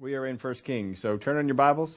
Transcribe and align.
We 0.00 0.14
are 0.14 0.24
in 0.24 0.38
First 0.38 0.64
Kings, 0.64 1.02
so 1.02 1.18
turn 1.18 1.36
on 1.36 1.46
your 1.46 1.56
Bibles. 1.56 1.94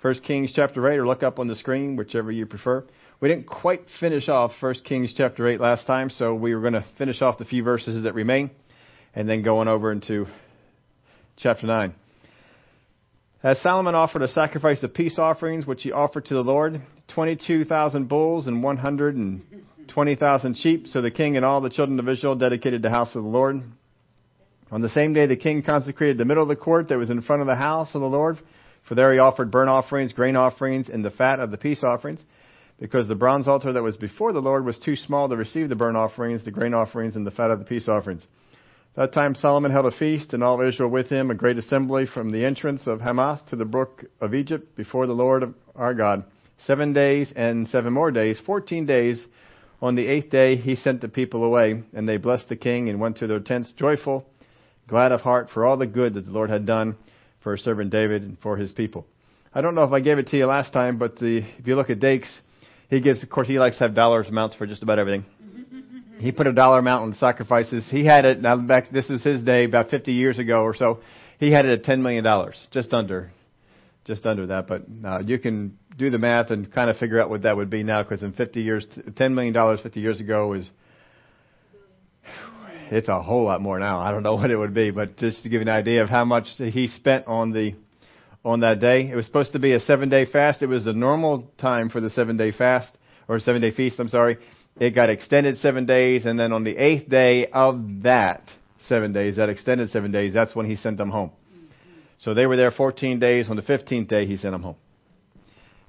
First 0.00 0.24
Kings 0.24 0.50
chapter 0.54 0.90
8, 0.90 0.96
or 0.96 1.06
look 1.06 1.22
up 1.22 1.38
on 1.38 1.46
the 1.46 1.56
screen, 1.56 1.94
whichever 1.94 2.32
you 2.32 2.46
prefer. 2.46 2.82
We 3.20 3.28
didn't 3.28 3.46
quite 3.46 3.82
finish 4.00 4.30
off 4.30 4.52
First 4.62 4.82
Kings 4.86 5.12
chapter 5.14 5.46
8 5.46 5.60
last 5.60 5.86
time, 5.86 6.08
so 6.08 6.34
we 6.34 6.54
were 6.54 6.62
going 6.62 6.72
to 6.72 6.86
finish 6.96 7.20
off 7.20 7.36
the 7.36 7.44
few 7.44 7.62
verses 7.62 8.02
that 8.04 8.14
remain, 8.14 8.50
and 9.14 9.28
then 9.28 9.42
going 9.42 9.68
over 9.68 9.92
into 9.92 10.26
chapter 11.36 11.66
9. 11.66 11.94
As 13.42 13.60
Solomon 13.60 13.94
offered 13.94 14.22
a 14.22 14.28
sacrifice 14.28 14.82
of 14.82 14.94
peace 14.94 15.18
offerings, 15.18 15.66
which 15.66 15.82
he 15.82 15.92
offered 15.92 16.24
to 16.26 16.34
the 16.34 16.40
Lord, 16.40 16.80
22,000 17.08 18.08
bulls 18.08 18.46
and 18.46 18.62
120,000 18.62 20.56
sheep, 20.56 20.86
so 20.86 21.02
the 21.02 21.10
king 21.10 21.36
and 21.36 21.44
all 21.44 21.60
the 21.60 21.68
children 21.68 22.00
of 22.00 22.08
Israel 22.08 22.36
dedicated 22.36 22.80
the 22.80 22.88
house 22.88 23.14
of 23.14 23.22
the 23.22 23.28
Lord. 23.28 23.64
On 24.70 24.82
the 24.82 24.90
same 24.90 25.14
day, 25.14 25.26
the 25.26 25.36
king 25.36 25.62
consecrated 25.62 26.18
the 26.18 26.26
middle 26.26 26.42
of 26.42 26.48
the 26.50 26.56
court 26.56 26.88
that 26.88 26.98
was 26.98 27.08
in 27.08 27.22
front 27.22 27.40
of 27.40 27.46
the 27.46 27.54
house 27.54 27.94
of 27.94 28.02
the 28.02 28.06
Lord, 28.06 28.38
for 28.86 28.94
there 28.94 29.12
he 29.14 29.18
offered 29.18 29.50
burnt 29.50 29.70
offerings, 29.70 30.12
grain 30.12 30.36
offerings, 30.36 30.90
and 30.90 31.02
the 31.02 31.10
fat 31.10 31.40
of 31.40 31.50
the 31.50 31.56
peace 31.56 31.82
offerings, 31.82 32.22
because 32.78 33.08
the 33.08 33.14
bronze 33.14 33.48
altar 33.48 33.72
that 33.72 33.82
was 33.82 33.96
before 33.96 34.34
the 34.34 34.42
Lord 34.42 34.66
was 34.66 34.78
too 34.78 34.94
small 34.94 35.26
to 35.28 35.36
receive 35.36 35.70
the 35.70 35.76
burnt 35.76 35.96
offerings, 35.96 36.44
the 36.44 36.50
grain 36.50 36.74
offerings, 36.74 37.16
and 37.16 37.26
the 37.26 37.30
fat 37.30 37.50
of 37.50 37.58
the 37.58 37.64
peace 37.64 37.88
offerings. 37.88 38.26
That 38.94 39.14
time 39.14 39.34
Solomon 39.34 39.70
held 39.70 39.86
a 39.86 39.96
feast, 39.96 40.34
and 40.34 40.42
all 40.42 40.60
Israel 40.60 40.90
with 40.90 41.08
him, 41.08 41.30
a 41.30 41.34
great 41.34 41.56
assembly 41.56 42.06
from 42.06 42.30
the 42.30 42.44
entrance 42.44 42.86
of 42.86 43.00
Hamath 43.00 43.46
to 43.46 43.56
the 43.56 43.64
brook 43.64 44.04
of 44.20 44.34
Egypt 44.34 44.76
before 44.76 45.06
the 45.06 45.14
Lord 45.14 45.54
our 45.76 45.94
God. 45.94 46.24
Seven 46.66 46.92
days 46.92 47.32
and 47.34 47.68
seven 47.68 47.94
more 47.94 48.10
days, 48.10 48.38
fourteen 48.44 48.84
days. 48.84 49.24
On 49.80 49.94
the 49.94 50.08
eighth 50.08 50.30
day 50.30 50.56
he 50.56 50.76
sent 50.76 51.00
the 51.00 51.08
people 51.08 51.44
away, 51.44 51.84
and 51.94 52.06
they 52.06 52.16
blessed 52.18 52.48
the 52.50 52.56
king 52.56 52.90
and 52.90 53.00
went 53.00 53.18
to 53.18 53.26
their 53.26 53.40
tents 53.40 53.72
joyful 53.72 54.26
glad 54.88 55.12
of 55.12 55.20
heart 55.20 55.48
for 55.52 55.64
all 55.66 55.76
the 55.76 55.86
good 55.86 56.14
that 56.14 56.24
the 56.24 56.30
Lord 56.30 56.50
had 56.50 56.66
done 56.66 56.96
for 57.42 57.54
his 57.54 57.64
servant 57.64 57.90
David 57.90 58.22
and 58.22 58.38
for 58.40 58.56
his 58.56 58.72
people. 58.72 59.06
I 59.54 59.60
don't 59.60 59.74
know 59.74 59.84
if 59.84 59.92
I 59.92 60.00
gave 60.00 60.18
it 60.18 60.28
to 60.28 60.36
you 60.36 60.46
last 60.46 60.72
time, 60.72 60.98
but 60.98 61.16
the, 61.16 61.38
if 61.58 61.66
you 61.66 61.76
look 61.76 61.90
at 61.90 62.00
Dakes, 62.00 62.28
he 62.88 63.00
gives, 63.00 63.22
of 63.22 63.28
course, 63.28 63.46
he 63.46 63.58
likes 63.58 63.76
to 63.76 63.84
have 63.84 63.94
dollars 63.94 64.26
amounts 64.28 64.56
for 64.56 64.66
just 64.66 64.82
about 64.82 64.98
everything. 64.98 65.24
He 66.18 66.32
put 66.32 66.48
a 66.48 66.52
dollar 66.52 66.80
amount 66.80 67.04
on 67.04 67.14
sacrifices. 67.20 67.84
He 67.88 68.04
had 68.04 68.24
it, 68.24 68.40
now 68.40 68.56
back, 68.56 68.90
this 68.90 69.08
is 69.08 69.22
his 69.22 69.40
day, 69.44 69.62
about 69.62 69.88
50 69.88 70.12
years 70.12 70.40
ago 70.40 70.62
or 70.62 70.74
so. 70.74 70.98
He 71.38 71.52
had 71.52 71.64
it 71.64 71.78
at 71.78 71.84
$10 71.84 72.00
million, 72.00 72.26
just 72.72 72.92
under, 72.92 73.30
just 74.04 74.26
under 74.26 74.48
that. 74.48 74.66
But 74.66 74.82
uh, 75.04 75.20
you 75.24 75.38
can 75.38 75.78
do 75.96 76.10
the 76.10 76.18
math 76.18 76.50
and 76.50 76.72
kind 76.72 76.90
of 76.90 76.96
figure 76.96 77.22
out 77.22 77.30
what 77.30 77.42
that 77.42 77.56
would 77.56 77.70
be 77.70 77.84
now, 77.84 78.02
because 78.02 78.24
in 78.24 78.32
50 78.32 78.60
years, 78.60 78.84
$10 78.96 79.32
million 79.32 79.78
50 79.80 80.00
years 80.00 80.18
ago 80.18 80.54
is 80.54 80.68
it's 82.90 83.08
a 83.08 83.22
whole 83.22 83.44
lot 83.44 83.60
more 83.60 83.78
now. 83.78 84.00
I 84.00 84.10
don't 84.10 84.22
know 84.22 84.34
what 84.36 84.50
it 84.50 84.56
would 84.56 84.74
be, 84.74 84.90
but 84.90 85.16
just 85.16 85.42
to 85.42 85.48
give 85.48 85.60
you 85.60 85.62
an 85.62 85.68
idea 85.68 86.02
of 86.02 86.08
how 86.08 86.24
much 86.24 86.46
he 86.56 86.88
spent 86.88 87.26
on 87.26 87.52
the 87.52 87.74
on 88.44 88.60
that 88.60 88.80
day. 88.80 89.08
It 89.10 89.14
was 89.14 89.26
supposed 89.26 89.52
to 89.52 89.58
be 89.58 89.72
a 89.72 89.80
seven 89.80 90.08
day 90.08 90.26
fast. 90.26 90.62
It 90.62 90.66
was 90.66 90.84
the 90.84 90.92
normal 90.92 91.50
time 91.58 91.90
for 91.90 92.00
the 92.00 92.10
seven 92.10 92.36
day 92.36 92.52
fast 92.52 92.96
or 93.28 93.38
seven 93.40 93.60
day 93.60 93.72
feast. 93.72 93.98
I'm 93.98 94.08
sorry. 94.08 94.38
It 94.80 94.94
got 94.94 95.10
extended 95.10 95.58
seven 95.58 95.86
days, 95.86 96.24
and 96.24 96.38
then 96.38 96.52
on 96.52 96.62
the 96.64 96.76
eighth 96.76 97.08
day 97.08 97.48
of 97.52 98.02
that 98.04 98.44
seven 98.86 99.12
days, 99.12 99.36
that 99.36 99.48
extended 99.48 99.90
seven 99.90 100.12
days, 100.12 100.32
that's 100.32 100.54
when 100.54 100.66
he 100.66 100.76
sent 100.76 100.98
them 100.98 101.10
home. 101.10 101.32
So 102.18 102.32
they 102.32 102.46
were 102.46 102.56
there 102.56 102.70
14 102.70 103.18
days. 103.18 103.48
On 103.50 103.56
the 103.56 103.62
15th 103.62 104.08
day, 104.08 104.26
he 104.26 104.36
sent 104.36 104.52
them 104.52 104.62
home 104.62 104.76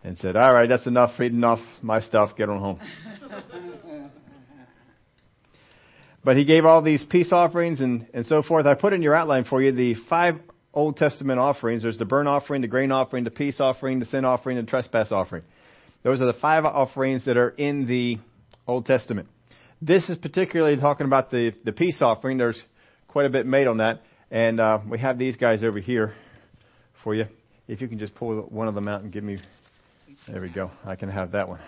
and 0.04 0.18
said, 0.18 0.36
"All 0.36 0.54
right, 0.54 0.68
that's 0.68 0.88
enough 0.88 1.20
reading 1.20 1.44
off 1.44 1.60
my 1.82 2.02
stuff. 2.02 2.36
Get 2.36 2.50
on 2.50 2.60
home." 2.60 2.80
But 6.24 6.36
he 6.36 6.46
gave 6.46 6.66
all 6.66 6.82
these 6.82 7.04
peace 7.10 7.32
offerings 7.32 7.80
and, 7.80 8.08
and 8.14 8.26
so 8.26 8.44
forth. 8.44 8.66
I 8.66 8.76
put 8.76 8.94
in 8.94 9.02
your 9.02 9.16
outline 9.16 9.46
for 9.46 9.62
you 9.62 9.72
the 9.72 9.96
five 10.10 10.36
Old 10.74 10.98
Testament 10.98 11.40
offerings. 11.40 11.82
There's 11.82 11.98
the 11.98 12.06
burnt 12.06 12.28
offering, 12.28 12.62
the 12.62 12.68
grain 12.68 12.92
offering, 12.92 13.24
the 13.24 13.32
peace 13.32 13.60
offering, 13.60 14.00
the 14.00 14.06
sin 14.06 14.26
offering, 14.26 14.58
and 14.58 14.68
the 14.68 14.70
trespass 14.70 15.12
offering. 15.12 15.44
Those 16.04 16.22
are 16.22 16.26
the 16.32 16.40
five 16.40 16.66
offerings 16.66 17.26
that 17.26 17.38
are 17.38 17.50
in 17.50 17.88
the 17.88 18.18
Old 18.68 18.86
Testament. 18.86 19.28
This 19.82 20.10
is 20.10 20.18
particularly 20.18 20.78
talking 20.78 21.06
about 21.06 21.32
the, 21.32 21.54
the 21.64 21.72
peace 21.72 22.02
offering. 22.02 22.38
There's 22.38 22.62
quite 23.08 23.26
a 23.26 23.30
bit 23.30 23.46
made 23.46 23.68
on 23.68 23.78
that. 23.78 24.02
And 24.32 24.60
uh, 24.60 24.80
we 24.88 25.00
have 25.00 25.18
these 25.18 25.36
guys 25.38 25.64
over 25.64 25.80
here 25.80 26.14
for 27.04 27.16
you. 27.16 27.26
If 27.68 27.82
you 27.82 27.88
can 27.88 27.98
just 27.98 28.14
pull 28.16 28.42
one 28.44 28.68
of 28.68 28.76
them 28.76 28.88
out 28.88 29.02
and 29.02 29.12
give 29.12 29.24
me. 29.24 29.40
There 30.28 30.42
we 30.42 30.50
go. 30.50 30.70
I 30.86 30.96
can 30.96 31.10
have 31.10 31.32
that 31.32 31.48
one. 31.48 31.60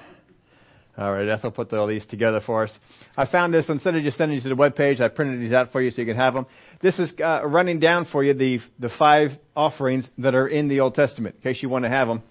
All 0.98 1.12
right, 1.12 1.28
Ethel 1.28 1.52
put 1.52 1.72
all 1.74 1.88
these 1.88 2.06
together 2.08 2.42
for 2.46 2.64
us. 2.64 2.72
I 3.16 3.26
found 3.26 3.54
this 3.54 3.70
instead 3.70 3.96
of 3.96 4.04
just 4.04 4.18
sending 4.18 4.36
you 4.36 4.44
to 4.44 4.50
the 4.50 4.56
web 4.56 4.76
page. 4.76 5.00
I 5.00 5.08
printed 5.08 5.40
these 5.40 5.54
out 5.54 5.72
for 5.72 5.82
you 5.82 5.90
so 5.90 6.02
you 6.02 6.06
can 6.06 6.18
have 6.18 6.34
them. 6.34 6.46
This 6.82 7.00
is 7.00 7.12
uh, 7.24 7.46
running 7.46 7.80
down 7.80 8.08
for 8.12 8.24
you 8.24 8.34
the 8.34 8.60
the 8.78 8.90
five 9.00 9.32
offerings 9.56 10.08
that 10.18 10.36
are 10.36 10.48
in 10.48 10.68
the 10.68 10.82
Old 10.82 10.96
Testament, 10.96 11.36
in 11.36 11.42
case 11.42 11.64
you 11.64 11.70
want 11.70 11.86
to 11.86 11.90
have 11.90 12.10
them. 12.10 12.24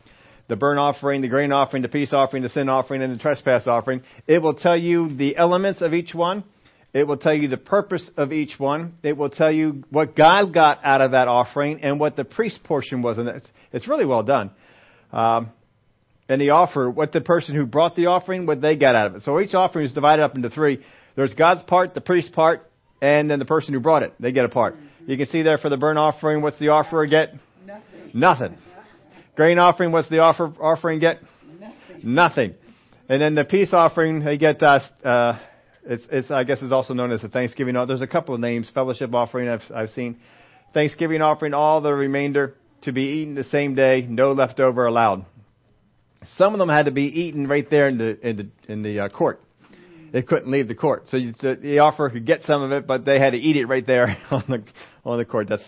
The 0.48 0.56
burnt 0.56 0.78
offering, 0.78 1.22
the 1.22 1.28
grain 1.28 1.52
offering, 1.52 1.82
the 1.82 1.88
peace 1.88 2.12
offering, 2.12 2.42
the 2.42 2.48
sin 2.50 2.68
offering, 2.68 3.02
and 3.02 3.14
the 3.14 3.18
trespass 3.18 3.66
offering. 3.66 4.02
It 4.26 4.42
will 4.42 4.54
tell 4.54 4.76
you 4.76 5.16
the 5.16 5.36
elements 5.36 5.80
of 5.80 5.94
each 5.94 6.12
one. 6.12 6.44
It 6.92 7.06
will 7.06 7.18
tell 7.18 7.34
you 7.34 7.48
the 7.48 7.56
purpose 7.56 8.10
of 8.16 8.32
each 8.32 8.58
one. 8.58 8.94
It 9.02 9.16
will 9.16 9.30
tell 9.30 9.52
you 9.52 9.84
what 9.90 10.16
God 10.16 10.52
got 10.52 10.80
out 10.84 11.00
of 11.00 11.12
that 11.12 11.28
offering 11.28 11.82
and 11.82 12.00
what 12.00 12.16
the 12.16 12.24
priest 12.24 12.64
portion 12.64 13.00
was. 13.00 13.16
And 13.16 13.28
it's, 13.28 13.46
it's 13.72 13.86
really 13.88 14.04
well 14.04 14.24
done. 14.24 14.50
Um, 15.12 15.50
and 16.30 16.40
the 16.40 16.50
offer, 16.50 16.88
what 16.88 17.10
the 17.10 17.20
person 17.20 17.56
who 17.56 17.66
brought 17.66 17.96
the 17.96 18.06
offering, 18.06 18.46
what 18.46 18.60
they 18.60 18.76
got 18.76 18.94
out 18.94 19.08
of 19.08 19.16
it. 19.16 19.22
So 19.24 19.40
each 19.40 19.52
offering 19.52 19.84
is 19.84 19.92
divided 19.92 20.22
up 20.22 20.36
into 20.36 20.48
three. 20.48 20.80
There's 21.16 21.34
God's 21.34 21.62
part, 21.64 21.92
the 21.92 22.00
priest's 22.00 22.30
part, 22.30 22.70
and 23.02 23.28
then 23.28 23.40
the 23.40 23.44
person 23.44 23.74
who 23.74 23.80
brought 23.80 24.04
it. 24.04 24.14
They 24.20 24.30
get 24.30 24.44
a 24.44 24.48
part. 24.48 24.76
You 25.06 25.16
can 25.16 25.26
see 25.26 25.42
there 25.42 25.58
for 25.58 25.68
the 25.68 25.76
burnt 25.76 25.98
offering, 25.98 26.40
what's 26.40 26.58
the 26.60 26.68
offerer 26.68 27.06
get? 27.06 27.34
Nothing. 27.66 27.82
Nothing. 28.14 28.58
Grain 29.34 29.58
offering, 29.58 29.90
what's 29.90 30.08
the 30.08 30.20
offer, 30.20 30.52
offering 30.60 31.00
get? 31.00 31.18
Nothing. 31.58 32.00
Nothing. 32.04 32.54
And 33.08 33.20
then 33.20 33.34
the 33.34 33.44
peace 33.44 33.70
offering, 33.72 34.24
they 34.24 34.38
get, 34.38 34.62
uh, 34.62 34.78
uh, 35.02 35.38
it's, 35.82 36.04
it's, 36.12 36.30
I 36.30 36.44
guess 36.44 36.58
it's 36.62 36.72
also 36.72 36.94
known 36.94 37.10
as 37.10 37.22
the 37.22 37.28
Thanksgiving. 37.28 37.74
Offering. 37.74 37.88
There's 37.88 38.02
a 38.02 38.06
couple 38.06 38.36
of 38.36 38.40
names. 38.40 38.70
Fellowship 38.72 39.12
offering, 39.12 39.48
I've, 39.48 39.62
I've 39.74 39.90
seen. 39.90 40.20
Thanksgiving 40.72 41.22
offering, 41.22 41.54
all 41.54 41.80
the 41.80 41.92
remainder 41.92 42.54
to 42.82 42.92
be 42.92 43.02
eaten 43.02 43.34
the 43.34 43.42
same 43.44 43.74
day, 43.74 44.06
no 44.08 44.30
leftover 44.30 44.86
allowed. 44.86 45.26
Some 46.36 46.54
of 46.54 46.58
them 46.58 46.68
had 46.68 46.86
to 46.86 46.90
be 46.90 47.04
eaten 47.04 47.46
right 47.46 47.68
there 47.68 47.88
in 47.88 47.98
the 47.98 48.28
in 48.28 48.36
the 48.36 48.72
in 48.72 48.82
the 48.82 49.00
uh, 49.00 49.08
court. 49.08 49.40
They 50.12 50.22
couldn't 50.22 50.50
leave 50.50 50.66
the 50.66 50.74
court, 50.74 51.04
so 51.08 51.16
you, 51.16 51.32
the 51.40 51.78
offer 51.78 52.10
could 52.10 52.26
get 52.26 52.42
some 52.42 52.62
of 52.62 52.72
it, 52.72 52.86
but 52.86 53.04
they 53.04 53.20
had 53.20 53.30
to 53.30 53.38
eat 53.38 53.56
it 53.56 53.66
right 53.66 53.86
there 53.86 54.16
on 54.30 54.44
the 54.48 54.64
on 55.04 55.18
the 55.18 55.24
court. 55.24 55.48
That's 55.48 55.64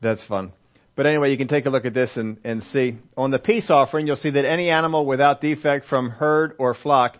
that's 0.00 0.24
fun. 0.26 0.52
But 0.98 1.06
anyway, 1.06 1.30
you 1.30 1.38
can 1.38 1.46
take 1.46 1.64
a 1.66 1.70
look 1.70 1.84
at 1.84 1.94
this 1.94 2.10
and, 2.16 2.38
and 2.42 2.60
see. 2.72 2.98
On 3.16 3.30
the 3.30 3.38
peace 3.38 3.70
offering, 3.70 4.08
you'll 4.08 4.16
see 4.16 4.30
that 4.30 4.44
any 4.44 4.68
animal 4.68 5.06
without 5.06 5.40
defect 5.40 5.86
from 5.86 6.10
herd 6.10 6.54
or 6.58 6.74
flock, 6.74 7.18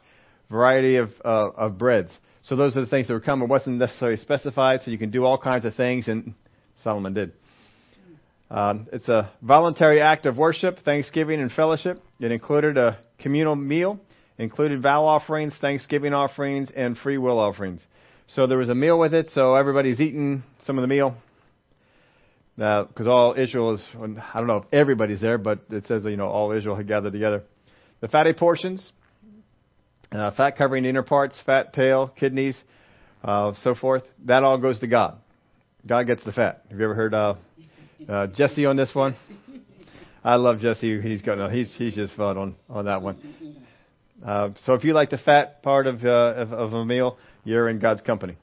variety 0.50 0.96
of, 0.96 1.10
uh, 1.24 1.50
of 1.50 1.78
breads. 1.78 2.10
So 2.42 2.56
those 2.56 2.76
are 2.76 2.80
the 2.80 2.88
things 2.88 3.06
that 3.06 3.14
were 3.14 3.20
coming. 3.20 3.44
It 3.44 3.50
wasn't 3.50 3.78
necessarily 3.78 4.16
specified, 4.16 4.80
so 4.84 4.90
you 4.90 4.98
can 4.98 5.12
do 5.12 5.24
all 5.24 5.38
kinds 5.38 5.64
of 5.64 5.76
things, 5.76 6.08
and 6.08 6.34
Solomon 6.82 7.14
did. 7.14 7.32
Um, 8.50 8.88
it's 8.92 9.08
a 9.08 9.30
voluntary 9.42 10.00
act 10.00 10.24
of 10.26 10.36
worship, 10.36 10.78
thanksgiving, 10.84 11.40
and 11.40 11.52
fellowship. 11.52 12.02
It 12.18 12.32
included 12.32 12.78
a 12.78 12.98
communal 13.18 13.54
meal, 13.54 14.00
included 14.38 14.82
vow 14.82 15.04
offerings, 15.04 15.52
thanksgiving 15.60 16.14
offerings, 16.14 16.70
and 16.74 16.96
free 16.96 17.18
will 17.18 17.38
offerings. 17.38 17.82
So 18.28 18.46
there 18.46 18.58
was 18.58 18.68
a 18.68 18.74
meal 18.74 18.98
with 18.98 19.12
it, 19.12 19.28
so 19.34 19.54
everybody's 19.54 20.00
eating 20.00 20.42
some 20.64 20.78
of 20.78 20.82
the 20.82 20.88
meal. 20.88 21.16
Now, 22.56 22.84
Because 22.84 23.06
all 23.06 23.34
Israel 23.36 23.74
is, 23.74 23.84
I 23.94 24.38
don't 24.38 24.46
know 24.46 24.58
if 24.58 24.64
everybody's 24.72 25.20
there, 25.20 25.38
but 25.38 25.60
it 25.70 25.86
says, 25.86 26.04
you 26.04 26.16
know, 26.16 26.26
all 26.26 26.52
Israel 26.52 26.74
had 26.74 26.88
gathered 26.88 27.12
together. 27.12 27.42
The 28.00 28.08
fatty 28.08 28.32
portions, 28.32 28.92
uh, 30.10 30.30
fat 30.32 30.56
covering 30.56 30.84
the 30.84 30.88
inner 30.88 31.02
parts, 31.02 31.38
fat, 31.44 31.72
tail, 31.72 32.08
kidneys, 32.08 32.56
uh, 33.22 33.52
so 33.62 33.74
forth, 33.74 34.02
that 34.24 34.42
all 34.42 34.58
goes 34.58 34.78
to 34.80 34.86
God. 34.86 35.18
God 35.86 36.06
gets 36.06 36.24
the 36.24 36.32
fat. 36.32 36.64
Have 36.70 36.78
you 36.78 36.84
ever 36.84 36.94
heard 36.94 37.14
uh, 37.14 37.34
uh, 38.06 38.26
Jesse 38.28 38.66
on 38.66 38.76
this 38.76 38.94
one. 38.94 39.16
I 40.22 40.36
love 40.36 40.60
Jesse. 40.60 41.00
He's 41.00 41.22
got 41.22 41.38
no, 41.38 41.48
he's 41.48 41.74
he's 41.76 41.94
just 41.94 42.14
fun 42.14 42.36
on 42.36 42.56
on 42.68 42.84
that 42.84 43.02
one. 43.02 43.16
Uh, 44.24 44.50
so 44.64 44.74
if 44.74 44.84
you 44.84 44.92
like 44.92 45.10
the 45.10 45.18
fat 45.18 45.62
part 45.62 45.86
of, 45.86 46.04
uh, 46.04 46.08
of 46.08 46.52
of 46.52 46.72
a 46.72 46.84
meal, 46.84 47.16
you're 47.44 47.68
in 47.68 47.78
God's 47.78 48.02
company. 48.02 48.36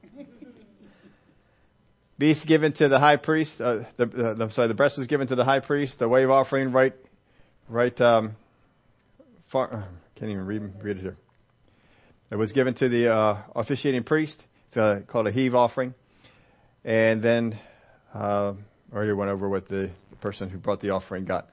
Beast 2.18 2.48
given 2.48 2.74
to 2.74 2.88
the 2.88 2.98
high 2.98 3.18
priest. 3.18 3.60
Uh, 3.60 3.80
the, 3.98 4.06
uh, 4.06 4.44
I'm 4.44 4.52
sorry, 4.52 4.70
the 4.70 4.74
breast 4.74 4.98
was 4.98 5.08
given 5.08 5.28
to 5.28 5.36
the 5.36 5.44
high 5.44 5.60
priest. 5.60 6.00
The 6.00 6.08
wave 6.08 6.30
offering, 6.30 6.72
right, 6.72 6.94
right. 7.68 8.00
Um, 8.00 8.38
far, 9.52 9.74
uh, 9.74 9.84
can't 10.18 10.32
even 10.32 10.46
read 10.46 10.62
read 10.82 10.98
it 10.98 11.02
here. 11.02 11.18
It 12.32 12.38
was 12.38 12.52
given 12.54 12.74
to 12.76 12.90
the 12.90 13.14
uh, 13.14 13.42
officiating 13.56 14.04
priest. 14.04 14.42
It's 14.70 14.78
uh, 14.78 15.02
called 15.08 15.28
a 15.28 15.32
heave 15.32 15.56
offering, 15.56 15.94
and 16.84 17.22
then. 17.22 17.60
Uh, 18.14 18.54
already 18.96 19.14
went 19.14 19.30
over 19.30 19.50
what 19.50 19.68
the, 19.68 19.92
the 20.10 20.16
person 20.22 20.50
who 20.50 20.58
brought 20.58 20.82
the 20.82 20.92
offering 20.92 21.26
got. 21.26 21.50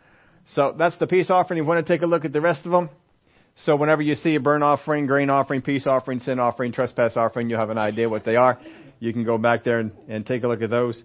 So 0.55 0.75
that's 0.79 0.97
the 0.99 1.07
peace 1.07 1.29
offering. 1.29 1.59
You 1.59 1.65
want 1.65 1.85
to 1.87 1.93
take 1.93 2.03
a 2.03 2.07
look 2.07 2.25
at 2.25 2.33
the 2.33 2.41
rest 2.41 2.65
of 2.65 2.73
them? 2.73 2.89
So 3.57 3.77
whenever 3.77 4.01
you 4.01 4.15
see 4.15 4.35
a 4.37 4.41
burnt 4.41 4.65
offering, 4.65 5.07
grain 5.07 5.29
offering, 5.29 5.61
peace 5.61 5.87
offering, 5.87 6.21
sin 6.21 6.39
offering, 6.39 6.73
trespass 6.73 7.17
offering, 7.17 7.51
you 7.51 7.57
have 7.57 7.71
an 7.71 7.79
idea 7.79 8.09
what 8.09 8.25
they 8.25 8.37
are. 8.37 8.59
You 8.99 9.13
can 9.13 9.25
go 9.25 9.37
back 9.37 9.65
there 9.65 9.81
and, 9.81 9.93
and 10.09 10.25
take 10.25 10.43
a 10.43 10.49
look 10.49 10.63
at 10.63 10.71
those. 10.71 11.03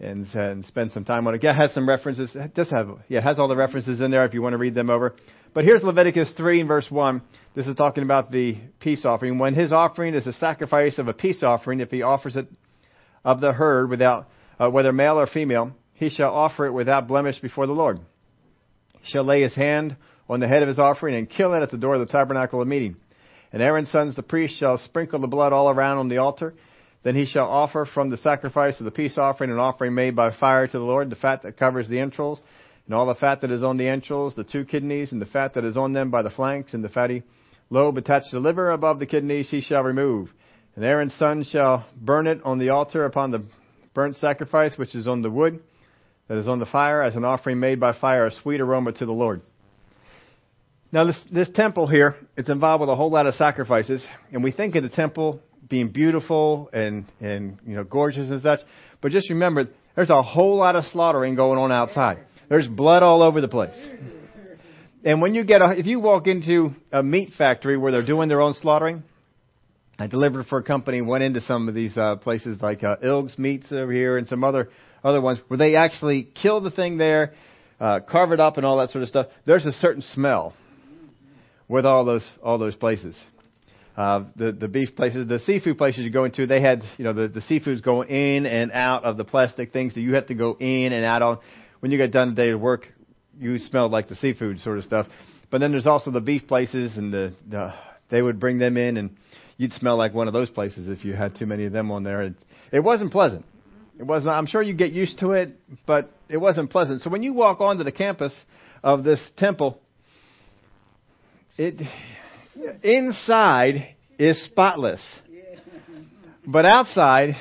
and, 0.00 0.26
and 0.34 0.64
spend 0.64 0.92
some 0.92 1.04
time 1.04 1.26
on 1.26 1.34
it. 1.34 1.42
Yeah, 1.42 1.52
it 1.52 1.56
has 1.56 1.72
some 1.72 1.88
references. 1.88 2.30
It 2.34 2.54
does 2.54 2.70
have, 2.70 2.88
yeah, 3.08 3.18
it 3.18 3.24
has 3.24 3.38
all 3.38 3.48
the 3.48 3.56
references 3.56 4.00
in 4.00 4.10
there 4.10 4.24
if 4.24 4.34
you 4.34 4.42
want 4.42 4.54
to 4.54 4.58
read 4.58 4.74
them 4.74 4.90
over. 4.90 5.14
But 5.52 5.64
here's 5.64 5.82
Leviticus 5.82 6.32
3 6.36 6.60
and 6.60 6.68
verse 6.68 6.86
1. 6.90 7.22
This 7.54 7.66
is 7.66 7.76
talking 7.76 8.02
about 8.02 8.30
the 8.30 8.56
peace 8.80 9.04
offering. 9.04 9.38
When 9.38 9.54
his 9.54 9.72
offering 9.72 10.14
is 10.14 10.26
a 10.26 10.32
sacrifice 10.34 10.98
of 10.98 11.08
a 11.08 11.12
peace 11.12 11.42
offering, 11.42 11.80
if 11.80 11.90
he 11.90 12.02
offers 12.02 12.36
it 12.36 12.48
of 13.24 13.40
the 13.40 13.52
herd 13.52 13.90
without, 13.90 14.28
uh, 14.60 14.70
whether 14.70 14.92
male 14.92 15.18
or 15.18 15.26
female, 15.26 15.72
he 15.94 16.10
shall 16.10 16.32
offer 16.32 16.66
it 16.66 16.72
without 16.72 17.08
blemish 17.08 17.38
before 17.40 17.66
the 17.66 17.72
Lord. 17.72 17.98
He 19.00 19.10
shall 19.10 19.24
lay 19.24 19.40
his 19.40 19.54
hand 19.54 19.96
on 20.28 20.40
the 20.40 20.48
head 20.48 20.62
of 20.62 20.68
his 20.68 20.78
offering 20.78 21.16
and 21.16 21.28
kill 21.28 21.54
it 21.54 21.62
at 21.62 21.70
the 21.70 21.78
door 21.78 21.94
of 21.94 22.00
the 22.00 22.12
tabernacle 22.12 22.60
of 22.60 22.68
meeting. 22.68 22.96
And 23.52 23.62
Aaron's 23.62 23.90
sons, 23.90 24.14
the 24.14 24.22
priests, 24.22 24.58
shall 24.58 24.78
sprinkle 24.78 25.18
the 25.18 25.26
blood 25.26 25.52
all 25.52 25.70
around 25.70 25.98
on 25.98 26.08
the 26.08 26.18
altar. 26.18 26.54
Then 27.02 27.16
he 27.16 27.24
shall 27.24 27.48
offer 27.48 27.88
from 27.92 28.10
the 28.10 28.18
sacrifice 28.18 28.78
of 28.78 28.84
the 28.84 28.90
peace 28.90 29.16
offering 29.16 29.50
an 29.50 29.58
offering 29.58 29.94
made 29.94 30.14
by 30.14 30.36
fire 30.36 30.66
to 30.66 30.78
the 30.78 30.84
Lord, 30.84 31.08
the 31.08 31.16
fat 31.16 31.42
that 31.42 31.58
covers 31.58 31.88
the 31.88 31.98
entrails, 31.98 32.40
and 32.84 32.94
all 32.94 33.06
the 33.06 33.14
fat 33.14 33.40
that 33.40 33.50
is 33.50 33.62
on 33.62 33.78
the 33.78 33.88
entrails, 33.88 34.34
the 34.34 34.44
two 34.44 34.66
kidneys, 34.66 35.10
and 35.10 35.20
the 35.20 35.26
fat 35.26 35.54
that 35.54 35.64
is 35.64 35.78
on 35.78 35.94
them 35.94 36.10
by 36.10 36.20
the 36.20 36.30
flanks, 36.30 36.74
and 36.74 36.84
the 36.84 36.90
fatty 36.90 37.22
lobe 37.70 37.96
attached 37.96 38.30
to 38.30 38.36
the 38.36 38.40
liver 38.40 38.70
above 38.70 38.98
the 38.98 39.06
kidneys 39.06 39.48
he 39.48 39.62
shall 39.62 39.82
remove. 39.82 40.28
And 40.76 40.84
Aaron's 40.84 41.14
son 41.14 41.44
shall 41.44 41.86
burn 41.96 42.26
it 42.26 42.40
on 42.44 42.58
the 42.58 42.68
altar 42.68 43.06
upon 43.06 43.30
the 43.30 43.44
burnt 43.94 44.16
sacrifice 44.16 44.76
which 44.76 44.94
is 44.94 45.06
on 45.06 45.22
the 45.22 45.30
wood 45.30 45.60
that 46.30 46.38
is 46.38 46.46
on 46.46 46.60
the 46.60 46.66
fire 46.66 47.02
as 47.02 47.16
an 47.16 47.24
offering 47.24 47.58
made 47.58 47.80
by 47.80 47.92
fire, 47.92 48.28
a 48.28 48.30
sweet 48.30 48.60
aroma 48.60 48.92
to 48.92 49.04
the 49.04 49.12
Lord. 49.12 49.42
Now 50.92 51.04
this, 51.04 51.18
this 51.32 51.48
temple 51.54 51.88
here, 51.88 52.14
it's 52.36 52.48
involved 52.48 52.82
with 52.82 52.88
a 52.88 52.94
whole 52.94 53.10
lot 53.10 53.26
of 53.26 53.34
sacrifices, 53.34 54.04
and 54.32 54.44
we 54.44 54.52
think 54.52 54.76
of 54.76 54.84
the 54.84 54.88
temple 54.90 55.40
being 55.68 55.88
beautiful 55.88 56.70
and, 56.72 57.04
and, 57.20 57.58
you 57.66 57.74
know, 57.74 57.82
gorgeous 57.82 58.28
and 58.30 58.40
such, 58.42 58.60
but 59.00 59.10
just 59.10 59.28
remember, 59.28 59.68
there's 59.96 60.10
a 60.10 60.22
whole 60.22 60.56
lot 60.56 60.76
of 60.76 60.84
slaughtering 60.92 61.34
going 61.34 61.58
on 61.58 61.72
outside. 61.72 62.18
There's 62.48 62.68
blood 62.68 63.02
all 63.02 63.22
over 63.22 63.40
the 63.40 63.48
place. 63.48 63.76
And 65.04 65.20
when 65.20 65.34
you 65.34 65.44
get 65.44 65.62
a, 65.62 65.78
if 65.78 65.86
you 65.86 65.98
walk 65.98 66.28
into 66.28 66.70
a 66.92 67.02
meat 67.02 67.30
factory 67.36 67.76
where 67.76 67.90
they're 67.90 68.06
doing 68.06 68.28
their 68.28 68.40
own 68.40 68.54
slaughtering, 68.54 69.02
I 70.00 70.06
delivered 70.06 70.46
for 70.46 70.56
a 70.56 70.62
company, 70.62 71.02
went 71.02 71.24
into 71.24 71.42
some 71.42 71.68
of 71.68 71.74
these 71.74 71.94
uh, 71.94 72.16
places 72.16 72.58
like 72.62 72.82
uh, 72.82 72.96
Ilg's 73.02 73.38
Meats 73.38 73.66
over 73.70 73.92
here 73.92 74.16
and 74.16 74.26
some 74.26 74.42
other 74.42 74.70
other 75.04 75.20
ones 75.20 75.40
where 75.48 75.58
they 75.58 75.76
actually 75.76 76.24
kill 76.24 76.62
the 76.62 76.70
thing 76.70 76.96
there, 76.96 77.34
uh, 77.78 78.00
carve 78.00 78.32
it 78.32 78.40
up 78.40 78.56
and 78.56 78.64
all 78.64 78.78
that 78.78 78.88
sort 78.88 79.02
of 79.02 79.10
stuff. 79.10 79.26
There's 79.44 79.66
a 79.66 79.72
certain 79.72 80.00
smell 80.00 80.54
with 81.68 81.84
all 81.84 82.06
those 82.06 82.26
all 82.42 82.56
those 82.56 82.74
places. 82.74 83.14
Uh, 83.94 84.24
the 84.36 84.52
the 84.52 84.68
beef 84.68 84.96
places, 84.96 85.28
the 85.28 85.38
seafood 85.40 85.76
places 85.76 86.00
you 86.00 86.10
go 86.10 86.24
into, 86.24 86.46
they 86.46 86.62
had 86.62 86.82
you 86.96 87.04
know 87.04 87.12
the 87.12 87.28
the 87.28 87.40
seafoods 87.40 87.82
going 87.82 88.08
in 88.08 88.46
and 88.46 88.72
out 88.72 89.04
of 89.04 89.18
the 89.18 89.24
plastic 89.24 89.70
things 89.70 89.92
that 89.92 90.00
you 90.00 90.14
have 90.14 90.28
to 90.28 90.34
go 90.34 90.56
in 90.58 90.94
and 90.94 91.04
out 91.04 91.20
on. 91.20 91.38
When 91.80 91.92
you 91.92 91.98
get 91.98 92.10
done 92.10 92.30
the 92.30 92.42
day 92.42 92.52
of 92.52 92.60
work, 92.60 92.88
you 93.38 93.58
smelled 93.58 93.92
like 93.92 94.08
the 94.08 94.16
seafood 94.16 94.60
sort 94.60 94.78
of 94.78 94.84
stuff. 94.84 95.08
But 95.50 95.58
then 95.58 95.72
there's 95.72 95.86
also 95.86 96.10
the 96.10 96.22
beef 96.22 96.48
places, 96.48 96.96
and 96.96 97.12
the, 97.12 97.34
the 97.46 97.74
they 98.10 98.22
would 98.22 98.40
bring 98.40 98.58
them 98.58 98.78
in, 98.78 98.96
and 98.96 99.16
you'd 99.60 99.74
smell 99.74 99.98
like 99.98 100.14
one 100.14 100.26
of 100.26 100.32
those 100.32 100.48
places 100.48 100.88
if 100.88 101.04
you 101.04 101.12
had 101.12 101.36
too 101.36 101.44
many 101.44 101.66
of 101.66 101.72
them 101.72 101.90
on 101.90 102.02
there. 102.02 102.22
It, 102.22 102.34
it 102.72 102.80
wasn't 102.80 103.12
pleasant. 103.12 103.44
It 103.98 104.04
was 104.04 104.24
not, 104.24 104.38
I'm 104.38 104.46
sure 104.46 104.62
you 104.62 104.72
get 104.72 104.92
used 104.92 105.18
to 105.18 105.32
it, 105.32 105.50
but 105.86 106.10
it 106.30 106.38
wasn't 106.38 106.70
pleasant. 106.70 107.02
So 107.02 107.10
when 107.10 107.22
you 107.22 107.34
walk 107.34 107.60
onto 107.60 107.84
the 107.84 107.92
campus 107.92 108.34
of 108.82 109.04
this 109.04 109.20
temple, 109.36 109.78
it 111.58 111.74
inside 112.82 113.96
is 114.18 114.42
spotless. 114.46 115.02
But 116.46 116.64
outside 116.64 117.36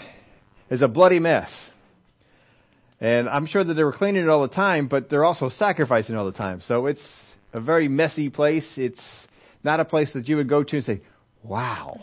is 0.70 0.82
a 0.82 0.90
bloody 0.90 1.20
mess. 1.20 1.50
And 3.00 3.30
I'm 3.30 3.46
sure 3.46 3.64
that 3.64 3.74
they 3.76 3.84
were 3.86 3.94
cleaning 3.94 4.24
it 4.24 4.30
all 4.30 4.42
the 4.42 4.54
time, 4.54 4.90
but 4.90 5.10
they're 5.10 5.24
also 5.24 5.48
sacrificing 5.48 6.16
all 6.16 6.26
the 6.26 6.34
time. 6.34 6.60
So 6.68 6.88
it's 6.88 7.00
a 7.54 7.62
very 7.62 7.88
messy 7.88 8.30
place. 8.30 8.68
It's 8.76 9.00
not 9.64 9.80
a 9.80 9.86
place 9.86 10.12
that 10.16 10.28
you 10.28 10.36
would 10.36 10.50
go 10.50 10.66
to 10.66 10.76
and 10.76 10.86
say, 10.86 11.02
wow. 11.44 12.00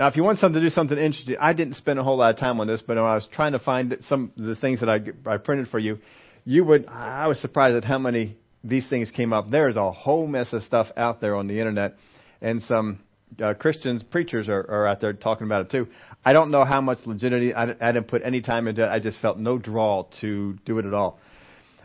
Now, 0.00 0.06
if 0.06 0.16
you 0.16 0.22
want 0.22 0.38
something 0.38 0.60
to 0.60 0.66
do 0.66 0.72
something 0.72 0.96
interesting, 0.96 1.36
I 1.38 1.52
didn't 1.52 1.74
spend 1.74 1.98
a 1.98 2.02
whole 2.02 2.16
lot 2.16 2.32
of 2.34 2.40
time 2.40 2.58
on 2.58 2.66
this, 2.66 2.80
but 2.80 2.96
when 2.96 3.04
I 3.04 3.16
was 3.16 3.28
trying 3.32 3.52
to 3.52 3.58
find 3.58 3.98
some 4.08 4.32
of 4.34 4.44
the 4.44 4.56
things 4.56 4.80
that 4.80 4.88
I, 4.88 5.00
I 5.26 5.36
printed 5.36 5.68
for 5.68 5.78
you, 5.78 5.98
you 6.46 6.64
would, 6.64 6.86
I 6.86 7.26
was 7.26 7.38
surprised 7.40 7.76
at 7.76 7.84
how 7.84 7.98
many 7.98 8.38
these 8.64 8.88
things 8.88 9.10
came 9.10 9.34
up. 9.34 9.50
There's 9.50 9.76
a 9.76 9.92
whole 9.92 10.26
mess 10.26 10.54
of 10.54 10.62
stuff 10.62 10.86
out 10.96 11.20
there 11.20 11.36
on 11.36 11.48
the 11.48 11.58
internet, 11.58 11.96
and 12.40 12.62
some 12.62 13.00
uh, 13.42 13.52
Christians, 13.52 14.02
preachers 14.02 14.48
are, 14.48 14.60
are 14.60 14.86
out 14.86 15.02
there 15.02 15.12
talking 15.12 15.46
about 15.46 15.66
it 15.66 15.70
too. 15.70 15.86
I 16.24 16.32
don't 16.32 16.50
know 16.50 16.64
how 16.64 16.80
much 16.80 16.98
legitimacy, 17.04 17.54
I, 17.54 17.64
I 17.64 17.92
didn't 17.92 18.08
put 18.08 18.22
any 18.24 18.40
time 18.40 18.68
into 18.68 18.84
it. 18.84 18.88
I 18.88 19.00
just 19.00 19.20
felt 19.20 19.38
no 19.38 19.58
draw 19.58 20.06
to 20.20 20.54
do 20.64 20.78
it 20.78 20.86
at 20.86 20.94
all. 20.94 21.20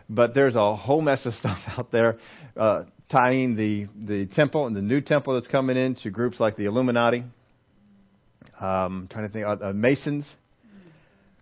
But 0.08 0.34
there's 0.34 0.54
a 0.54 0.74
whole 0.74 1.02
mess 1.02 1.26
of 1.26 1.34
stuff 1.40 1.58
out 1.66 1.92
there 1.92 2.16
uh, 2.56 2.84
tying 3.10 3.56
the, 3.56 3.86
the 4.04 4.26
temple 4.34 4.66
and 4.66 4.74
the 4.74 4.82
new 4.82 5.00
temple 5.00 5.34
that's 5.34 5.46
coming 5.46 5.76
in 5.76 5.94
to 5.96 6.10
groups 6.10 6.40
like 6.40 6.56
the 6.56 6.64
Illuminati 6.64 7.24
um, 8.60 9.08
trying 9.10 9.26
to 9.26 9.32
think, 9.32 9.46
uh, 9.46 9.56
uh, 9.68 9.72
Masons, 9.72 10.26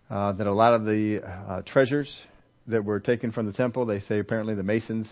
uh, 0.09 0.33
that 0.33 0.47
a 0.47 0.53
lot 0.53 0.73
of 0.73 0.85
the 0.85 1.21
uh, 1.23 1.61
treasures 1.61 2.13
that 2.67 2.83
were 2.83 2.99
taken 2.99 3.31
from 3.31 3.45
the 3.45 3.53
temple, 3.53 3.85
they 3.85 4.01
say 4.01 4.19
apparently 4.19 4.55
the 4.55 4.63
Masons 4.63 5.07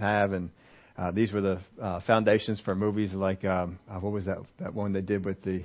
have, 0.00 0.32
and 0.32 0.50
uh, 0.96 1.10
these 1.10 1.32
were 1.32 1.40
the 1.40 1.60
uh, 1.80 2.00
foundations 2.06 2.60
for 2.60 2.74
movies 2.74 3.12
like 3.12 3.44
um, 3.44 3.78
what 4.00 4.12
was 4.12 4.24
that 4.26 4.38
that 4.60 4.74
one 4.74 4.92
they 4.92 5.00
did 5.00 5.24
with 5.24 5.42
the 5.42 5.62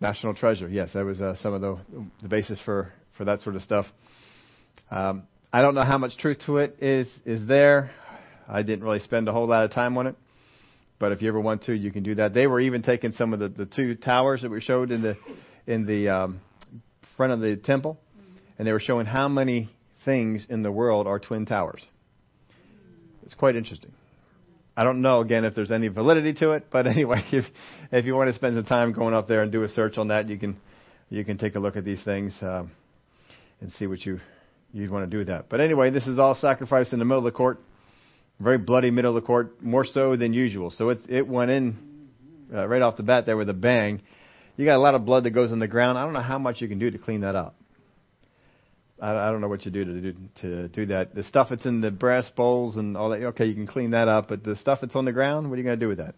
National 0.00 0.34
Treasure? 0.34 0.68
Yes, 0.68 0.92
that 0.94 1.04
was 1.04 1.18
some 1.40 1.54
of 1.54 1.60
the 1.60 1.78
the 2.22 2.28
basis 2.28 2.60
for 2.64 2.92
for 3.16 3.24
that 3.24 3.40
sort 3.40 3.56
of 3.56 3.62
stuff. 3.62 3.86
Um, 4.90 5.24
I 5.52 5.62
don't 5.62 5.74
know 5.74 5.84
how 5.84 5.98
much 5.98 6.16
truth 6.18 6.38
to 6.46 6.58
it 6.58 6.76
is 6.80 7.08
is 7.24 7.46
there. 7.48 7.90
I 8.48 8.62
didn't 8.62 8.84
really 8.84 9.00
spend 9.00 9.28
a 9.28 9.32
whole 9.32 9.46
lot 9.46 9.64
of 9.64 9.72
time 9.72 9.96
on 9.98 10.06
it. 10.06 10.16
But 10.98 11.12
if 11.12 11.22
you 11.22 11.28
ever 11.28 11.40
want 11.40 11.64
to, 11.64 11.74
you 11.74 11.92
can 11.92 12.02
do 12.02 12.16
that. 12.16 12.34
They 12.34 12.46
were 12.46 12.60
even 12.60 12.82
taking 12.82 13.12
some 13.12 13.32
of 13.32 13.38
the, 13.38 13.48
the 13.48 13.66
two 13.66 13.94
towers 13.94 14.42
that 14.42 14.50
we 14.50 14.60
showed 14.60 14.90
in 14.90 15.02
the 15.02 15.16
in 15.66 15.86
the 15.86 16.08
um, 16.08 16.40
front 17.16 17.32
of 17.32 17.40
the 17.40 17.56
temple, 17.56 17.98
and 18.58 18.66
they 18.66 18.72
were 18.72 18.80
showing 18.80 19.06
how 19.06 19.28
many 19.28 19.70
things 20.04 20.46
in 20.48 20.62
the 20.62 20.72
world 20.72 21.06
are 21.06 21.20
twin 21.20 21.46
towers. 21.46 21.82
It's 23.22 23.34
quite 23.34 23.54
interesting. 23.54 23.92
I 24.76 24.84
don't 24.84 25.02
know 25.02 25.20
again 25.20 25.44
if 25.44 25.54
there's 25.54 25.70
any 25.70 25.88
validity 25.88 26.32
to 26.34 26.52
it, 26.52 26.66
but 26.70 26.86
anyway, 26.88 27.22
if 27.30 27.44
if 27.92 28.04
you 28.04 28.16
want 28.16 28.28
to 28.30 28.34
spend 28.34 28.56
some 28.56 28.64
time 28.64 28.92
going 28.92 29.14
up 29.14 29.28
there 29.28 29.42
and 29.42 29.52
do 29.52 29.62
a 29.62 29.68
search 29.68 29.98
on 29.98 30.08
that, 30.08 30.28
you 30.28 30.38
can 30.38 30.56
you 31.10 31.24
can 31.24 31.38
take 31.38 31.54
a 31.54 31.60
look 31.60 31.76
at 31.76 31.84
these 31.84 32.02
things 32.02 32.34
um, 32.42 32.72
and 33.60 33.70
see 33.72 33.86
what 33.86 34.04
you 34.04 34.18
you 34.72 34.90
want 34.90 35.08
to 35.08 35.10
do 35.10 35.18
with 35.18 35.28
that. 35.28 35.48
But 35.48 35.60
anyway, 35.60 35.90
this 35.90 36.08
is 36.08 36.18
all 36.18 36.34
sacrificed 36.34 36.92
in 36.92 36.98
the 36.98 37.04
middle 37.04 37.18
of 37.18 37.32
the 37.32 37.36
court 37.36 37.60
very 38.40 38.58
bloody 38.58 38.90
middle 38.90 39.16
of 39.16 39.22
the 39.22 39.26
court, 39.26 39.62
more 39.62 39.84
so 39.84 40.16
than 40.16 40.32
usual. 40.32 40.70
So 40.70 40.90
it 40.90 41.00
it 41.08 41.26
went 41.26 41.50
in 41.50 41.76
uh, 42.52 42.66
right 42.66 42.82
off 42.82 42.96
the 42.96 43.02
bat 43.02 43.26
there 43.26 43.36
with 43.36 43.48
a 43.48 43.54
bang. 43.54 44.02
You 44.56 44.64
got 44.64 44.76
a 44.76 44.80
lot 44.80 44.94
of 44.94 45.04
blood 45.04 45.24
that 45.24 45.30
goes 45.30 45.52
on 45.52 45.58
the 45.58 45.68
ground. 45.68 45.98
I 45.98 46.04
don't 46.04 46.12
know 46.12 46.20
how 46.20 46.38
much 46.38 46.60
you 46.60 46.68
can 46.68 46.78
do 46.78 46.90
to 46.90 46.98
clean 46.98 47.20
that 47.20 47.36
up. 47.36 47.54
I, 49.00 49.10
I 49.10 49.30
don't 49.30 49.40
know 49.40 49.48
what 49.48 49.64
you 49.64 49.70
do 49.70 49.84
to 49.84 50.00
do 50.00 50.14
to 50.40 50.68
do 50.68 50.86
that. 50.86 51.14
The 51.14 51.24
stuff 51.24 51.48
that's 51.50 51.64
in 51.64 51.80
the 51.80 51.90
brass 51.90 52.28
bowls 52.36 52.76
and 52.76 52.96
all 52.96 53.10
that. 53.10 53.22
Okay, 53.22 53.46
you 53.46 53.54
can 53.54 53.66
clean 53.66 53.92
that 53.92 54.08
up, 54.08 54.28
but 54.28 54.42
the 54.42 54.56
stuff 54.56 54.80
that's 54.80 54.96
on 54.96 55.04
the 55.04 55.12
ground, 55.12 55.48
what 55.48 55.54
are 55.54 55.58
you 55.58 55.64
going 55.64 55.78
to 55.78 55.84
do 55.84 55.88
with 55.88 55.98
that? 55.98 56.14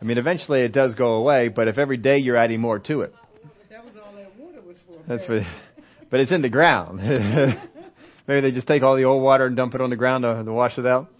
I 0.00 0.04
mean, 0.04 0.18
eventually 0.18 0.60
it 0.60 0.72
does 0.72 0.94
go 0.94 1.14
away, 1.14 1.48
but 1.48 1.68
if 1.68 1.78
every 1.78 1.96
day 1.96 2.18
you're 2.18 2.36
adding 2.36 2.60
more 2.60 2.78
to 2.78 3.02
it, 3.02 3.14
that 3.70 3.84
was 3.84 3.94
all 4.04 4.12
that 4.14 4.36
water 4.38 4.60
was 4.60 4.76
for. 4.86 4.98
That's 5.08 5.24
for, 5.24 5.40
but 6.10 6.20
it's 6.20 6.32
in 6.32 6.42
the 6.42 6.50
ground. 6.50 6.98
Maybe 8.26 8.40
they 8.40 8.52
just 8.52 8.66
take 8.66 8.82
all 8.82 8.96
the 8.96 9.04
old 9.04 9.22
water 9.22 9.46
and 9.46 9.56
dump 9.56 9.74
it 9.74 9.80
on 9.80 9.90
the 9.90 9.96
ground 9.96 10.22
to, 10.22 10.42
to 10.44 10.52
wash 10.52 10.76
it 10.78 10.86
out. 10.86 11.10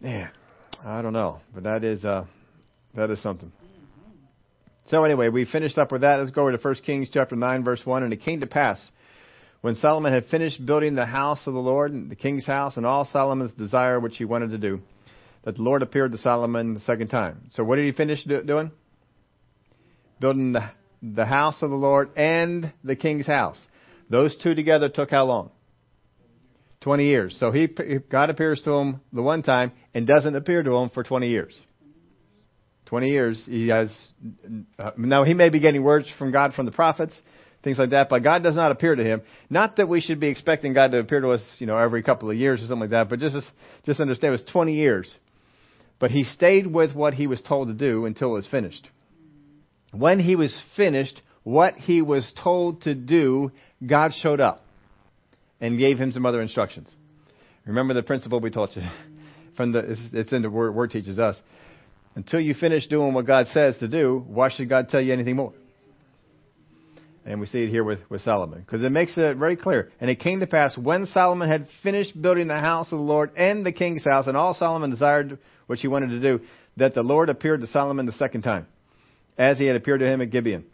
Man, 0.00 0.30
I 0.84 1.02
don't 1.02 1.12
know, 1.12 1.40
but 1.52 1.64
that 1.64 1.82
is 1.82 2.04
uh, 2.04 2.24
that 2.94 3.10
is 3.10 3.20
something. 3.22 3.52
So 4.90 5.04
anyway, 5.04 5.28
we 5.28 5.44
finished 5.44 5.76
up 5.76 5.92
with 5.92 6.00
that. 6.00 6.18
Let's 6.18 6.30
go 6.30 6.42
over 6.42 6.56
to 6.56 6.58
1 6.58 6.74
Kings 6.76 7.08
chapter 7.12 7.36
9, 7.36 7.64
verse 7.64 7.82
1. 7.84 8.04
And 8.04 8.12
it 8.12 8.22
came 8.22 8.40
to 8.40 8.46
pass, 8.46 8.80
when 9.60 9.74
Solomon 9.74 10.12
had 10.14 10.26
finished 10.26 10.64
building 10.64 10.94
the 10.94 11.04
house 11.04 11.46
of 11.46 11.52
the 11.52 11.60
Lord, 11.60 11.92
and 11.92 12.10
the 12.10 12.16
king's 12.16 12.46
house, 12.46 12.76
and 12.78 12.86
all 12.86 13.04
Solomon's 13.04 13.52
desire 13.52 14.00
which 14.00 14.16
he 14.16 14.24
wanted 14.24 14.50
to 14.50 14.58
do, 14.58 14.80
that 15.44 15.56
the 15.56 15.62
Lord 15.62 15.82
appeared 15.82 16.12
to 16.12 16.18
Solomon 16.18 16.74
the 16.74 16.80
second 16.80 17.08
time. 17.08 17.48
So 17.50 17.64
what 17.64 17.76
did 17.76 17.84
he 17.84 17.92
finish 17.92 18.24
do- 18.24 18.42
doing? 18.42 18.70
Building 20.20 20.52
the, 20.52 20.70
the 21.02 21.26
house 21.26 21.60
of 21.60 21.68
the 21.68 21.76
Lord 21.76 22.10
and 22.16 22.72
the 22.82 22.96
king's 22.96 23.26
house. 23.26 23.62
Those 24.08 24.36
two 24.42 24.54
together 24.54 24.88
took 24.88 25.10
how 25.10 25.26
long? 25.26 25.50
20 26.80 27.04
years. 27.04 27.36
So 27.40 27.50
he, 27.50 27.68
God 28.10 28.30
appears 28.30 28.62
to 28.64 28.72
him 28.72 29.00
the 29.12 29.22
one 29.22 29.42
time 29.42 29.72
and 29.94 30.06
doesn't 30.06 30.36
appear 30.36 30.62
to 30.62 30.74
him 30.76 30.90
for 30.90 31.02
20 31.02 31.28
years. 31.28 31.58
20 32.86 33.08
years 33.08 33.42
he 33.46 33.68
has, 33.68 33.90
uh, 34.78 34.92
now 34.96 35.24
he 35.24 35.34
may 35.34 35.50
be 35.50 35.60
getting 35.60 35.82
words 35.82 36.06
from 36.18 36.32
God 36.32 36.54
from 36.54 36.64
the 36.64 36.72
prophets, 36.72 37.14
things 37.62 37.78
like 37.78 37.90
that, 37.90 38.08
but 38.08 38.22
God 38.22 38.42
does 38.42 38.54
not 38.54 38.72
appear 38.72 38.94
to 38.94 39.04
him. 39.04 39.22
Not 39.50 39.76
that 39.76 39.88
we 39.88 40.00
should 40.00 40.20
be 40.20 40.28
expecting 40.28 40.72
God 40.72 40.92
to 40.92 41.00
appear 41.00 41.20
to 41.20 41.30
us, 41.30 41.42
you 41.58 41.66
know, 41.66 41.76
every 41.76 42.02
couple 42.02 42.30
of 42.30 42.36
years 42.36 42.60
or 42.60 42.66
something 42.66 42.80
like 42.80 42.90
that, 42.90 43.10
but 43.10 43.18
just, 43.18 43.36
just 43.84 44.00
understand 44.00 44.30
it 44.30 44.42
was 44.42 44.52
20 44.52 44.72
years. 44.72 45.14
But 45.98 46.12
he 46.12 46.24
stayed 46.24 46.66
with 46.66 46.94
what 46.94 47.12
he 47.12 47.26
was 47.26 47.42
told 47.42 47.68
to 47.68 47.74
do 47.74 48.06
until 48.06 48.30
it 48.30 48.34
was 48.34 48.46
finished. 48.46 48.88
When 49.90 50.20
he 50.20 50.36
was 50.36 50.56
finished, 50.76 51.20
what 51.42 51.74
he 51.74 52.02
was 52.02 52.32
told 52.42 52.82
to 52.82 52.94
do, 52.94 53.50
God 53.84 54.12
showed 54.14 54.40
up 54.40 54.64
and 55.60 55.78
gave 55.78 55.98
him 55.98 56.12
some 56.12 56.26
other 56.26 56.40
instructions. 56.40 56.88
Remember 57.66 57.94
the 57.94 58.02
principle 58.02 58.40
we 58.40 58.50
taught 58.50 58.76
you 58.76 58.82
from 59.56 59.72
the 59.72 59.96
it's, 60.12 60.32
in 60.32 60.42
the 60.42 60.50
word, 60.50 60.74
word 60.74 60.90
teaches 60.90 61.18
us. 61.18 61.36
Until 62.14 62.40
you 62.40 62.54
finish 62.54 62.86
doing 62.88 63.14
what 63.14 63.26
God 63.26 63.46
says 63.52 63.76
to 63.78 63.88
do, 63.88 64.24
why 64.26 64.48
should 64.50 64.68
God 64.68 64.88
tell 64.88 65.00
you 65.00 65.12
anything 65.12 65.36
more? 65.36 65.52
And 67.24 67.40
we 67.40 67.46
see 67.46 67.64
it 67.64 67.68
here 67.68 67.84
with, 67.84 68.00
with 68.08 68.22
Solomon. 68.22 68.60
Because 68.60 68.82
it 68.82 68.90
makes 68.90 69.12
it 69.16 69.36
very 69.36 69.54
clear. 69.54 69.92
And 70.00 70.10
it 70.10 70.18
came 70.18 70.40
to 70.40 70.46
pass 70.46 70.76
when 70.78 71.06
Solomon 71.06 71.48
had 71.48 71.68
finished 71.82 72.20
building 72.20 72.48
the 72.48 72.58
house 72.58 72.86
of 72.90 72.98
the 72.98 73.04
Lord 73.04 73.32
and 73.36 73.66
the 73.66 73.72
king's 73.72 74.02
house, 74.02 74.26
and 74.26 74.36
all 74.36 74.54
Solomon 74.54 74.90
desired 74.90 75.38
which 75.66 75.82
he 75.82 75.88
wanted 75.88 76.08
to 76.08 76.20
do, 76.20 76.44
that 76.78 76.94
the 76.94 77.02
Lord 77.02 77.28
appeared 77.28 77.60
to 77.60 77.66
Solomon 77.66 78.06
the 78.06 78.12
second 78.12 78.42
time, 78.42 78.66
as 79.36 79.58
he 79.58 79.66
had 79.66 79.76
appeared 79.76 80.00
to 80.00 80.06
him 80.06 80.22
at 80.22 80.30
Gibeon. 80.30 80.64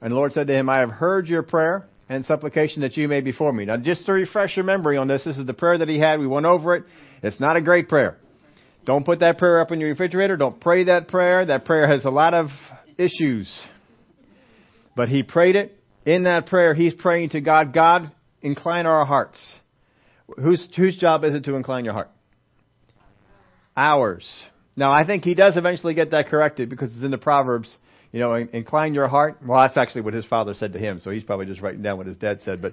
And 0.00 0.12
the 0.12 0.16
Lord 0.16 0.32
said 0.32 0.46
to 0.46 0.54
him, 0.54 0.68
I 0.68 0.78
have 0.78 0.90
heard 0.90 1.26
your 1.26 1.42
prayer 1.42 1.86
and 2.08 2.24
supplication 2.26 2.82
that 2.82 2.96
you 2.96 3.08
made 3.08 3.24
before 3.24 3.52
me. 3.52 3.64
Now, 3.64 3.76
just 3.76 4.06
to 4.06 4.12
refresh 4.12 4.56
your 4.56 4.64
memory 4.64 4.96
on 4.96 5.08
this, 5.08 5.24
this 5.24 5.36
is 5.36 5.46
the 5.46 5.54
prayer 5.54 5.78
that 5.78 5.88
he 5.88 5.98
had. 5.98 6.20
We 6.20 6.26
went 6.26 6.46
over 6.46 6.76
it. 6.76 6.84
It's 7.22 7.40
not 7.40 7.56
a 7.56 7.60
great 7.60 7.88
prayer. 7.88 8.16
Don't 8.84 9.04
put 9.04 9.20
that 9.20 9.38
prayer 9.38 9.60
up 9.60 9.72
in 9.72 9.80
your 9.80 9.90
refrigerator. 9.90 10.36
Don't 10.36 10.60
pray 10.60 10.84
that 10.84 11.08
prayer. 11.08 11.44
That 11.44 11.64
prayer 11.64 11.88
has 11.88 12.04
a 12.04 12.10
lot 12.10 12.34
of 12.34 12.48
issues. 12.96 13.60
But 14.94 15.08
he 15.08 15.22
prayed 15.24 15.56
it. 15.56 15.72
In 16.04 16.22
that 16.22 16.46
prayer, 16.46 16.72
he's 16.72 16.94
praying 16.94 17.30
to 17.30 17.40
God, 17.40 17.74
God, 17.74 18.12
incline 18.40 18.86
our 18.86 19.04
hearts. 19.04 19.44
Whose, 20.36 20.66
whose 20.76 20.96
job 20.98 21.24
is 21.24 21.34
it 21.34 21.44
to 21.44 21.56
incline 21.56 21.84
your 21.84 21.94
heart? 21.94 22.10
Ours. 23.76 24.26
Now, 24.76 24.92
I 24.92 25.04
think 25.04 25.24
he 25.24 25.34
does 25.34 25.56
eventually 25.56 25.94
get 25.94 26.12
that 26.12 26.28
corrected 26.28 26.68
because 26.70 26.92
it's 26.94 27.02
in 27.02 27.10
the 27.10 27.18
Proverbs. 27.18 27.74
You 28.16 28.22
know, 28.22 28.34
incline 28.34 28.94
your 28.94 29.08
heart. 29.08 29.42
Well, 29.44 29.60
that's 29.60 29.76
actually 29.76 30.00
what 30.00 30.14
his 30.14 30.24
father 30.24 30.54
said 30.54 30.72
to 30.72 30.78
him, 30.78 31.00
so 31.00 31.10
he's 31.10 31.22
probably 31.22 31.44
just 31.44 31.60
writing 31.60 31.82
down 31.82 31.98
what 31.98 32.06
his 32.06 32.16
dad 32.16 32.40
said. 32.46 32.62
But 32.62 32.72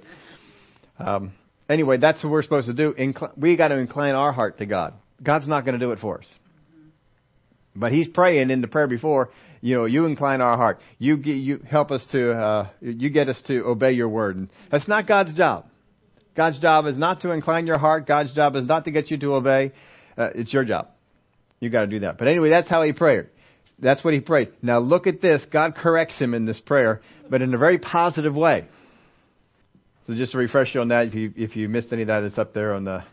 um, 0.97 1.33
anyway, 1.67 1.97
that's 1.97 2.23
what 2.23 2.31
we're 2.31 2.43
supposed 2.43 2.67
to 2.67 2.73
do. 2.73 2.93
Incl- 2.93 3.38
we 3.38 3.57
got 3.57 3.67
to 3.67 3.77
incline 3.77 4.15
our 4.15 4.31
heart 4.31 4.59
to 4.59 4.65
God. 4.65 4.93
God's 5.21 5.45
not 5.45 5.65
going 5.65 5.77
to 5.77 5.85
do 5.85 5.91
it 5.91 6.00
for 6.00 6.19
us. 6.19 6.31
But 7.75 7.91
he's 7.91 8.07
praying 8.07 8.51
in 8.51 8.62
the 8.62 8.69
prayer 8.69 8.88
before, 8.88 9.31
you 9.59 9.75
know, 9.75 9.83
you 9.83 10.05
incline 10.05 10.39
our 10.39 10.55
heart. 10.55 10.79
You 10.97 11.17
you 11.17 11.59
help 11.69 11.91
us 11.91 12.07
to 12.13 12.31
uh, 12.31 12.69
you 12.79 13.09
get 13.09 13.27
us 13.27 13.41
to 13.47 13.65
obey 13.65 13.91
your 13.91 14.07
word. 14.07 14.38
And 14.38 14.50
that's 14.71 14.88
not 14.88 15.07
God's 15.07 15.35
job. 15.35 15.65
God's 16.38 16.62
job 16.62 16.85
is 16.85 16.97
not 16.97 17.19
to 17.23 17.31
incline 17.31 17.67
your 17.67 17.79
heart. 17.79 18.07
God's 18.07 18.31
job 18.31 18.55
is 18.55 18.65
not 18.65 18.85
to 18.85 18.91
get 18.91 19.12
you 19.12 19.17
to 19.17 19.33
obey. 19.33 19.73
Uh, 20.17 20.29
it's 20.35 20.53
your 20.53 20.63
job. 20.63 20.88
You 21.59 21.69
got 21.69 21.81
to 21.81 21.88
do 21.88 22.00
that. 22.00 22.17
But 22.17 22.29
anyway, 22.29 22.50
that's 22.50 22.69
how 22.69 22.83
he 22.83 22.93
prayed. 22.93 23.25
That's 23.80 24.03
what 24.03 24.13
he 24.13 24.20
prayed. 24.20 24.50
Now 24.62 24.80
look 24.80 25.08
at 25.08 25.22
this. 25.22 25.44
God 25.51 25.75
corrects 25.75 26.18
him 26.20 26.34
in 26.34 26.46
this 26.46 26.60
prayer, 26.60 27.01
but 27.30 27.42
in 27.42 27.53
a 27.53 27.58
very 27.58 27.80
positive 27.80 28.36
way. 28.36 28.68
So 30.08 30.15
just 30.15 30.34
to 30.34 30.38
refresh 30.38 30.75
you 30.75 30.82
on 30.82 30.89
that, 30.89 31.08
if 31.08 31.13
you 31.15 31.34
if 31.36 31.56
you 31.56 31.70
missed 31.70 31.92
any 31.92 32.03
of 32.03 32.08
that, 32.10 32.24
it's 32.24 32.38
up 32.38 32.53
there 32.53 32.74
on 32.74 32.84
the 32.84 33.03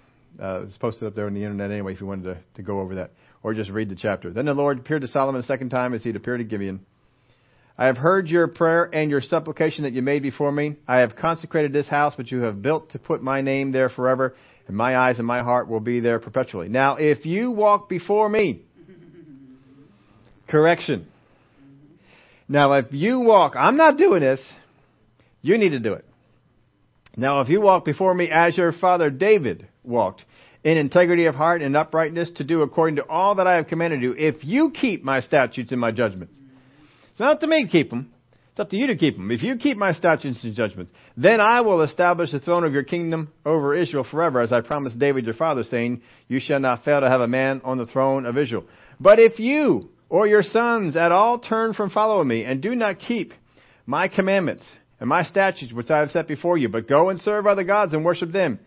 uh, 0.40 0.62
it's 0.62 0.76
posted 0.76 1.08
up 1.08 1.14
there 1.14 1.26
on 1.26 1.34
the 1.34 1.42
internet 1.42 1.70
anyway. 1.70 1.92
If 1.92 2.00
you 2.00 2.06
wanted 2.06 2.24
to, 2.24 2.40
to 2.56 2.62
go 2.62 2.80
over 2.80 2.96
that 2.96 3.12
or 3.42 3.54
just 3.54 3.70
read 3.70 3.88
the 3.88 3.96
chapter. 3.96 4.30
Then 4.30 4.46
the 4.46 4.54
Lord 4.54 4.78
appeared 4.78 5.02
to 5.02 5.08
Solomon 5.08 5.40
a 5.40 5.44
second 5.44 5.70
time 5.70 5.94
as 5.94 6.02
he 6.02 6.10
had 6.10 6.16
appeared 6.16 6.40
to 6.40 6.44
Gibeon. 6.44 6.84
I 7.78 7.86
have 7.86 7.96
heard 7.96 8.28
your 8.28 8.46
prayer 8.46 8.90
and 8.92 9.10
your 9.10 9.22
supplication 9.22 9.84
that 9.84 9.94
you 9.94 10.02
made 10.02 10.22
before 10.22 10.52
me. 10.52 10.76
I 10.86 10.98
have 10.98 11.16
consecrated 11.16 11.72
this 11.72 11.86
house 11.86 12.16
which 12.18 12.30
you 12.30 12.40
have 12.42 12.60
built 12.60 12.90
to 12.90 12.98
put 12.98 13.22
my 13.22 13.40
name 13.40 13.72
there 13.72 13.88
forever, 13.88 14.34
and 14.68 14.76
my 14.76 14.96
eyes 14.96 15.16
and 15.16 15.26
my 15.26 15.42
heart 15.42 15.66
will 15.66 15.80
be 15.80 16.00
there 16.00 16.18
perpetually. 16.18 16.68
Now, 16.68 16.96
if 16.96 17.24
you 17.24 17.50
walk 17.50 17.88
before 17.88 18.28
me, 18.28 18.62
correction. 20.50 21.06
Now, 22.48 22.72
if 22.74 22.86
you 22.90 23.20
walk, 23.20 23.54
I'm 23.56 23.76
not 23.76 23.96
doing 23.96 24.20
this. 24.20 24.40
You 25.42 25.56
need 25.56 25.70
to 25.70 25.78
do 25.78 25.94
it. 25.94 26.04
Now, 27.16 27.40
if 27.40 27.48
you 27.48 27.60
walk 27.60 27.84
before 27.84 28.14
me 28.14 28.28
as 28.30 28.56
your 28.56 28.72
father 28.72 29.10
David 29.10 29.68
walked, 29.84 30.24
in 30.62 30.76
integrity 30.76 31.26
of 31.26 31.34
heart 31.34 31.62
and 31.62 31.76
uprightness 31.76 32.30
to 32.36 32.44
do 32.44 32.62
according 32.62 32.96
to 32.96 33.04
all 33.04 33.36
that 33.36 33.46
I 33.46 33.56
have 33.56 33.66
commanded 33.66 34.02
you, 34.02 34.14
if 34.16 34.44
you 34.44 34.70
keep 34.70 35.02
my 35.02 35.20
statutes 35.20 35.72
and 35.72 35.80
my 35.80 35.90
judgments. 35.90 36.34
It's 37.10 37.20
not 37.20 37.32
up 37.32 37.40
to 37.40 37.46
me 37.46 37.64
to 37.64 37.70
keep 37.70 37.90
them. 37.90 38.12
It's 38.50 38.60
up 38.60 38.70
to 38.70 38.76
you 38.76 38.88
to 38.88 38.96
keep 38.96 39.16
them. 39.16 39.30
If 39.30 39.42
you 39.42 39.56
keep 39.56 39.76
my 39.76 39.92
statutes 39.92 40.44
and 40.44 40.54
judgments, 40.54 40.92
then 41.16 41.40
I 41.40 41.62
will 41.62 41.82
establish 41.82 42.32
the 42.32 42.40
throne 42.40 42.64
of 42.64 42.72
your 42.72 42.82
kingdom 42.82 43.32
over 43.46 43.74
Israel 43.74 44.04
forever, 44.08 44.40
as 44.40 44.52
I 44.52 44.60
promised 44.60 44.98
David 44.98 45.24
your 45.24 45.34
father, 45.34 45.64
saying, 45.64 46.02
You 46.28 46.40
shall 46.40 46.60
not 46.60 46.84
fail 46.84 47.00
to 47.00 47.08
have 47.08 47.20
a 47.20 47.28
man 47.28 47.62
on 47.64 47.78
the 47.78 47.86
throne 47.86 48.26
of 48.26 48.36
Israel. 48.36 48.64
But 48.98 49.18
if 49.18 49.38
you 49.38 49.90
or 50.10 50.26
your 50.26 50.42
sons 50.42 50.96
at 50.96 51.12
all 51.12 51.38
turn 51.38 51.72
from 51.72 51.88
following 51.88 52.28
me 52.28 52.44
and 52.44 52.60
do 52.60 52.74
not 52.74 52.98
keep 52.98 53.32
my 53.86 54.08
commandments 54.08 54.70
and 54.98 55.08
my 55.08 55.22
statutes 55.22 55.72
which 55.72 55.90
I 55.90 56.00
have 56.00 56.10
set 56.10 56.28
before 56.28 56.58
you, 56.58 56.68
but 56.68 56.88
go 56.88 57.08
and 57.08 57.18
serve 57.20 57.46
other 57.46 57.64
gods 57.64 57.94
and 57.94 58.04
worship 58.04 58.32
them, 58.32 58.58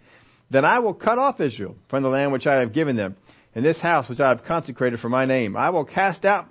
then 0.49 0.65
I 0.65 0.79
will 0.79 0.93
cut 0.93 1.19
off 1.19 1.39
Israel 1.39 1.75
from 1.89 2.01
the 2.01 2.09
land 2.09 2.31
which 2.31 2.47
I 2.47 2.61
have 2.61 2.73
given 2.73 2.95
them, 2.95 3.15
and 3.53 3.63
this 3.63 3.79
house 3.79 4.09
which 4.09 4.19
I 4.19 4.29
have 4.29 4.45
consecrated 4.45 4.99
for 4.99 5.09
my 5.09 5.25
name. 5.25 5.55
I 5.55 5.69
will 5.69 5.85
cast 5.85 6.25
out 6.25 6.47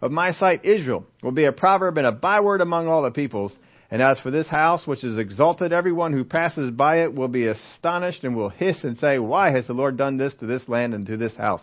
of 0.00 0.12
my 0.12 0.32
sight 0.32 0.64
Israel, 0.64 1.04
will 1.22 1.32
be 1.32 1.46
a 1.46 1.52
proverb 1.52 1.96
and 1.98 2.06
a 2.06 2.12
byword 2.12 2.60
among 2.60 2.86
all 2.86 3.02
the 3.02 3.10
peoples. 3.10 3.56
And 3.90 4.02
as 4.02 4.18
for 4.20 4.30
this 4.30 4.48
house 4.48 4.86
which 4.86 5.04
is 5.04 5.18
exalted, 5.18 5.72
everyone 5.72 6.12
who 6.12 6.24
passes 6.24 6.70
by 6.70 7.02
it 7.02 7.14
will 7.14 7.28
be 7.28 7.46
astonished 7.46 8.24
and 8.24 8.36
will 8.36 8.48
hiss 8.48 8.82
and 8.82 8.98
say, 8.98 9.18
Why 9.18 9.50
has 9.50 9.66
the 9.66 9.72
Lord 9.72 9.96
done 9.96 10.16
this 10.16 10.34
to 10.36 10.46
this 10.46 10.68
land 10.68 10.94
and 10.94 11.06
to 11.06 11.16
this 11.16 11.36
house? 11.36 11.60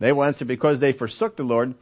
They 0.00 0.12
will 0.12 0.24
answer, 0.24 0.44
Because 0.44 0.80
they 0.80 0.92
forsook 0.92 1.36
the 1.36 1.42
Lord, 1.42 1.74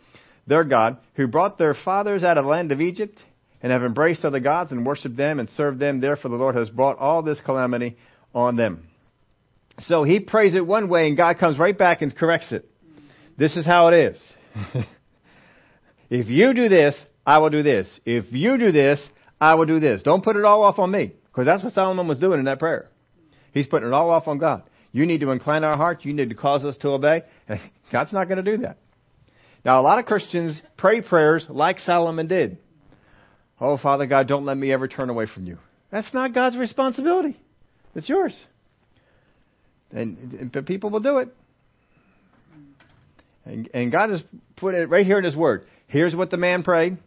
their 0.46 0.64
God, 0.64 0.98
who 1.14 1.26
brought 1.26 1.58
their 1.58 1.74
fathers 1.84 2.22
out 2.22 2.38
of 2.38 2.44
the 2.44 2.50
land 2.50 2.72
of 2.72 2.80
Egypt, 2.80 3.22
and 3.62 3.72
have 3.72 3.82
embraced 3.82 4.24
other 4.24 4.40
gods 4.40 4.72
and 4.72 4.84
worshipped 4.84 5.16
them 5.16 5.40
and 5.40 5.48
served 5.48 5.78
them. 5.78 6.00
Therefore 6.00 6.30
the 6.30 6.36
Lord 6.36 6.54
has 6.54 6.68
brought 6.68 6.98
all 6.98 7.22
this 7.22 7.40
calamity 7.44 7.96
on 8.34 8.56
them. 8.56 8.88
So 9.78 10.04
he 10.04 10.20
prays 10.20 10.54
it 10.54 10.66
one 10.66 10.88
way 10.88 11.08
and 11.08 11.16
God 11.16 11.38
comes 11.38 11.58
right 11.58 11.76
back 11.76 12.02
and 12.02 12.14
corrects 12.14 12.52
it. 12.52 12.68
This 13.38 13.56
is 13.56 13.64
how 13.64 13.88
it 13.88 13.94
is. 13.94 14.22
if 16.10 16.28
you 16.28 16.52
do 16.52 16.68
this, 16.68 16.94
I 17.26 17.38
will 17.38 17.48
do 17.48 17.62
this. 17.62 17.88
If 18.04 18.26
you 18.32 18.58
do 18.58 18.70
this, 18.70 19.00
I 19.40 19.54
will 19.54 19.66
do 19.66 19.80
this. 19.80 20.02
Don't 20.02 20.22
put 20.22 20.36
it 20.36 20.44
all 20.44 20.62
off 20.62 20.78
on 20.78 20.90
me. 20.90 21.14
Because 21.32 21.46
that's 21.46 21.64
what 21.64 21.72
Solomon 21.72 22.06
was 22.06 22.18
doing 22.18 22.38
in 22.38 22.44
that 22.44 22.58
prayer. 22.58 22.90
He's 23.52 23.66
putting 23.66 23.88
it 23.88 23.94
all 23.94 24.10
off 24.10 24.28
on 24.28 24.38
God. 24.38 24.62
You 24.92 25.06
need 25.06 25.20
to 25.20 25.30
incline 25.30 25.64
our 25.64 25.76
hearts. 25.76 26.04
You 26.04 26.12
need 26.12 26.28
to 26.28 26.36
cause 26.36 26.64
us 26.64 26.76
to 26.78 26.90
obey. 26.90 27.22
God's 27.92 28.12
not 28.12 28.28
going 28.28 28.44
to 28.44 28.56
do 28.56 28.58
that. 28.58 28.76
Now, 29.64 29.80
a 29.80 29.82
lot 29.82 29.98
of 29.98 30.04
Christians 30.04 30.60
pray 30.76 31.00
prayers 31.00 31.46
like 31.48 31.78
Solomon 31.78 32.26
did. 32.26 32.58
Oh, 33.60 33.78
Father 33.78 34.06
God, 34.06 34.28
don't 34.28 34.44
let 34.44 34.56
me 34.56 34.72
ever 34.72 34.88
turn 34.88 35.10
away 35.10 35.26
from 35.32 35.46
you. 35.46 35.58
That's 35.90 36.12
not 36.12 36.34
God's 36.34 36.56
responsibility. 36.56 37.38
It's 37.94 38.08
yours. 38.08 38.38
And, 39.90 40.50
but 40.52 40.66
people 40.66 40.90
will 40.90 41.00
do 41.00 41.18
it. 41.18 41.28
And, 43.44 43.70
and 43.72 43.92
God 43.92 44.10
has 44.10 44.22
put 44.56 44.74
it 44.74 44.88
right 44.88 45.06
here 45.06 45.18
in 45.18 45.24
His 45.24 45.36
Word. 45.36 45.66
Here's 45.86 46.14
what 46.14 46.30
the 46.30 46.36
man 46.36 46.62
prayed. 46.62 46.98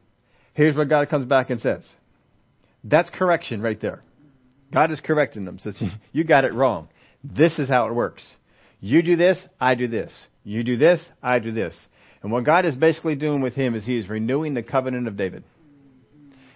Here's 0.53 0.75
what 0.75 0.89
God 0.89 1.09
comes 1.09 1.25
back 1.25 1.49
and 1.49 1.59
says. 1.59 1.83
That's 2.83 3.09
correction 3.09 3.61
right 3.61 3.79
there. 3.79 4.01
God 4.73 4.91
is 4.91 4.99
correcting 5.01 5.45
them. 5.45 5.59
Says, 5.59 5.81
you 6.11 6.23
got 6.23 6.45
it 6.45 6.53
wrong. 6.53 6.87
This 7.23 7.59
is 7.59 7.67
how 7.67 7.87
it 7.87 7.93
works. 7.93 8.25
You 8.79 9.01
do 9.01 9.15
this, 9.15 9.37
I 9.59 9.75
do 9.75 9.87
this. 9.87 10.13
You 10.43 10.63
do 10.63 10.77
this, 10.77 11.03
I 11.21 11.39
do 11.39 11.51
this. 11.51 11.77
And 12.21 12.31
what 12.31 12.43
God 12.43 12.65
is 12.65 12.75
basically 12.75 13.15
doing 13.15 13.41
with 13.41 13.53
him 13.53 13.75
is 13.75 13.85
he 13.85 13.97
is 13.97 14.09
renewing 14.09 14.53
the 14.53 14.63
covenant 14.63 15.07
of 15.07 15.17
David. 15.17 15.43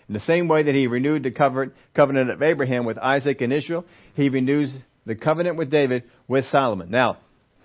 In 0.07 0.13
the 0.13 0.19
same 0.21 0.47
way 0.47 0.63
that 0.63 0.75
he 0.75 0.87
renewed 0.87 1.23
the 1.23 1.31
covenant 1.31 2.29
of 2.29 2.41
Abraham 2.41 2.85
with 2.85 2.97
Isaac 2.97 3.41
and 3.41 3.53
Israel, 3.53 3.85
he 4.15 4.29
renews 4.29 4.75
the 5.05 5.15
covenant 5.15 5.57
with 5.57 5.71
David 5.71 6.03
with 6.27 6.45
Solomon. 6.45 6.91
Now, 6.91 7.17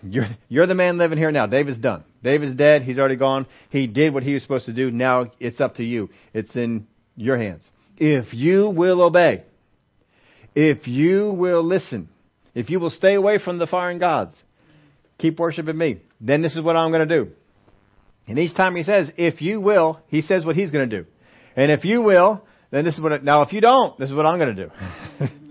you're, 0.03 0.26
you're 0.49 0.67
the 0.67 0.75
man 0.75 0.99
living 0.99 1.19
here 1.19 1.33
now. 1.33 1.47
David's 1.47 1.81
done. 1.81 2.05
David's 2.23 2.55
dead. 2.55 2.83
He's 2.83 2.99
already 2.99 3.17
gone. 3.17 3.47
He 3.71 3.87
did 3.87 4.15
what 4.15 4.23
he 4.23 4.35
was 4.35 4.43
supposed 4.43 4.67
to 4.67 4.73
do. 4.73 4.91
Now 4.91 5.33
it's 5.41 5.61
up 5.61 5.76
to 5.76 5.85
you. 5.85 6.11
It's 6.35 6.55
in 6.55 6.87
your 7.17 7.38
hands. 7.38 7.62
If 7.97 8.33
you 8.33 8.69
will 8.69 9.03
obey, 9.03 9.45
if 10.55 10.87
you 10.87 11.33
will 11.33 11.62
listen, 11.62 12.09
if 12.55 12.71
you 12.71 12.79
will 12.79 12.91
stay 12.91 13.15
away 13.15 13.38
from 13.43 13.59
the 13.59 13.67
foreign 13.67 13.99
gods, 13.99 14.35
keep 15.19 15.38
worshiping 15.38 15.76
me, 15.76 16.00
then 16.21 16.43
this 16.43 16.55
is 16.55 16.62
what 16.62 16.76
I'm 16.76 16.91
going 16.91 17.09
to 17.09 17.25
do. 17.25 17.31
And 18.26 18.38
each 18.38 18.54
time 18.56 18.75
he 18.75 18.83
says, 18.83 19.11
if 19.16 19.40
you 19.40 19.61
will, 19.61 20.00
he 20.09 20.23
says 20.23 20.45
what 20.45 20.56
he's 20.56 20.71
going 20.71 20.88
to 20.88 21.02
do. 21.02 21.09
And 21.54 21.71
if 21.71 21.85
you 21.85 22.02
will, 22.02 22.42
then 22.71 22.85
this 22.85 22.95
is 22.95 23.00
what, 23.00 23.23
now 23.23 23.42
if 23.42 23.52
you 23.52 23.61
don't, 23.61 23.99
this 23.99 24.11
is 24.11 24.14
what 24.14 24.26
I'm 24.26 24.38
going 24.38 24.56
to 24.56 24.64
do. 24.66 24.71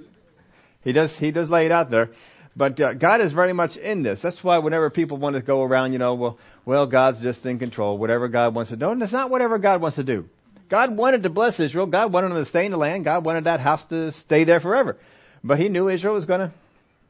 He 0.86 0.94
does, 0.94 1.12
he 1.18 1.32
does 1.32 1.50
lay 1.50 1.66
it 1.66 1.72
out 1.72 1.92
there. 1.92 2.12
But 2.56 2.80
uh, 2.80 2.94
God 2.94 3.20
is 3.20 3.34
very 3.34 3.52
much 3.52 3.76
in 3.76 4.04
this. 4.04 4.20
That's 4.24 4.42
why 4.42 4.60
whenever 4.60 4.90
people 4.90 5.18
want 5.18 5.36
to 5.36 5.42
go 5.42 5.62
around, 5.62 5.92
you 5.92 6.00
know, 6.00 6.14
well, 6.14 6.38
well, 6.64 6.86
God's 6.86 7.22
just 7.22 7.44
in 7.44 7.60
control. 7.60 7.98
Whatever 7.98 8.30
God 8.30 8.56
wants 8.56 8.72
to 8.72 8.78
do. 8.78 8.90
And 8.90 9.02
it's 9.02 9.12
not 9.12 9.30
whatever 9.30 9.58
God 9.58 9.82
wants 9.82 9.98
to 9.98 10.04
do. 10.04 10.30
God 10.70 10.96
wanted 10.96 11.24
to 11.24 11.30
bless 11.30 11.60
Israel. 11.60 11.88
God 11.88 12.14
wanted 12.14 12.30
them 12.30 12.44
to 12.44 12.50
stay 12.50 12.66
in 12.66 12.72
the 12.72 12.78
land. 12.78 13.04
God 13.04 13.26
wanted 13.26 13.44
that 13.44 13.60
house 13.60 13.82
to 13.90 14.12
stay 14.24 14.46
there 14.46 14.62
forever. 14.62 14.96
But 15.44 15.60
he 15.60 15.70
knew 15.70 15.90
Israel 15.90 16.14
was 16.14 16.26
going 16.26 16.40
to 16.40 16.54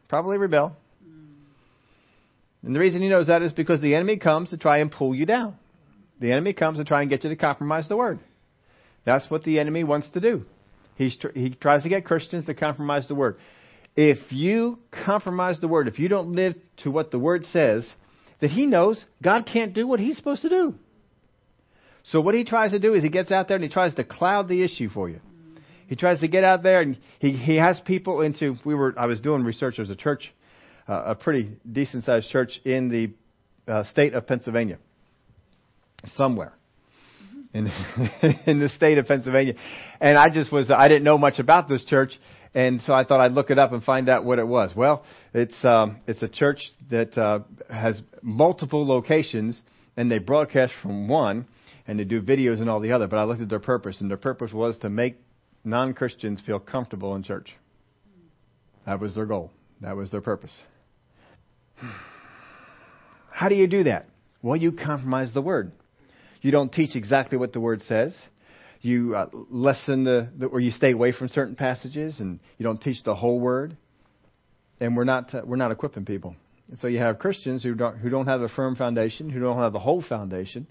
probably 0.10 0.38
rebel. 0.38 0.76
And 2.66 2.76
the 2.76 2.80
reason 2.80 3.02
he 3.02 3.10
knows 3.10 3.28
that 3.28 3.44
is 3.44 3.54
because 3.54 3.80
the 3.80 3.94
enemy 3.94 4.18
comes 4.18 4.50
to 4.50 4.58
try 4.58 4.80
and 4.80 4.92
pull 4.92 5.14
you 5.14 5.26
down. 5.26 5.56
The 6.20 6.32
enemy 6.32 6.54
comes 6.54 6.80
to 6.80 6.84
try 6.84 7.02
and 7.02 7.10
get 7.10 7.24
you 7.24 7.30
to 7.30 7.36
compromise 7.36 7.88
the 7.88 7.96
word. 7.96 8.20
That's 9.06 9.30
what 9.30 9.44
the 9.44 9.60
enemy 9.60 9.84
wants 9.84 10.10
to 10.14 10.20
do. 10.20 10.46
He's 10.96 11.16
tr- 11.16 11.28
he 11.36 11.52
tries 11.52 11.84
to 11.84 11.90
get 11.90 12.06
Christians 12.06 12.48
to 12.48 12.56
compromise 12.56 13.08
the 13.08 13.16
word. 13.16 13.38
If 13.96 14.18
you 14.32 14.80
compromise 14.92 15.60
the 15.62 15.68
word, 15.68 15.88
if 15.88 16.00
you 16.00 16.10
don't 16.10 16.34
live 16.34 16.56
to 16.78 16.92
what 16.92 17.12
the 17.12 17.20
word 17.20 17.46
says, 17.46 17.88
that 18.42 18.50
he 18.50 18.66
knows 18.66 19.04
God 19.22 19.46
can't 19.46 19.74
do 19.74 19.88
what 19.88 20.00
he's 20.00 20.18
supposed 20.18 20.42
to 20.42 20.50
do. 20.50 20.76
So 22.04 22.20
what 22.22 22.34
he 22.36 22.44
tries 22.44 22.72
to 22.72 22.80
do 22.80 22.94
is 22.94 23.04
he 23.04 23.10
gets 23.10 23.32
out 23.32 23.48
there 23.48 23.56
and 23.56 23.64
he 23.64 23.70
tries 23.70 23.94
to 23.96 24.04
cloud 24.04 24.48
the 24.48 24.64
issue 24.64 24.90
for 24.90 25.08
you. 25.08 25.20
He 25.88 25.96
tries 25.96 26.20
to 26.22 26.28
get 26.28 26.44
out 26.44 26.64
there 26.64 26.82
and 26.82 26.98
he, 27.20 27.34
he 27.34 27.58
has 27.58 27.80
people 27.86 28.22
into, 28.22 28.56
we 28.66 28.74
were, 28.74 28.94
I 28.98 29.06
was 29.06 29.22
doing 29.22 29.44
research. 29.44 29.76
There's 29.78 29.92
a 29.92 29.96
church, 29.96 30.34
uh, 30.88 31.04
a 31.08 31.16
pretty 31.16 31.52
decent 31.70 32.04
sized 32.06 32.30
church 32.30 32.60
in 32.64 32.90
the 32.90 33.72
uh, 33.72 33.84
state 33.86 34.14
of 34.14 34.28
Pennsylvania. 34.28 34.78
Somewhere. 36.16 36.54
In, 37.54 37.68
in 38.46 38.60
the 38.60 38.70
state 38.76 38.98
of 38.98 39.08
Pennsylvania. 39.08 39.56
And 40.00 40.18
I 40.18 40.30
just 40.30 40.52
was, 40.52 40.70
I 40.70 40.88
didn't 40.88 41.04
know 41.04 41.18
much 41.18 41.40
about 41.40 41.68
this 41.68 41.84
church. 41.86 42.12
And 42.54 42.82
so 42.82 42.94
I 42.94 43.04
thought 43.04 43.20
I'd 43.20 43.32
look 43.32 43.50
it 43.50 43.60
up 43.60 43.74
and 43.74 43.84
find 43.84 44.08
out 44.08 44.24
what 44.24 44.40
it 44.40 44.48
was. 44.48 44.72
Well, 44.76 45.04
it's, 45.34 45.56
um, 45.64 45.98
it's 46.08 46.22
a 46.22 46.30
church 46.30 46.60
that, 46.90 47.18
uh, 47.18 47.40
has 47.70 48.02
multiple 48.22 48.88
locations 48.88 49.60
and 49.98 50.12
they 50.12 50.20
broadcast 50.20 50.74
from 50.82 51.08
one 51.08 51.48
and 51.88 52.00
they 52.00 52.04
do 52.04 52.22
videos 52.22 52.62
and 52.62 52.70
all 52.70 52.80
the 52.80 52.92
other. 52.92 53.08
But 53.08 53.18
I 53.18 53.24
looked 53.24 53.42
at 53.42 53.50
their 53.50 53.60
purpose 53.60 54.02
and 54.02 54.10
their 54.10 54.18
purpose 54.18 54.54
was 54.54 54.78
to 54.80 54.90
make 54.90 55.18
non 55.64 55.94
Christians 55.94 56.42
feel 56.46 56.60
comfortable 56.60 57.16
in 57.16 57.24
church. 57.24 57.56
That 58.86 59.00
was 59.00 59.16
their 59.16 59.26
goal. 59.26 59.52
That 59.82 59.96
was 59.96 60.12
their 60.12 60.22
purpose. 60.22 60.52
How 63.32 63.50
do 63.50 63.56
you 63.56 63.68
do 63.68 63.84
that? 63.86 64.08
Well, 64.42 64.56
you 64.56 64.72
compromise 64.72 65.34
the 65.34 65.42
word. 65.42 65.72
You 66.42 66.52
don't 66.52 66.72
teach 66.72 66.96
exactly 66.96 67.38
what 67.38 67.54
the 67.54 67.60
word 67.60 67.82
says. 67.88 68.16
You 68.82 69.16
uh, 69.16 69.30
lessen 69.50 70.04
the, 70.04 70.30
the, 70.38 70.46
or 70.46 70.60
you 70.60 70.72
stay 70.72 70.92
away 70.92 71.12
from 71.12 71.28
certain 71.30 71.56
passages, 71.56 72.20
and 72.20 72.40
you 72.58 72.64
don't 72.64 72.80
teach 72.80 73.04
the 73.04 73.16
whole 73.16 73.40
word. 73.40 73.76
And 74.80 74.96
we're 74.96 75.06
not 75.06 75.34
uh, 75.34 75.42
we're 75.44 75.56
not 75.56 75.72
equipping 75.72 76.06
people. 76.06 76.36
And 76.70 76.80
so 76.80 76.88
you 76.88 77.00
have 77.00 77.18
Christians 77.18 77.64
who 77.64 77.74
don't 77.74 77.98
who 77.98 78.10
don't 78.10 78.28
have 78.28 78.42
a 78.42 78.50
firm 78.50 78.76
foundation, 78.76 79.30
who 79.30 79.40
don't 79.40 79.58
have 79.58 79.74
the 79.74 79.80
whole 79.80 80.04
foundation. 80.04 80.68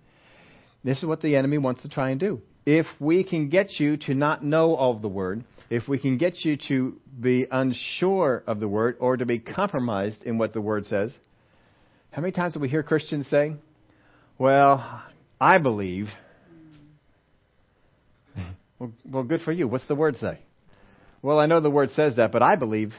This 0.84 0.98
is 0.98 1.04
what 1.04 1.22
the 1.22 1.34
enemy 1.34 1.58
wants 1.58 1.82
to 1.82 1.88
try 1.88 2.10
and 2.10 2.20
do 2.20 2.40
if 2.66 2.86
we 2.98 3.24
can 3.24 3.48
get 3.48 3.78
you 3.78 3.96
to 3.98 4.14
not 4.14 4.44
know 4.44 4.76
of 4.76 5.02
the 5.02 5.08
word, 5.08 5.44
if 5.70 5.88
we 5.88 5.98
can 5.98 6.18
get 6.18 6.44
you 6.44 6.56
to 6.68 7.00
be 7.20 7.46
unsure 7.50 8.42
of 8.46 8.60
the 8.60 8.68
word 8.68 8.96
or 9.00 9.16
to 9.16 9.26
be 9.26 9.38
compromised 9.38 10.22
in 10.22 10.38
what 10.38 10.52
the 10.52 10.60
word 10.60 10.86
says, 10.86 11.12
how 12.10 12.22
many 12.22 12.32
times 12.32 12.54
do 12.54 12.60
we 12.60 12.68
hear 12.68 12.82
Christians 12.82 13.28
say, 13.28 13.56
Well, 14.38 15.02
I 15.40 15.58
believe. 15.58 16.08
Well, 18.78 18.92
well, 19.04 19.24
good 19.24 19.40
for 19.42 19.52
you. 19.52 19.68
What's 19.68 19.86
the 19.86 19.94
word 19.94 20.16
say? 20.16 20.40
Well, 21.22 21.38
I 21.38 21.46
know 21.46 21.60
the 21.60 21.70
word 21.70 21.90
says 21.90 22.16
that, 22.16 22.32
but 22.32 22.42
I 22.42 22.56
believe. 22.56 22.92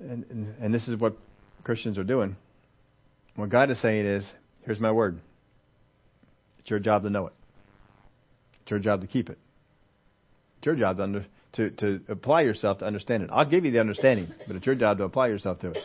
And, 0.00 0.24
and, 0.30 0.54
and 0.60 0.74
this 0.74 0.86
is 0.88 0.96
what 0.96 1.16
Christians 1.64 1.96
are 1.96 2.04
doing. 2.04 2.36
What 3.36 3.50
God 3.50 3.70
is 3.70 3.80
saying 3.80 4.04
is, 4.04 4.26
Here's 4.62 4.80
my 4.80 4.92
word. 4.92 5.20
It's 6.60 6.70
your 6.70 6.78
job 6.78 7.02
to 7.02 7.10
know 7.10 7.28
it. 7.28 7.32
Your 8.72 8.78
job 8.78 9.02
to 9.02 9.06
keep 9.06 9.28
it. 9.28 9.36
It's 10.56 10.64
your 10.64 10.76
job 10.76 10.96
to, 10.96 11.02
under, 11.02 11.26
to, 11.56 11.70
to 11.72 12.00
apply 12.08 12.40
yourself 12.40 12.78
to 12.78 12.86
understand 12.86 13.22
it. 13.22 13.28
I'll 13.30 13.44
give 13.44 13.66
you 13.66 13.70
the 13.70 13.80
understanding, 13.80 14.32
but 14.46 14.56
it's 14.56 14.64
your 14.64 14.76
job 14.76 14.96
to 14.96 15.04
apply 15.04 15.26
yourself 15.26 15.58
to 15.58 15.72
it. 15.72 15.78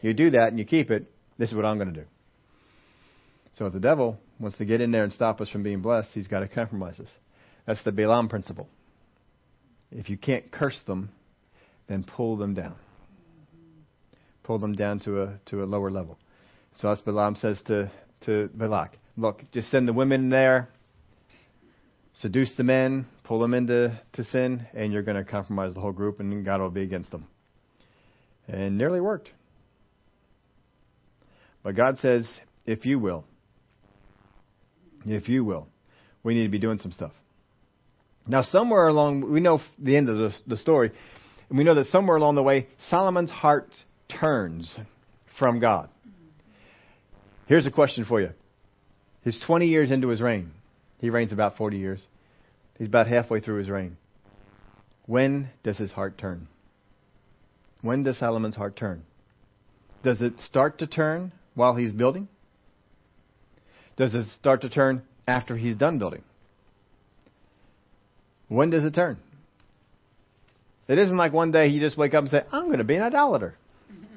You 0.00 0.12
do 0.12 0.30
that 0.30 0.48
and 0.48 0.58
you 0.58 0.64
keep 0.64 0.90
it, 0.90 1.08
this 1.38 1.50
is 1.50 1.54
what 1.54 1.64
I'm 1.64 1.76
going 1.76 1.94
to 1.94 2.00
do. 2.00 2.06
So 3.56 3.66
if 3.66 3.72
the 3.72 3.78
devil 3.78 4.18
wants 4.40 4.58
to 4.58 4.64
get 4.64 4.80
in 4.80 4.90
there 4.90 5.04
and 5.04 5.12
stop 5.12 5.40
us 5.40 5.50
from 5.50 5.62
being 5.62 5.82
blessed, 5.82 6.08
he's 6.14 6.26
got 6.26 6.40
to 6.40 6.48
compromise 6.48 6.98
us. 6.98 7.06
That's 7.64 7.80
the 7.84 7.92
Balaam 7.92 8.28
principle. 8.28 8.66
If 9.92 10.10
you 10.10 10.16
can't 10.16 10.50
curse 10.50 10.80
them, 10.84 11.10
then 11.86 12.02
pull 12.02 12.36
them 12.36 12.54
down. 12.54 12.74
Pull 14.42 14.58
them 14.58 14.72
down 14.72 14.98
to 15.00 15.22
a 15.22 15.38
to 15.46 15.62
a 15.62 15.64
lower 15.64 15.92
level. 15.92 16.18
So 16.74 16.88
that's 16.88 17.02
Balaam 17.02 17.36
says 17.36 17.60
to, 17.68 17.92
to 18.24 18.50
Balak. 18.52 18.98
Look, 19.16 19.44
just 19.52 19.70
send 19.70 19.86
the 19.86 19.92
women 19.92 20.28
there, 20.28 20.70
seduce 22.14 22.52
the 22.56 22.64
men, 22.64 23.06
pull 23.24 23.40
them 23.40 23.54
into 23.54 23.98
to 24.14 24.24
sin, 24.24 24.66
and 24.74 24.92
you're 24.92 25.02
going 25.02 25.22
to 25.22 25.30
compromise 25.30 25.74
the 25.74 25.80
whole 25.80 25.92
group, 25.92 26.20
and 26.20 26.44
God 26.44 26.60
will 26.60 26.70
be 26.70 26.82
against 26.82 27.10
them. 27.10 27.26
And 28.48 28.76
nearly 28.76 29.00
worked. 29.00 29.30
But 31.62 31.76
God 31.76 31.98
says, 32.00 32.28
if 32.66 32.84
you 32.84 32.98
will, 32.98 33.24
if 35.06 35.28
you 35.28 35.44
will, 35.44 35.68
we 36.22 36.34
need 36.34 36.44
to 36.44 36.48
be 36.50 36.58
doing 36.58 36.78
some 36.78 36.92
stuff. 36.92 37.12
Now, 38.26 38.42
somewhere 38.42 38.88
along, 38.88 39.32
we 39.32 39.40
know 39.40 39.60
the 39.78 39.96
end 39.96 40.08
of 40.08 40.16
the, 40.16 40.32
the 40.46 40.56
story, 40.56 40.92
and 41.48 41.58
we 41.58 41.64
know 41.64 41.74
that 41.74 41.86
somewhere 41.86 42.16
along 42.16 42.36
the 42.36 42.42
way, 42.42 42.68
Solomon's 42.88 43.30
heart 43.30 43.70
turns 44.20 44.76
from 45.38 45.60
God. 45.60 45.88
Here's 47.46 47.66
a 47.66 47.70
question 47.70 48.04
for 48.04 48.20
you. 48.20 48.30
He's 49.24 49.40
20 49.46 49.66
years 49.66 49.90
into 49.90 50.08
his 50.08 50.20
reign. 50.20 50.52
He 51.02 51.10
reigns 51.10 51.32
about 51.32 51.56
40 51.56 51.76
years. 51.78 52.00
He's 52.78 52.86
about 52.86 53.08
halfway 53.08 53.40
through 53.40 53.58
his 53.58 53.68
reign. 53.68 53.96
When 55.06 55.50
does 55.64 55.76
his 55.76 55.90
heart 55.90 56.16
turn? 56.16 56.46
When 57.82 58.04
does 58.04 58.18
Solomon's 58.18 58.54
heart 58.54 58.76
turn? 58.76 59.02
Does 60.04 60.22
it 60.22 60.34
start 60.38 60.78
to 60.78 60.86
turn 60.86 61.32
while 61.56 61.74
he's 61.74 61.90
building? 61.90 62.28
Does 63.96 64.14
it 64.14 64.26
start 64.38 64.60
to 64.60 64.68
turn 64.68 65.02
after 65.26 65.56
he's 65.56 65.74
done 65.74 65.98
building? 65.98 66.22
When 68.46 68.70
does 68.70 68.84
it 68.84 68.94
turn? 68.94 69.18
It 70.86 70.98
isn't 70.98 71.16
like 71.16 71.32
one 71.32 71.50
day 71.50 71.66
you 71.66 71.80
just 71.80 71.98
wake 71.98 72.14
up 72.14 72.22
and 72.22 72.30
say, 72.30 72.42
I'm 72.52 72.66
going 72.66 72.78
to 72.78 72.84
be 72.84 72.94
an 72.94 73.02
idolater. 73.02 73.56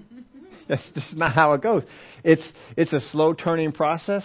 That's 0.69 0.87
just 0.93 1.17
not 1.17 1.33
how 1.33 1.53
it 1.53 1.63
goes. 1.63 1.81
It's, 2.23 2.47
it's 2.77 2.93
a 2.93 2.99
slow 2.99 3.33
turning 3.33 3.71
process 3.71 4.23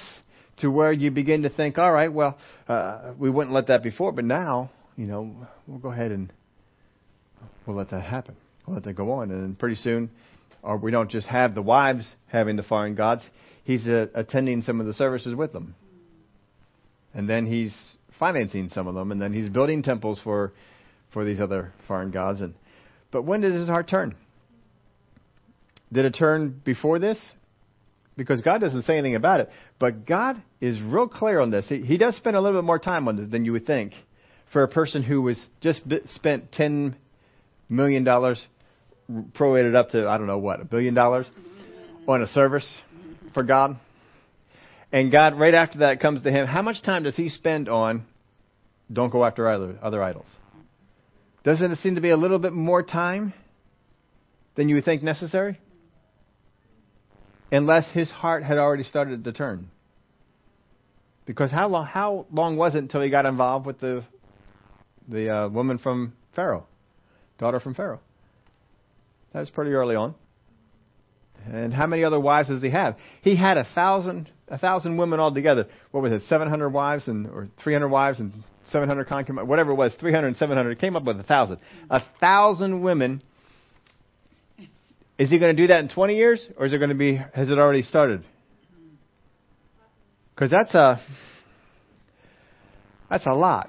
to 0.61 0.71
where 0.71 0.93
you 0.93 1.11
begin 1.11 1.43
to 1.43 1.51
think, 1.51 1.79
all 1.79 1.93
right, 1.93 2.13
well, 2.13 2.39
uh, 2.69 3.13
we 3.19 3.31
wouldn't 3.31 3.55
let 3.55 3.69
that 3.69 3.83
before, 3.83 4.13
but 4.13 4.25
now, 4.25 4.71
you 4.97 5.07
know, 5.07 5.35
we'll 5.67 5.79
go 5.79 5.91
ahead 5.91 6.11
and 6.11 6.33
we'll 7.67 7.77
let 7.77 7.91
that 7.91 8.03
happen. 8.03 8.37
We'll 8.67 8.75
let 8.75 8.85
that 8.85 8.95
go 8.95 9.13
on. 9.13 9.31
And 9.31 9.59
pretty 9.59 9.77
soon, 9.77 10.11
or 10.63 10.77
we 10.77 10.91
don't 10.91 11.11
just 11.11 11.27
have 11.27 11.55
the 11.55 11.63
wives 11.63 12.13
having 12.27 12.57
the 12.57 12.63
foreign 12.63 12.95
gods, 12.95 13.23
he's 13.65 13.87
uh, 13.87 14.07
attending 14.15 14.63
some 14.63 14.81
of 14.81 14.87
the 14.87 14.95
services 14.95 15.35
with 15.35 15.53
them. 15.53 15.75
And 17.15 17.29
then 17.29 17.47
he's 17.47 17.75
financing 18.19 18.69
some 18.69 18.87
of 18.87 18.95
them, 18.95 19.11
and 19.11 19.21
then 19.21 19.33
he's 19.33 19.49
building 19.49 19.83
temples 19.83 20.21
for, 20.23 20.53
for 21.13 21.25
these 21.25 21.41
other 21.41 21.73
foreign 21.89 22.11
gods. 22.11 22.41
And, 22.41 22.55
but 23.11 23.23
when 23.25 23.41
does 23.41 23.55
his 23.55 23.69
heart 23.69 23.89
turn? 23.89 24.15
Did 25.93 26.05
it 26.05 26.15
turn 26.15 26.61
before 26.65 26.99
this? 26.99 27.19
Because 28.21 28.43
God 28.43 28.61
doesn't 28.61 28.83
say 28.83 28.99
anything 28.99 29.15
about 29.15 29.41
it. 29.41 29.49
But 29.79 30.05
God 30.05 30.43
is 30.61 30.79
real 30.83 31.09
clear 31.09 31.41
on 31.41 31.51
this. 31.51 31.65
He, 31.71 31.81
he 31.81 31.97
does 31.97 32.15
spend 32.17 32.37
a 32.37 32.41
little 32.43 32.61
bit 32.61 32.67
more 32.67 32.79
time 32.79 33.09
on 33.09 33.17
this 33.17 33.31
than 33.31 33.47
you 33.47 33.53
would 33.53 33.65
think 33.67 33.95
for 34.53 34.63
a 34.63 34.69
person 34.69 35.03
who 35.03 35.23
was 35.23 35.43
just 35.63 35.81
spent 36.15 36.53
ten 36.53 36.97
million 37.71 38.05
dollars, 38.05 38.39
prorated 39.11 39.75
up 39.75 39.89
to 39.91 40.07
I 40.07 40.19
don't 40.19 40.27
know 40.27 40.37
what 40.37 40.61
a 40.61 40.67
billion 40.67 40.93
dollars 40.93 41.25
on 42.07 42.21
a 42.21 42.27
service 42.27 42.69
for 43.33 43.43
God. 43.43 43.79
And 44.93 45.11
God, 45.11 45.39
right 45.39 45.55
after 45.55 45.79
that, 45.79 46.01
comes 46.01 46.21
to 46.23 46.31
him. 46.31 46.47
How 46.47 46.61
much 46.61 46.83
time 46.83 47.05
does 47.05 47.17
he 47.17 47.31
spend 47.31 47.71
on? 47.71 48.05
Don't 48.93 49.11
go 49.11 49.25
after 49.25 49.49
other 49.49 49.79
other 49.81 50.03
idols. 50.03 50.27
Doesn't 51.43 51.73
it 51.73 51.79
seem 51.79 51.95
to 51.95 52.03
be 52.03 52.11
a 52.11 52.19
little 52.19 52.39
bit 52.39 52.53
more 52.53 52.83
time 52.83 53.33
than 54.57 54.69
you 54.69 54.75
would 54.75 54.85
think 54.85 55.03
necessary? 55.03 55.59
Unless 57.51 57.89
his 57.91 58.11
heart 58.11 58.43
had 58.45 58.59
already 58.59 58.85
started 58.85 59.25
to 59.25 59.33
turn. 59.33 59.71
Because 61.27 61.51
how 61.51 61.69
long, 61.69 61.87
how 61.87 62.27
long 62.33 62.57
was 62.57 62.75
it 62.75 62.79
until 62.79 63.03
he 63.03 63.11
got 63.11 63.27
involved 63.27 63.67
with 63.67 63.79
the, 63.81 64.05
the 65.09 65.33
uh, 65.33 65.49
woman 65.49 65.79
from 65.79 66.15
Pharaoh, 66.35 66.67
daughter 67.39 67.61
from 67.61 67.75
Pharaoh? 67.75 68.01
That 69.33 69.41
was 69.41 69.51
pretty 69.51 69.73
early 69.73 69.95
on. 69.95 70.15
And 71.47 71.73
how 71.73 71.87
many 71.87 72.05
other 72.05 72.21
wives 72.21 72.49
does 72.49 72.63
he 72.63 72.71
have? 72.71 72.97
He 73.23 73.37
had 73.37 73.57
a 73.57 73.67
thousand, 73.75 74.29
a 74.49 74.59
thousand 74.59 74.97
women 74.97 75.21
altogether. 75.21 75.67
What 75.91 76.03
was 76.03 76.13
it? 76.13 76.23
700 76.29 76.69
wives 76.71 77.09
and, 77.09 77.27
or 77.27 77.49
300 77.63 77.89
wives 77.89 78.19
and 78.19 78.33
700 78.71 79.09
concubines, 79.09 79.49
whatever 79.49 79.73
it 79.73 79.77
was, 79.77 79.95
300 79.99 80.27
and 80.27 80.37
700. 80.37 80.79
Came 80.79 80.97
up 80.97 81.05
with 81.05 81.19
a 81.19 81.23
thousand. 81.23 81.59
A 81.89 82.03
thousand 82.21 82.83
women 82.83 83.23
is 85.21 85.29
he 85.29 85.39
going 85.39 85.55
to 85.55 85.63
do 85.63 85.67
that 85.67 85.81
in 85.81 85.91
20 85.91 86.17
years, 86.17 86.49
or 86.57 86.65
is 86.65 86.73
it 86.73 86.79
going 86.79 86.89
to 86.89 86.95
be? 86.95 87.17
Has 87.35 87.51
it 87.51 87.59
already 87.59 87.83
started? 87.83 88.25
Because 90.35 90.51
that's 90.51 90.75
a 90.75 90.99
that's 93.11 93.27
a 93.27 93.35
lot. 93.35 93.69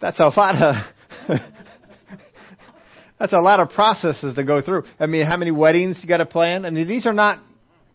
That's 0.00 0.18
a 0.18 0.24
lot 0.24 0.56
of 0.56 0.74
that's 3.20 3.32
a 3.32 3.38
lot 3.38 3.60
of 3.60 3.70
processes 3.70 4.34
to 4.34 4.42
go 4.42 4.60
through. 4.60 4.86
I 4.98 5.06
mean, 5.06 5.24
how 5.24 5.36
many 5.36 5.52
weddings 5.52 6.00
you 6.02 6.08
got 6.08 6.16
to 6.16 6.26
plan? 6.26 6.64
I 6.64 6.70
mean, 6.70 6.88
these 6.88 7.06
are 7.06 7.12
not 7.12 7.38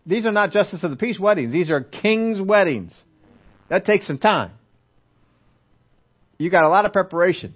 these 0.05 0.25
are 0.25 0.31
not 0.31 0.51
justice 0.51 0.81
of 0.81 0.91
the 0.91 0.97
peace 0.97 1.19
weddings. 1.19 1.51
These 1.51 1.69
are 1.71 1.81
king's 1.81 2.39
weddings. 2.39 2.97
That 3.67 3.83
takes 3.83 4.07
some 4.07 4.17
time. 4.17 4.51
you 6.37 6.49
got 6.49 6.63
a 6.63 6.69
lot 6.69 6.85
of 6.85 6.93
preparation. 6.93 7.53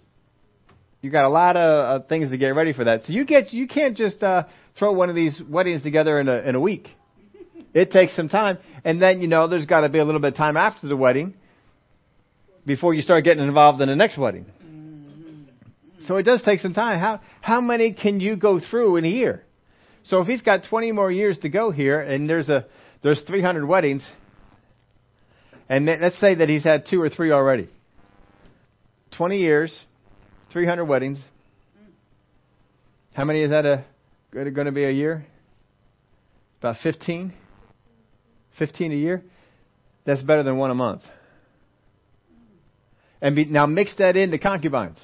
You 1.04 1.10
got 1.10 1.26
a 1.26 1.30
lot 1.30 1.58
of 1.58 2.02
uh, 2.02 2.06
things 2.08 2.32
to 2.32 2.38
get 2.38 2.56
ready 2.56 2.72
for 2.72 2.86
that. 2.86 3.04
So 3.04 3.12
you 3.12 3.26
get 3.26 3.52
you 3.52 3.68
can't 3.68 3.98
just 3.98 4.24
uh, 4.24 4.46
throw 4.80 4.94
one 4.94 5.10
of 5.10 5.16
these 5.16 5.40
weddings 5.50 5.84
together 5.84 6.18
in 6.18 6.30
a 6.30 6.38
in 6.38 6.56
a 6.56 6.60
week. 6.60 6.88
It 7.74 7.90
takes 7.92 8.16
some 8.16 8.30
time, 8.30 8.60
and 8.86 9.02
then 9.02 9.20
you 9.20 9.28
know 9.28 9.48
there's 9.48 9.66
got 9.66 9.82
to 9.82 9.90
be 9.90 9.98
a 9.98 10.06
little 10.06 10.22
bit 10.22 10.34
of 10.34 10.38
time 10.38 10.56
after 10.56 10.88
the 10.88 10.96
wedding 10.96 11.34
before 12.68 12.94
you 12.94 13.02
start 13.02 13.24
getting 13.24 13.44
involved 13.44 13.82
in 13.82 13.90
the 13.90 13.96
next 13.96 14.16
wedding. 14.16 14.46
So 16.06 16.18
it 16.18 16.24
does 16.24 16.44
take 16.44 16.60
some 16.60 16.76
time. 16.76 17.00
How 17.00 17.20
how 17.42 17.62
many 17.62 17.94
can 17.94 18.20
you 18.20 18.36
go 18.38 18.60
through 18.60 18.98
in 18.98 19.06
a 19.06 19.10
year? 19.10 19.44
So 20.04 20.22
if 20.22 20.28
he's 20.28 20.44
got 20.44 20.66
20 20.70 20.92
more 20.92 21.12
years 21.12 21.40
to 21.40 21.50
go 21.50 21.72
here, 21.72 22.00
and 22.00 22.30
there's 22.30 22.48
a 22.48 22.66
there's 23.02 23.22
300 23.24 23.66
weddings, 23.66 24.10
and 25.68 25.86
let's 25.86 26.20
say 26.20 26.36
that 26.36 26.48
he's 26.48 26.64
had 26.64 26.86
two 26.90 27.02
or 27.02 27.10
three 27.10 27.32
already. 27.32 27.70
20 29.18 29.40
years, 29.40 29.78
300 30.54 30.86
weddings. 30.86 31.20
How 33.14 33.26
many 33.26 33.42
is 33.42 33.50
that 33.50 33.66
a 33.66 33.84
going 34.32 34.66
to 34.66 34.72
be 34.72 34.86
a 34.86 34.92
year? 34.92 35.26
About 36.60 36.78
15. 36.82 37.34
15 38.58 38.92
a 38.92 38.96
year. 38.96 39.24
That's 40.06 40.22
better 40.22 40.44
than 40.44 40.58
one 40.58 40.70
a 40.70 40.76
month. 40.76 41.02
And 43.20 43.36
be, 43.36 43.46
now 43.46 43.66
mix 43.66 43.96
that 43.98 44.16
into 44.16 44.38
concubines. 44.38 44.98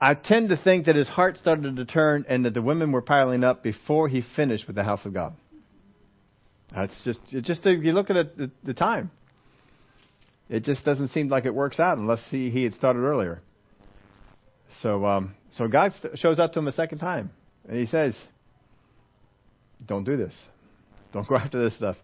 I 0.00 0.14
tend 0.14 0.48
to 0.50 0.56
think 0.56 0.86
that 0.86 0.96
his 0.96 1.08
heart 1.08 1.36
started 1.38 1.76
to 1.76 1.84
turn 1.84 2.24
and 2.28 2.44
that 2.44 2.54
the 2.54 2.62
women 2.62 2.92
were 2.92 3.02
piling 3.02 3.44
up 3.44 3.62
before 3.62 4.08
he 4.08 4.24
finished 4.36 4.66
with 4.66 4.76
the 4.76 4.84
house 4.84 5.04
of 5.04 5.12
God. 5.12 5.34
That's 6.74 6.94
just, 7.04 7.20
just 7.42 7.64
if 7.64 7.84
you 7.84 7.92
look 7.92 8.10
at 8.10 8.36
the, 8.36 8.50
the 8.62 8.74
time, 8.74 9.10
it 10.48 10.64
just 10.64 10.84
doesn't 10.84 11.08
seem 11.08 11.28
like 11.28 11.46
it 11.46 11.54
works 11.54 11.78
out 11.78 11.98
unless 11.98 12.24
he, 12.30 12.50
he 12.50 12.64
had 12.64 12.74
started 12.74 13.00
earlier. 13.00 13.42
So, 14.82 15.04
um, 15.04 15.34
so 15.52 15.68
God 15.68 15.92
shows 16.16 16.38
up 16.38 16.52
to 16.52 16.58
him 16.58 16.68
a 16.68 16.72
second 16.72 16.98
time 16.98 17.30
and 17.68 17.78
he 17.78 17.86
says, 17.86 18.16
"Don't 19.86 20.04
do 20.04 20.16
this. 20.16 20.34
Don't 21.12 21.26
go 21.26 21.36
after 21.38 21.62
this 21.62 21.76
stuff. 21.76 21.96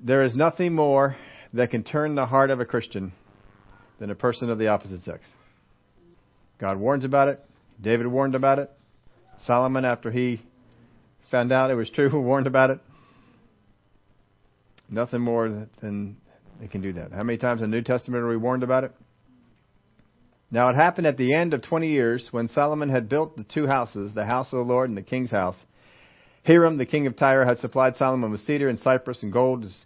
There 0.00 0.22
is 0.22 0.34
nothing 0.34 0.74
more 0.74 1.16
that 1.54 1.70
can 1.70 1.84
turn 1.84 2.14
the 2.14 2.26
heart 2.26 2.50
of 2.50 2.60
a 2.60 2.64
Christian 2.64 3.12
than 3.98 4.10
a 4.10 4.14
person 4.14 4.50
of 4.50 4.58
the 4.58 4.68
opposite 4.68 5.02
sex." 5.04 5.24
God 6.58 6.78
warns 6.78 7.04
about 7.04 7.28
it. 7.28 7.40
David 7.80 8.06
warned 8.06 8.36
about 8.36 8.60
it. 8.60 8.70
Solomon, 9.46 9.84
after 9.84 10.10
he 10.10 10.40
found 11.30 11.50
out 11.50 11.70
it 11.70 11.74
was 11.74 11.90
true, 11.90 12.20
warned 12.20 12.46
about 12.46 12.70
it. 12.70 12.78
Nothing 14.88 15.22
more 15.22 15.66
than 15.80 16.16
they 16.60 16.68
can 16.68 16.82
do 16.82 16.92
that. 16.92 17.12
How 17.12 17.22
many 17.24 17.38
times 17.38 17.62
in 17.62 17.70
the 17.70 17.76
New 17.76 17.82
Testament 17.82 18.22
are 18.22 18.28
we 18.28 18.36
warned 18.36 18.62
about 18.62 18.84
it? 18.84 18.92
Now 20.52 20.68
it 20.68 20.76
happened 20.76 21.06
at 21.06 21.16
the 21.16 21.34
end 21.34 21.54
of 21.54 21.62
20 21.62 21.88
years 21.88 22.28
when 22.30 22.46
Solomon 22.48 22.90
had 22.90 23.08
built 23.08 23.38
the 23.38 23.44
two 23.44 23.66
houses, 23.66 24.12
the 24.14 24.26
house 24.26 24.52
of 24.52 24.58
the 24.58 24.70
Lord 24.70 24.90
and 24.90 24.98
the 24.98 25.02
king's 25.02 25.30
house. 25.30 25.56
Hiram, 26.44 26.76
the 26.76 26.84
king 26.84 27.06
of 27.06 27.16
Tyre, 27.16 27.46
had 27.46 27.58
supplied 27.58 27.96
Solomon 27.96 28.30
with 28.30 28.42
cedar 28.42 28.68
and 28.68 28.78
cypress 28.78 29.22
and 29.22 29.32
gold 29.32 29.64
as 29.64 29.84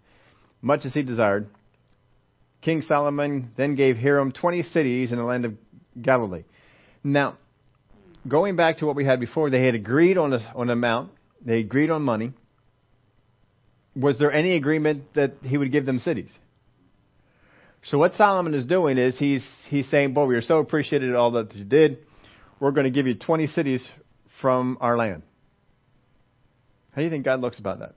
much 0.61 0.85
as 0.85 0.93
he 0.93 1.05
desired. 1.05 1.47
King 2.63 2.83
Solomon 2.83 3.53
then 3.57 3.77
gave 3.77 3.97
Hiram 3.97 4.33
20 4.33 4.65
cities 4.65 5.13
in 5.13 5.19
the 5.19 5.25
land 5.25 5.45
of 5.45 5.55
Galilee. 6.03 6.43
Now, 7.05 7.39
going 8.27 8.57
back 8.57 8.79
to 8.79 8.87
what 8.87 8.97
we 8.97 9.05
had 9.05 9.21
before, 9.21 9.51
they 9.51 9.65
had 9.65 9.77
agreed 9.77 10.19
on 10.19 10.33
on 10.33 10.43
an 10.63 10.71
amount. 10.71 11.13
They 11.45 11.61
agreed 11.61 11.91
on 11.91 12.03
money. 12.03 12.33
Was 13.95 14.19
there 14.19 14.33
any 14.33 14.57
agreement 14.57 15.15
that 15.15 15.35
he 15.43 15.57
would 15.57 15.71
give 15.71 15.87
them 15.87 16.01
cities? 16.01 16.31
So 17.91 17.99
what 17.99 18.15
Solomon 18.15 18.55
is 18.55 18.67
doing 18.67 18.99
is 18.99 19.17
he's 19.17 19.45
he's 19.69 19.89
saying, 19.91 20.13
"Boy, 20.13 20.25
we 20.27 20.35
are 20.35 20.43
so 20.43 20.59
appreciated 20.59 21.15
all 21.15 21.33
that 21.33 21.55
you 21.55 21.65
did. 21.65 21.99
We're 22.59 22.73
going 22.73 22.85
to 22.85 22.91
give 22.91 23.07
you 23.07 23.15
20 23.15 23.47
cities 23.49 23.89
from 24.41 24.79
our 24.81 24.97
land." 24.97 25.23
How 26.91 27.01
do 27.01 27.05
you 27.05 27.11
think 27.11 27.25
God 27.25 27.41
looks 27.41 27.59
about 27.59 27.81
that? 27.81 27.95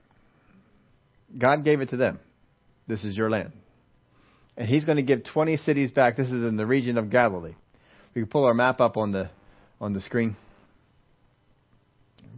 God 1.36 1.64
gave 1.64 1.80
it 1.80 1.90
to 1.90 1.96
them. 1.96 2.20
This 2.86 3.02
is 3.02 3.16
your 3.16 3.30
land. 3.30 3.52
And 4.56 4.68
he's 4.68 4.84
going 4.84 4.96
to 4.96 5.02
give 5.02 5.24
20 5.24 5.56
cities 5.58 5.90
back. 5.90 6.16
This 6.16 6.26
is 6.26 6.44
in 6.44 6.56
the 6.56 6.66
region 6.66 6.98
of 6.98 7.08
Galilee. 7.08 7.54
We 8.14 8.22
can 8.22 8.28
pull 8.28 8.44
our 8.44 8.54
map 8.54 8.80
up 8.80 8.96
on 8.96 9.10
the 9.10 9.30
on 9.80 9.92
the 9.92 10.00
screen. 10.02 10.36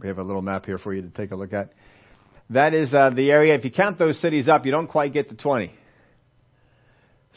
We 0.01 0.07
have 0.07 0.17
a 0.17 0.23
little 0.23 0.41
map 0.41 0.65
here 0.65 0.77
for 0.77 0.93
you 0.93 1.03
to 1.03 1.09
take 1.09 1.31
a 1.31 1.35
look 1.35 1.53
at. 1.53 1.73
That 2.49 2.73
is 2.73 2.93
uh, 2.93 3.11
the 3.11 3.31
area. 3.31 3.53
If 3.55 3.63
you 3.63 3.71
count 3.71 3.99
those 3.99 4.19
cities 4.19 4.47
up, 4.47 4.65
you 4.65 4.71
don't 4.71 4.87
quite 4.87 5.13
get 5.13 5.29
to 5.29 5.35
20. 5.35 5.71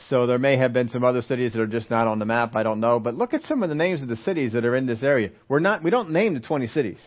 So 0.08 0.26
there 0.26 0.38
may 0.38 0.56
have 0.58 0.72
been 0.72 0.88
some 0.90 1.04
other 1.04 1.22
cities 1.22 1.52
that 1.54 1.60
are 1.60 1.66
just 1.66 1.90
not 1.90 2.06
on 2.06 2.18
the 2.18 2.26
map. 2.26 2.54
I 2.54 2.62
don't 2.62 2.80
know. 2.80 3.00
But 3.00 3.14
look 3.14 3.34
at 3.34 3.42
some 3.44 3.62
of 3.62 3.68
the 3.68 3.74
names 3.74 4.02
of 4.02 4.08
the 4.08 4.16
cities 4.16 4.52
that 4.52 4.64
are 4.64 4.76
in 4.76 4.86
this 4.86 5.02
area. 5.02 5.30
We're 5.48 5.60
not. 5.60 5.82
We 5.82 5.90
don't 5.90 6.10
name 6.10 6.34
the 6.34 6.40
20 6.40 6.66
cities. 6.68 6.98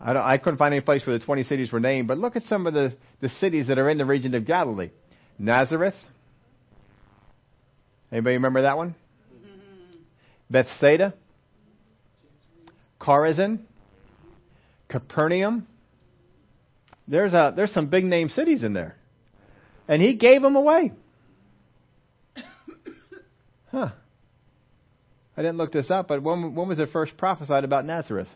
I, 0.00 0.12
don't, 0.12 0.22
I 0.22 0.38
couldn't 0.38 0.58
find 0.58 0.72
any 0.72 0.82
place 0.82 1.06
where 1.06 1.18
the 1.18 1.24
20 1.24 1.44
cities 1.44 1.72
were 1.72 1.80
named. 1.80 2.08
But 2.08 2.18
look 2.18 2.36
at 2.36 2.44
some 2.44 2.66
of 2.66 2.74
the, 2.74 2.94
the 3.20 3.28
cities 3.28 3.68
that 3.68 3.78
are 3.78 3.88
in 3.90 3.98
the 3.98 4.04
region 4.04 4.34
of 4.34 4.46
Galilee. 4.46 4.90
Nazareth. 5.38 5.94
Anybody 8.10 8.36
remember 8.36 8.62
that 8.62 8.76
one? 8.76 8.94
Mm-hmm. 9.34 9.96
Bethsaida, 10.50 11.14
Chorazin, 13.00 13.60
Capernaum. 14.88 15.66
There's 17.08 17.34
a 17.34 17.52
there's 17.54 17.72
some 17.72 17.88
big 17.88 18.04
name 18.04 18.28
cities 18.28 18.62
in 18.62 18.72
there, 18.72 18.96
and 19.88 20.02
he 20.02 20.14
gave 20.14 20.42
them 20.42 20.56
away. 20.56 20.92
Huh. 23.72 23.90
I 25.36 25.42
didn't 25.42 25.58
look 25.58 25.72
this 25.72 25.90
up, 25.90 26.08
but 26.08 26.22
when 26.22 26.54
when 26.54 26.68
was 26.68 26.78
it 26.78 26.90
first 26.92 27.16
prophesied 27.16 27.64
about 27.64 27.84
Nazareth? 27.84 28.28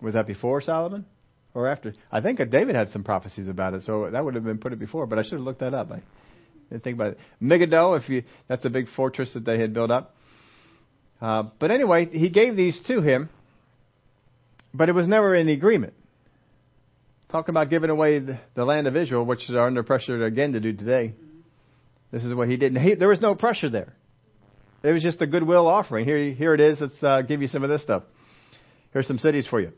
Was 0.00 0.14
that 0.14 0.26
before 0.26 0.60
Solomon 0.60 1.06
or 1.54 1.66
after? 1.68 1.94
I 2.12 2.20
think 2.20 2.38
David 2.50 2.76
had 2.76 2.90
some 2.90 3.02
prophecies 3.02 3.48
about 3.48 3.74
it, 3.74 3.82
so 3.82 4.08
that 4.10 4.24
would 4.24 4.34
have 4.34 4.44
been 4.44 4.58
put 4.58 4.72
it 4.72 4.78
before. 4.78 5.06
But 5.06 5.18
I 5.18 5.22
should 5.22 5.32
have 5.32 5.40
looked 5.40 5.60
that 5.60 5.74
up. 5.74 5.90
I 5.90 6.02
didn't 6.70 6.84
think 6.84 6.94
about 6.94 7.12
it. 7.12 7.18
Megiddo, 7.40 7.94
if 7.94 8.08
you 8.08 8.22
that's 8.46 8.64
a 8.64 8.70
big 8.70 8.86
fortress 8.94 9.32
that 9.34 9.44
they 9.44 9.58
had 9.58 9.74
built 9.74 9.90
up. 9.90 10.14
Uh, 11.20 11.44
but 11.58 11.70
anyway, 11.70 12.06
he 12.06 12.28
gave 12.28 12.56
these 12.56 12.80
to 12.86 13.00
him, 13.00 13.30
but 14.74 14.88
it 14.88 14.92
was 14.92 15.08
never 15.08 15.34
in 15.34 15.46
the 15.46 15.54
agreement. 15.54 15.94
Talking 17.28 17.52
about 17.52 17.70
giving 17.70 17.90
away 17.90 18.20
the, 18.20 18.64
land 18.64 18.86
of 18.86 18.96
Israel, 18.96 19.24
which 19.24 19.50
are 19.50 19.66
under 19.66 19.82
pressure 19.82 20.24
again 20.24 20.52
to 20.52 20.60
do 20.60 20.72
today. 20.72 21.12
This 22.12 22.24
is 22.24 22.32
what 22.34 22.48
he 22.48 22.56
did. 22.56 22.76
He, 22.76 22.94
there 22.94 23.08
was 23.08 23.20
no 23.20 23.34
pressure 23.34 23.68
there. 23.68 23.94
It 24.84 24.92
was 24.92 25.02
just 25.02 25.20
a 25.20 25.26
goodwill 25.26 25.66
offering. 25.66 26.04
Here, 26.04 26.32
here 26.32 26.54
it 26.54 26.60
is. 26.60 26.78
Let's 26.80 27.02
uh, 27.02 27.22
give 27.22 27.42
you 27.42 27.48
some 27.48 27.64
of 27.64 27.68
this 27.68 27.82
stuff. 27.82 28.04
Here's 28.92 29.08
some 29.08 29.18
cities 29.18 29.46
for 29.48 29.60
you. 29.60 29.72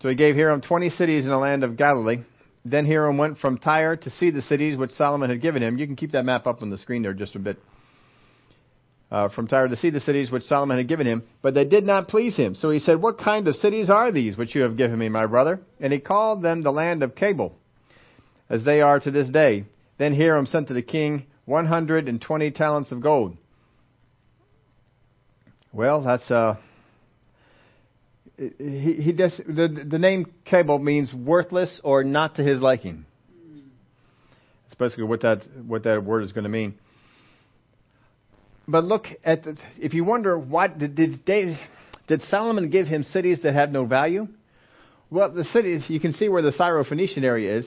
So 0.00 0.08
he 0.08 0.14
gave 0.14 0.34
Hiram 0.34 0.62
20 0.62 0.90
cities 0.90 1.24
in 1.24 1.30
the 1.30 1.36
land 1.36 1.64
of 1.64 1.76
Galilee. 1.76 2.18
Then 2.64 2.86
Hiram 2.86 3.18
went 3.18 3.38
from 3.38 3.58
Tyre 3.58 3.96
to 3.96 4.10
see 4.10 4.30
the 4.30 4.42
cities 4.42 4.78
which 4.78 4.90
Solomon 4.92 5.28
had 5.28 5.42
given 5.42 5.62
him. 5.62 5.76
You 5.76 5.86
can 5.86 5.96
keep 5.96 6.12
that 6.12 6.24
map 6.24 6.46
up 6.46 6.62
on 6.62 6.70
the 6.70 6.78
screen 6.78 7.02
there 7.02 7.12
just 7.12 7.34
a 7.34 7.38
bit 7.38 7.58
uh, 9.14 9.28
from 9.28 9.46
Tyre 9.46 9.68
to 9.68 9.76
see 9.76 9.90
the 9.90 10.00
cities 10.00 10.32
which 10.32 10.42
Solomon 10.42 10.76
had 10.76 10.88
given 10.88 11.06
him, 11.06 11.22
but 11.40 11.54
they 11.54 11.64
did 11.64 11.84
not 11.84 12.08
please 12.08 12.34
him. 12.34 12.56
So 12.56 12.70
he 12.70 12.80
said, 12.80 13.00
What 13.00 13.16
kind 13.16 13.46
of 13.46 13.54
cities 13.54 13.88
are 13.88 14.10
these 14.10 14.36
which 14.36 14.56
you 14.56 14.62
have 14.62 14.76
given 14.76 14.98
me, 14.98 15.08
my 15.08 15.28
brother? 15.28 15.60
And 15.78 15.92
he 15.92 16.00
called 16.00 16.42
them 16.42 16.64
the 16.64 16.72
land 16.72 17.04
of 17.04 17.14
Cabul, 17.14 17.52
as 18.50 18.64
they 18.64 18.80
are 18.80 18.98
to 18.98 19.12
this 19.12 19.28
day. 19.28 19.66
Then 19.98 20.16
Hiram 20.16 20.46
sent 20.46 20.66
to 20.66 20.74
the 20.74 20.82
king 20.82 21.26
120 21.44 22.50
talents 22.50 22.90
of 22.90 23.00
gold. 23.00 23.36
Well, 25.72 26.02
that's 26.02 26.28
uh, 26.28 26.56
he, 28.36 28.94
he 28.94 29.12
does, 29.12 29.40
the 29.46 29.86
the 29.88 29.98
name 30.00 30.26
Cabul 30.44 30.80
means 30.80 31.14
worthless 31.14 31.80
or 31.84 32.02
not 32.02 32.34
to 32.36 32.42
his 32.42 32.60
liking. 32.60 33.06
That's 34.64 34.74
basically 34.76 35.04
what 35.04 35.20
that 35.20 35.42
what 35.64 35.84
that 35.84 36.02
word 36.02 36.24
is 36.24 36.32
going 36.32 36.44
to 36.44 36.50
mean. 36.50 36.80
But 38.66 38.84
look 38.84 39.06
at 39.24 39.44
the, 39.44 39.56
if 39.78 39.94
you 39.94 40.04
wonder 40.04 40.38
what 40.38 40.78
did 40.78 40.94
did, 40.94 41.24
David, 41.24 41.58
did 42.08 42.22
Solomon 42.28 42.70
give 42.70 42.86
him 42.86 43.04
cities 43.04 43.40
that 43.42 43.54
have 43.54 43.70
no 43.70 43.84
value? 43.84 44.26
Well, 45.10 45.30
the 45.30 45.44
cities 45.44 45.84
you 45.88 46.00
can 46.00 46.14
see 46.14 46.28
where 46.28 46.42
the 46.42 46.52
Syro-Phoenician 46.52 47.24
area 47.24 47.58
is. 47.58 47.66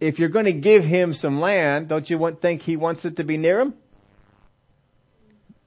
If 0.00 0.18
you're 0.18 0.28
going 0.28 0.46
to 0.46 0.52
give 0.52 0.82
him 0.82 1.14
some 1.14 1.40
land, 1.40 1.88
don't 1.88 2.08
you 2.10 2.18
want, 2.18 2.42
think 2.42 2.62
he 2.62 2.76
wants 2.76 3.04
it 3.04 3.16
to 3.16 3.24
be 3.24 3.36
near 3.36 3.60
him? 3.60 3.74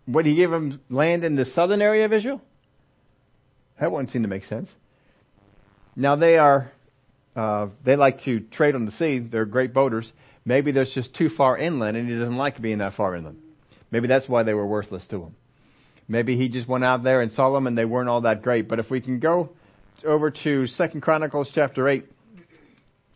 Would 0.08 0.26
he 0.26 0.36
give 0.36 0.52
him 0.52 0.82
land 0.90 1.24
in 1.24 1.36
the 1.36 1.46
southern 1.46 1.82
area 1.82 2.06
of 2.06 2.12
Israel? 2.12 2.42
That 3.80 3.92
wouldn't 3.92 4.10
seem 4.10 4.24
to 4.24 4.28
make 4.28 4.44
sense. 4.44 4.70
Now 5.96 6.18
they 6.18 6.38
are, 6.38 6.72
uh, 7.36 7.70
they 7.86 7.96
like 7.96 8.22
to 8.26 8.42
trade 8.42 8.76
on 8.76 8.86
the 8.86 8.92
sea. 8.92 9.20
They're 9.20 9.46
great 9.46 9.74
boaters. 9.74 10.12
Maybe 10.44 10.74
they're 10.74 10.86
just 10.86 11.16
too 11.16 11.30
far 11.30 11.58
inland, 11.58 11.96
and 11.98 12.08
he 12.08 12.14
doesn't 12.14 12.38
like 12.38 12.62
being 12.62 12.80
that 12.80 12.94
far 12.94 13.16
inland. 13.16 13.40
Maybe 13.92 14.08
that's 14.08 14.28
why 14.28 14.44
they 14.44 14.54
were 14.54 14.66
worthless 14.66 15.06
to 15.08 15.24
him. 15.24 15.36
Maybe 16.08 16.38
he 16.38 16.50
just 16.50 16.68
went 16.68 16.84
out 16.84 17.04
there 17.04 17.22
and 17.22 17.32
saw 17.32 17.52
them 17.54 17.68
and 17.68 17.78
they 17.78 17.86
weren't 17.86 18.10
all 18.10 18.22
that 18.22 18.42
great. 18.42 18.68
But 18.68 18.80
if 18.80 18.90
we 18.90 19.02
can 19.02 19.20
go 19.20 19.50
over 20.04 20.32
to 20.32 20.68
Second 20.68 21.02
Chronicles 21.02 21.52
chapter 21.54 21.88
8. 21.88 22.06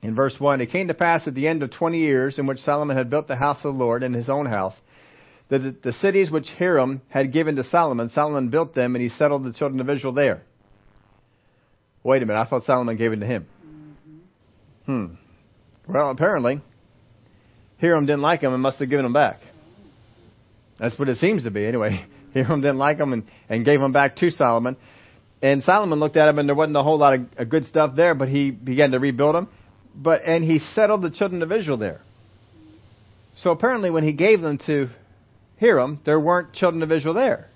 In 0.01 0.15
verse 0.15 0.36
1, 0.39 0.62
it 0.62 0.71
came 0.71 0.88
to 0.88 0.93
pass 0.93 1.27
at 1.27 1.36
the 1.36 1.47
end 1.47 1.62
of 1.62 1.71
20 1.71 1.99
years 1.99 2.39
in 2.39 2.47
which 2.47 2.60
Solomon 2.60 2.95
had 2.95 3.10
built 3.10 3.27
the 3.27 3.36
house 3.36 3.58
of 3.58 3.73
the 3.73 3.79
Lord 3.79 4.01
and 4.01 4.15
his 4.15 4.29
own 4.29 4.45
house, 4.45 4.73
that 5.49 5.60
the, 5.60 5.75
the 5.84 5.93
cities 5.93 6.32
which 6.32 6.47
Hiram 6.58 7.01
had 7.10 7.34
given 7.34 7.58
to 7.58 7.65
Solomon, 7.65 8.10
Solomon 8.10 8.49
built 8.49 8.73
them 8.73 8.95
and 8.95 9.03
he 9.03 9.10
settled 9.10 9.43
the 9.43 9.51
children 9.51 9.82
of 9.82 9.89
Israel 9.89 10.13
there. 10.13 10.43
Wait 12.01 12.23
a 12.23 12.25
minute, 12.25 12.39
I 12.39 12.45
thought 12.45 12.63
Solomon 12.63 12.95
gave 12.95 13.12
it 13.12 13.17
to 13.17 13.25
him. 13.25 13.47
Hmm. 14.86 15.05
Well, 15.88 16.12
apparently, 16.12 16.62
Hiram 17.82 18.05
didn't 18.05 18.21
like 18.21 18.41
him 18.41 18.53
and 18.53 18.63
must 18.63 18.79
have 18.79 18.89
given 18.89 19.05
him 19.05 19.13
back. 19.13 19.41
That's 20.80 20.98
what 20.98 21.10
it 21.10 21.18
seems 21.18 21.44
to 21.44 21.52
be, 21.52 21.65
anyway. 21.65 22.06
Hiram 22.34 22.62
didn't 22.62 22.78
like 22.78 22.98
him 22.98 23.13
and, 23.13 23.24
and 23.50 23.65
gave 23.65 23.82
him 23.82 23.92
back 23.92 24.15
to 24.18 24.32
Solomon. 24.32 24.78
And 25.42 25.63
Solomon 25.63 26.00
looked 26.00 26.18
at 26.18 26.28
him, 26.30 26.39
and 26.39 26.48
there 26.48 26.56
wasn't 26.56 26.78
a 26.78 26.84
whole 26.84 26.98
lot 26.98 27.13
of, 27.15 27.22
of 27.38 27.50
good 27.50 27.65
stuff 27.65 27.96
there, 27.96 28.13
but 28.13 28.30
he 28.30 28.52
began 28.52 28.92
to 28.92 29.00
rebuild 29.00 29.36
them. 29.36 29.50
But 29.96 30.24
and 30.26 30.44
he 30.44 30.60
settled 30.60 31.02
the 31.02 31.10
children 31.10 31.42
of 31.42 31.52
Israel 31.52 31.78
there. 31.78 32.02
So 33.36 33.52
apparently, 33.52 33.89
when 33.89 34.04
he 34.04 34.13
gave 34.13 34.42
them 34.42 34.60
to 34.68 34.89
Hiram, 35.60 36.00
there 36.06 36.20
weren't 36.20 36.54
children 36.54 36.84
of 36.84 36.92
Israel 36.92 37.13
there, 37.13 37.48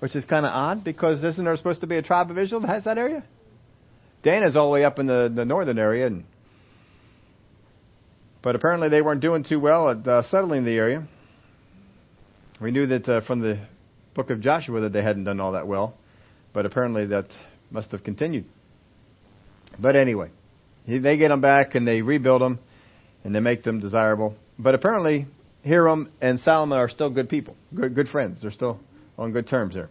which 0.00 0.14
is 0.14 0.24
kind 0.24 0.44
of 0.44 0.52
odd 0.52 0.84
because 0.84 1.22
isn't 1.22 1.44
there 1.44 1.56
supposed 1.56 1.80
to 1.80 1.86
be 1.86 1.96
a 1.96 2.02
tribe 2.02 2.30
of 2.30 2.38
Israel 2.38 2.60
that 2.62 2.68
has 2.68 2.84
that 2.84 2.98
area? 2.98 3.24
Dan 4.22 4.42
is 4.42 4.56
all 4.56 4.66
the 4.66 4.72
way 4.72 4.84
up 4.84 4.98
in 4.98 5.06
the, 5.06 5.32
the 5.34 5.44
northern 5.44 5.78
area, 5.78 6.06
and 6.06 6.24
but 8.42 8.56
apparently 8.56 8.88
they 8.88 9.02
weren't 9.02 9.20
doing 9.20 9.44
too 9.44 9.60
well 9.60 9.90
at 9.90 10.06
uh, 10.06 10.22
settling 10.30 10.64
the 10.64 10.76
area. 10.76 11.06
We 12.60 12.72
knew 12.72 12.86
that 12.88 13.08
uh, 13.08 13.20
from 13.20 13.40
the 13.40 13.60
book 14.14 14.30
of 14.30 14.40
Joshua 14.40 14.80
that 14.80 14.92
they 14.92 15.02
hadn't 15.02 15.24
done 15.24 15.38
all 15.38 15.52
that 15.52 15.68
well, 15.68 15.94
but 16.52 16.66
apparently 16.66 17.06
that 17.06 17.26
must 17.70 17.92
have 17.92 18.02
continued. 18.02 18.46
But 19.78 19.94
anyway, 19.94 20.30
they 20.86 21.16
get 21.16 21.28
them 21.28 21.40
back 21.40 21.76
and 21.76 21.86
they 21.86 22.02
rebuild 22.02 22.42
them 22.42 22.58
and 23.22 23.32
they 23.32 23.38
make 23.38 23.62
them 23.62 23.78
desirable. 23.78 24.34
But 24.58 24.74
apparently, 24.74 25.26
Hiram 25.64 26.10
and 26.20 26.40
Solomon 26.40 26.78
are 26.78 26.88
still 26.88 27.10
good 27.10 27.28
people, 27.28 27.54
good 27.72 27.94
good 27.94 28.08
friends. 28.08 28.42
They're 28.42 28.50
still 28.50 28.80
on 29.16 29.32
good 29.32 29.46
terms 29.46 29.74
there. 29.74 29.88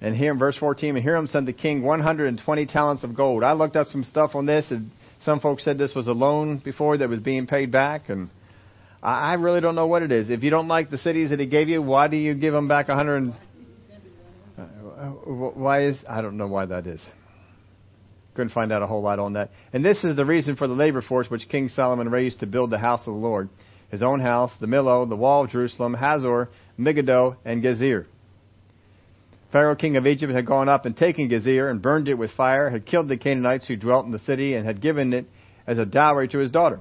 And 0.00 0.14
here 0.14 0.30
in 0.30 0.38
verse 0.38 0.56
14, 0.56 0.94
and 0.94 1.04
Hiram 1.04 1.26
sent 1.26 1.46
the 1.46 1.52
king 1.52 1.82
120 1.82 2.66
talents 2.66 3.02
of 3.02 3.16
gold. 3.16 3.42
I 3.42 3.54
looked 3.54 3.74
up 3.74 3.88
some 3.88 4.04
stuff 4.04 4.36
on 4.36 4.46
this, 4.46 4.66
and 4.70 4.92
some 5.22 5.40
folks 5.40 5.64
said 5.64 5.76
this 5.76 5.92
was 5.92 6.06
a 6.06 6.12
loan 6.12 6.58
before 6.58 6.98
that 6.98 7.08
was 7.08 7.18
being 7.18 7.48
paid 7.48 7.72
back, 7.72 8.08
and 8.08 8.30
I 9.02 9.34
really 9.34 9.60
don't 9.60 9.76
know 9.76 9.86
what 9.86 10.02
it 10.02 10.10
is. 10.10 10.28
If 10.28 10.42
you 10.42 10.50
don't 10.50 10.66
like 10.66 10.90
the 10.90 10.98
cities 10.98 11.30
that 11.30 11.38
he 11.38 11.46
gave 11.46 11.68
you, 11.68 11.80
why 11.80 12.08
do 12.08 12.16
you 12.16 12.34
give 12.34 12.52
them 12.52 12.66
back 12.66 12.88
100? 12.88 13.32
Uh, 14.58 14.62
why 14.64 15.84
is 15.84 15.96
I 16.08 16.20
don't 16.20 16.36
know 16.36 16.48
why 16.48 16.66
that 16.66 16.86
is. 16.86 17.04
Couldn't 18.34 18.52
find 18.52 18.72
out 18.72 18.82
a 18.82 18.86
whole 18.86 19.02
lot 19.02 19.20
on 19.20 19.34
that. 19.34 19.50
And 19.72 19.84
this 19.84 20.02
is 20.02 20.16
the 20.16 20.24
reason 20.24 20.56
for 20.56 20.66
the 20.66 20.74
labor 20.74 21.00
force 21.00 21.30
which 21.30 21.48
King 21.48 21.68
Solomon 21.68 22.08
raised 22.08 22.40
to 22.40 22.46
build 22.46 22.70
the 22.70 22.78
house 22.78 23.00
of 23.00 23.14
the 23.14 23.20
Lord, 23.20 23.48
his 23.90 24.02
own 24.02 24.20
house, 24.20 24.52
the 24.60 24.66
Millo, 24.66 25.08
the 25.08 25.16
wall 25.16 25.44
of 25.44 25.50
Jerusalem, 25.50 25.94
Hazor, 25.94 26.48
Megiddo, 26.76 27.36
and 27.44 27.62
Gezer. 27.62 28.06
Pharaoh, 29.52 29.76
king 29.76 29.96
of 29.96 30.06
Egypt, 30.06 30.32
had 30.32 30.44
gone 30.44 30.68
up 30.68 30.84
and 30.84 30.96
taken 30.96 31.30
Gezer 31.30 31.70
and 31.70 31.80
burned 31.80 32.08
it 32.08 32.14
with 32.14 32.30
fire, 32.32 32.68
had 32.68 32.84
killed 32.84 33.08
the 33.08 33.16
Canaanites 33.16 33.66
who 33.66 33.76
dwelt 33.76 34.04
in 34.04 34.12
the 34.12 34.18
city, 34.18 34.54
and 34.54 34.66
had 34.66 34.82
given 34.82 35.12
it 35.12 35.26
as 35.66 35.78
a 35.78 35.86
dowry 35.86 36.28
to 36.28 36.38
his 36.38 36.50
daughter. 36.50 36.80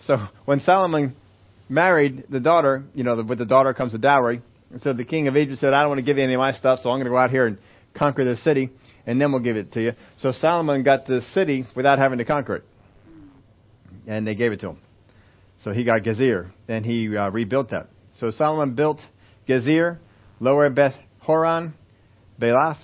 So 0.00 0.18
when 0.44 0.60
Solomon 0.60 1.16
married 1.68 2.24
the 2.28 2.40
daughter, 2.40 2.84
you 2.94 3.04
know, 3.04 3.22
with 3.22 3.38
the 3.38 3.46
daughter 3.46 3.74
comes 3.74 3.94
a 3.94 3.98
dowry. 3.98 4.42
And 4.70 4.82
so 4.82 4.92
the 4.92 5.04
king 5.04 5.28
of 5.28 5.36
Egypt 5.36 5.60
said, 5.60 5.72
I 5.72 5.80
don't 5.80 5.90
want 5.90 5.98
to 5.98 6.04
give 6.04 6.18
you 6.18 6.24
any 6.24 6.34
of 6.34 6.38
my 6.38 6.52
stuff, 6.52 6.80
so 6.82 6.90
I'm 6.90 6.96
going 6.96 7.06
to 7.06 7.10
go 7.10 7.16
out 7.16 7.30
here 7.30 7.46
and 7.46 7.58
conquer 7.94 8.24
this 8.24 8.42
city, 8.44 8.70
and 9.06 9.20
then 9.20 9.32
we'll 9.32 9.40
give 9.40 9.56
it 9.56 9.72
to 9.72 9.82
you. 9.82 9.92
So 10.18 10.32
Solomon 10.32 10.82
got 10.82 11.06
the 11.06 11.22
city 11.32 11.66
without 11.74 11.98
having 11.98 12.18
to 12.18 12.24
conquer 12.24 12.56
it. 12.56 12.64
And 14.06 14.26
they 14.26 14.34
gave 14.34 14.52
it 14.52 14.60
to 14.60 14.70
him. 14.70 14.78
So 15.64 15.72
he 15.72 15.84
got 15.84 16.02
Gezer, 16.02 16.52
and 16.68 16.84
he 16.84 17.16
uh, 17.16 17.30
rebuilt 17.30 17.70
that. 17.70 17.88
So 18.14 18.30
Solomon 18.30 18.74
built 18.74 19.00
Gezer, 19.48 19.98
Lower 20.38 20.70
Beth 20.70 20.94
Horon, 21.20 21.74
Baalath, 22.40 22.78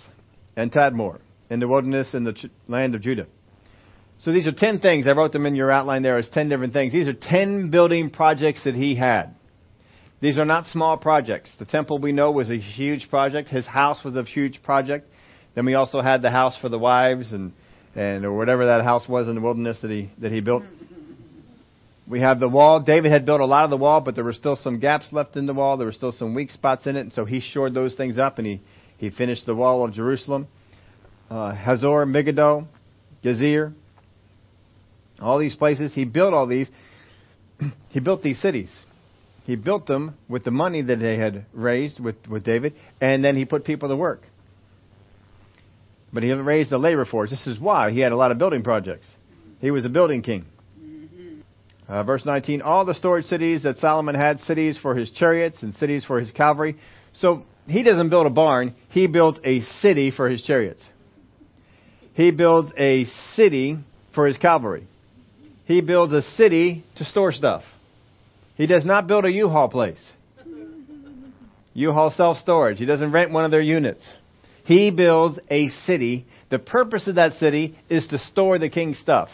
and 0.57 0.72
Tadmor 0.72 1.20
in 1.50 1.61
the 1.61 1.68
wilderness 1.68 2.09
in 2.14 2.24
the 2.24 2.35
land 2.66 2.94
of 2.94 3.03
Judah. 3.03 3.27
So 4.24 4.32
these 4.32 4.46
are 4.46 4.52
10 4.52 4.80
things. 4.80 5.06
I 5.06 5.10
wrote 5.10 5.32
them 5.32 5.44
in 5.44 5.54
your 5.54 5.70
outline 5.70 6.02
there 6.02 6.16
as 6.16 6.26
10 6.32 6.48
different 6.48 6.72
things. 6.72 6.94
These 6.94 7.08
are 7.08 7.12
10 7.12 7.70
building 7.70 8.08
projects 8.08 8.64
that 8.64 8.74
he 8.74 8.94
had. 8.94 9.34
These 10.22 10.38
are 10.38 10.46
not 10.46 10.64
small 10.68 10.96
projects. 10.96 11.52
The 11.58 11.66
temple 11.66 11.98
we 11.98 12.12
know 12.12 12.30
was 12.30 12.48
a 12.48 12.58
huge 12.58 13.10
project. 13.10 13.48
His 13.48 13.66
house 13.66 14.02
was 14.02 14.16
a 14.16 14.24
huge 14.24 14.62
project. 14.62 15.06
Then 15.54 15.66
we 15.66 15.74
also 15.74 16.00
had 16.00 16.22
the 16.22 16.30
house 16.30 16.56
for 16.58 16.70
the 16.70 16.78
wives 16.78 17.34
and, 17.34 17.52
and 17.94 18.24
or 18.24 18.32
whatever 18.32 18.64
that 18.64 18.82
house 18.82 19.06
was 19.06 19.28
in 19.28 19.34
the 19.34 19.42
wilderness 19.42 19.78
that 19.82 19.90
he, 19.90 20.10
that 20.18 20.32
he 20.32 20.40
built. 20.40 20.62
We 22.08 22.20
have 22.20 22.40
the 22.40 22.48
wall. 22.48 22.80
David 22.80 23.12
had 23.12 23.26
built 23.26 23.42
a 23.42 23.46
lot 23.46 23.64
of 23.64 23.70
the 23.70 23.76
wall, 23.76 24.00
but 24.00 24.14
there 24.14 24.24
were 24.24 24.32
still 24.32 24.56
some 24.56 24.80
gaps 24.80 25.08
left 25.12 25.37
in 25.37 25.44
the 25.44 25.54
wall. 25.54 25.76
There 25.76 25.87
were 25.87 25.92
still 25.92 26.12
some 26.12 26.34
weak 26.34 26.50
spots 26.50 26.87
in 26.87 26.96
it, 26.96 27.00
and 27.00 27.12
so 27.12 27.26
he 27.26 27.40
shored 27.40 27.74
those 27.74 27.94
things 27.94 28.16
up, 28.16 28.38
and 28.38 28.46
he, 28.46 28.62
he 28.96 29.10
finished 29.10 29.44
the 29.44 29.54
wall 29.54 29.84
of 29.84 29.92
Jerusalem. 29.92 30.48
Uh, 31.28 31.54
Hazor, 31.54 32.06
Megiddo, 32.06 32.68
Gezer, 33.22 33.74
all 35.24 35.38
these 35.38 35.56
places. 35.56 35.92
He 35.94 36.04
built 36.04 36.34
all 36.34 36.46
these. 36.46 36.68
he 37.88 38.00
built 38.00 38.22
these 38.22 38.40
cities. 38.40 38.70
He 39.44 39.56
built 39.56 39.87
them 39.87 40.16
with 40.28 40.44
the 40.44 40.50
money 40.50 40.82
that 40.82 40.96
they 40.96 41.16
had 41.16 41.46
raised 41.52 42.00
with, 42.00 42.16
with 42.28 42.44
David, 42.44 42.74
and 43.00 43.24
then 43.24 43.37
he 43.37 43.44
put 43.44 43.64
people 43.64 43.88
to 43.88 43.96
work. 43.96 44.22
But 46.12 46.22
he 46.22 46.32
raised 46.32 46.72
a 46.72 46.78
labor 46.78 47.04
force. 47.04 47.30
This 47.30 47.46
is 47.46 47.58
why 47.58 47.90
he 47.90 48.00
had 48.00 48.12
a 48.12 48.16
lot 48.16 48.30
of 48.30 48.38
building 48.38 48.62
projects. 48.62 49.10
He 49.60 49.70
was 49.70 49.84
a 49.84 49.88
building 49.88 50.22
king. 50.22 50.46
Uh, 51.87 52.02
verse 52.02 52.24
19, 52.24 52.62
all 52.62 52.87
the 52.87 52.94
storage 52.94 53.26
cities 53.26 53.64
that 53.64 53.76
Solomon 53.76 54.14
had, 54.14 54.40
cities 54.40 54.78
for 54.80 54.94
his 54.94 55.10
chariots 55.10 55.62
and 55.62 55.74
cities 55.74 56.04
for 56.04 56.18
his 56.18 56.30
cavalry. 56.30 56.78
So 57.12 57.42
he 57.66 57.82
doesn't 57.82 58.08
build 58.08 58.26
a 58.26 58.30
barn, 58.30 58.74
he 58.88 59.06
builds 59.06 59.38
a 59.44 59.60
city 59.82 60.10
for 60.10 60.30
his 60.30 60.42
chariots. 60.42 60.80
He 62.14 62.30
builds 62.30 62.72
a 62.78 63.04
city 63.34 63.78
for 64.14 64.26
his 64.26 64.38
cavalry. 64.38 64.87
He 65.66 65.81
builds 65.81 66.12
a 66.12 66.22
city 66.22 66.85
to 66.96 67.05
store 67.05 67.33
stuff. 67.33 67.62
He 68.57 68.66
does 68.66 68.85
not 68.85 69.07
build 69.07 69.24
a 69.24 69.33
U-Haul 69.33 69.68
place. 69.68 69.98
U-Haul 71.74 72.11
self-storage. 72.11 72.79
He 72.79 72.87
doesn't 72.87 73.11
rent 73.12 73.33
one 73.33 73.44
of 73.44 73.50
their 73.50 73.61
units. 73.61 74.03
He 74.64 74.90
builds 74.90 75.38
a 75.50 75.68
city. 75.87 76.27
The 76.50 76.59
purpose 76.59 77.07
of 77.09 77.16
that 77.16 77.33
city 77.35 77.77
is 77.88 78.07
to 78.09 78.18
store 78.18 78.59
the 78.59 78.68
king's 78.68 78.98
stuff. 78.98 79.29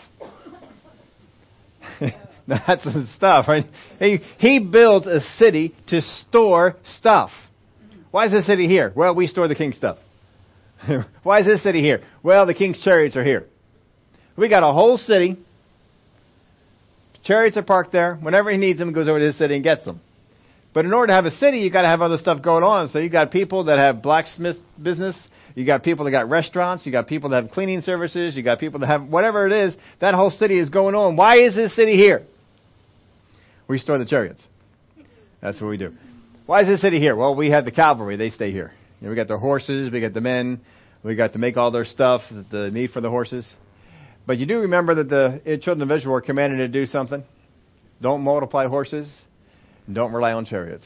That's 2.49 2.83
some 2.83 3.09
stuff, 3.17 3.47
right? 3.47 3.67
He, 3.99 4.19
he 4.39 4.59
builds 4.59 5.07
a 5.07 5.21
city 5.39 5.75
to 5.89 6.01
store 6.03 6.77
stuff. 6.99 7.31
Why 8.11 8.27
is 8.27 8.33
this 8.33 8.47
city 8.47 8.67
here? 8.67 8.93
Well, 8.95 9.15
we 9.15 9.27
store 9.27 9.47
the 9.47 9.55
king's 9.55 9.77
stuff. 9.77 9.99
Why 11.23 11.41
is 11.41 11.47
this 11.47 11.63
city 11.63 11.81
here? 11.81 12.03
Well, 12.23 12.47
the 12.47 12.55
king's 12.55 12.81
chariots 12.83 13.17
are 13.17 13.25
here. 13.25 13.47
We 14.37 14.49
got 14.49 14.63
a 14.63 14.73
whole 14.73 14.99
city. 14.99 15.37
Chariots 17.25 17.57
are 17.57 17.63
parked 17.63 17.93
there. 17.93 18.15
Whenever 18.17 18.51
he 18.51 18.57
needs 18.57 18.79
them, 18.79 18.89
he 18.89 18.95
goes 18.95 19.09
over 19.09 19.19
to 19.19 19.25
this 19.25 19.39
city 19.39 19.55
and 19.55 19.65
gets 19.65 19.85
them. 19.85 20.01
But 20.73 20.85
in 20.85 20.93
order 20.93 21.09
to 21.09 21.13
have 21.15 21.25
a 21.25 21.33
city, 21.33 21.59
you 21.59 21.71
got 21.71 21.83
to 21.83 21.89
have 21.89 22.01
other 22.01 22.19
stuff 22.19 22.43
going 22.43 22.63
on. 22.63 22.89
So 22.89 22.99
you 22.99 23.11
got 23.11 23.31
people 23.31 23.65
that 23.65 23.79
have 23.79 24.03
blacksmith 24.03 24.57
business. 24.81 25.17
You 25.55 25.67
got 25.67 25.83
people 25.83 26.05
that 26.05 26.13
got 26.13 26.31
restaurants. 26.31 26.87
You 26.87 26.93
got 26.93 27.09
people 27.09 27.31
that 27.31 27.43
have 27.43 27.53
cleaning 27.53 27.83
services. 27.83 28.37
You 28.37 28.43
got 28.43 28.61
people 28.61 28.81
that 28.81 28.87
have 28.87 29.05
whatever 29.05 29.47
it 29.47 29.53
is. 29.53 29.75
That 30.01 30.15
whole 30.15 30.31
city 30.31 30.59
is 30.59 30.69
going 30.69 30.95
on. 30.95 31.17
Why 31.17 31.39
is 31.39 31.55
this 31.55 31.75
city 31.75 31.97
here? 31.97 32.25
We 33.67 33.79
store 33.79 33.99
the 33.99 34.05
chariots. 34.05 34.41
That's 35.43 35.61
what 35.61 35.69
we 35.69 35.77
do. 35.77 35.93
Why 36.47 36.63
is 36.63 36.69
this 36.69 36.81
city 36.81 37.01
here? 37.01 37.17
Well, 37.17 37.35
we 37.35 37.51
have 37.51 37.65
the 37.65 37.71
cavalry. 37.71 38.17
They 38.17 38.31
stay 38.31 38.53
here. 38.53 38.73
You 39.01 39.07
know, 39.07 39.11
we 39.11 39.17
got 39.17 39.29
the 39.29 39.39
horses. 39.39 39.91
We 39.91 40.01
got 40.01 40.13
the 40.13 40.21
men. 40.21 40.61
We 41.03 41.17
got 41.17 41.33
to 41.33 41.39
make 41.39 41.57
all 41.57 41.71
their 41.71 41.85
stuff, 41.85 42.21
the 42.51 42.71
need 42.71 42.91
for 42.91 43.01
the 43.01 43.09
horses. 43.09 43.49
But 44.27 44.39
you 44.39 44.47
do 44.47 44.61
remember 44.61 44.97
that 44.97 45.09
the 45.09 45.59
children 45.63 45.83
of 45.83 45.97
Israel 45.97 46.13
were 46.13 46.21
commanded 46.21 46.59
to 46.59 46.69
do 46.69 46.87
something. 46.87 47.25
Don't 48.01 48.23
multiply 48.23 48.67
horses. 48.67 49.09
Don't 49.93 50.13
rely 50.13 50.33
on 50.33 50.45
chariots. 50.45 50.85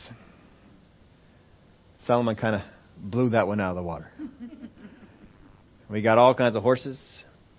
Solomon 2.06 2.36
kind 2.36 2.56
of 2.56 2.62
blew 2.98 3.30
that 3.30 3.46
one 3.46 3.60
out 3.60 3.70
of 3.70 3.76
the 3.76 3.82
water. 3.82 4.10
we 5.90 6.02
got 6.02 6.18
all 6.18 6.34
kinds 6.34 6.56
of 6.56 6.62
horses, 6.62 6.98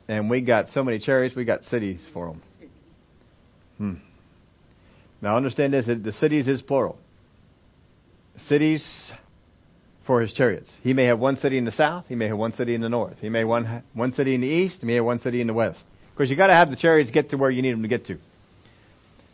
and 0.08 0.30
we 0.30 0.42
got 0.42 0.70
so 0.70 0.84
many 0.84 1.00
chariots, 1.00 1.36
we 1.36 1.46
got 1.46 1.64
cities 1.66 2.00
for 2.14 2.28
them. 2.28 2.42
Hmm. 3.78 3.94
Now 5.22 5.38
understand 5.38 5.74
this, 5.74 5.88
the 5.88 6.12
cities 6.14 6.48
is 6.48 6.62
plural. 6.62 6.98
Cities 8.48 8.86
for 10.06 10.22
his 10.22 10.34
chariots. 10.34 10.70
He 10.82 10.94
may 10.94 11.06
have 11.06 11.20
one 11.20 11.38
city 11.38 11.58
in 11.58 11.66
the 11.66 11.72
south, 11.72 12.06
he 12.08 12.16
may 12.16 12.28
have 12.28 12.38
one 12.38 12.54
city 12.54 12.76
in 12.76 12.82
the 12.82 12.90
north. 12.90 13.18
He 13.20 13.30
may 13.30 13.40
have 13.40 13.48
one, 13.48 13.84
one 13.94 14.14
city 14.14 14.36
in 14.36 14.42
the 14.42 14.48
east, 14.48 14.78
he 14.80 14.88
may 14.88 14.96
have 14.96 15.06
one 15.06 15.20
city 15.20 15.42
in 15.42 15.48
the 15.48 15.54
west. 15.54 15.80
Because 16.14 16.30
you 16.30 16.36
got 16.36 16.48
to 16.48 16.54
have 16.54 16.70
the 16.70 16.76
chariots 16.76 17.12
get 17.12 17.32
to 17.32 17.38
where 17.38 17.50
you 17.50 17.62
need 17.62 17.74
them 17.74 17.82
to 17.82 17.88
get 17.88 18.06
to. 18.08 18.18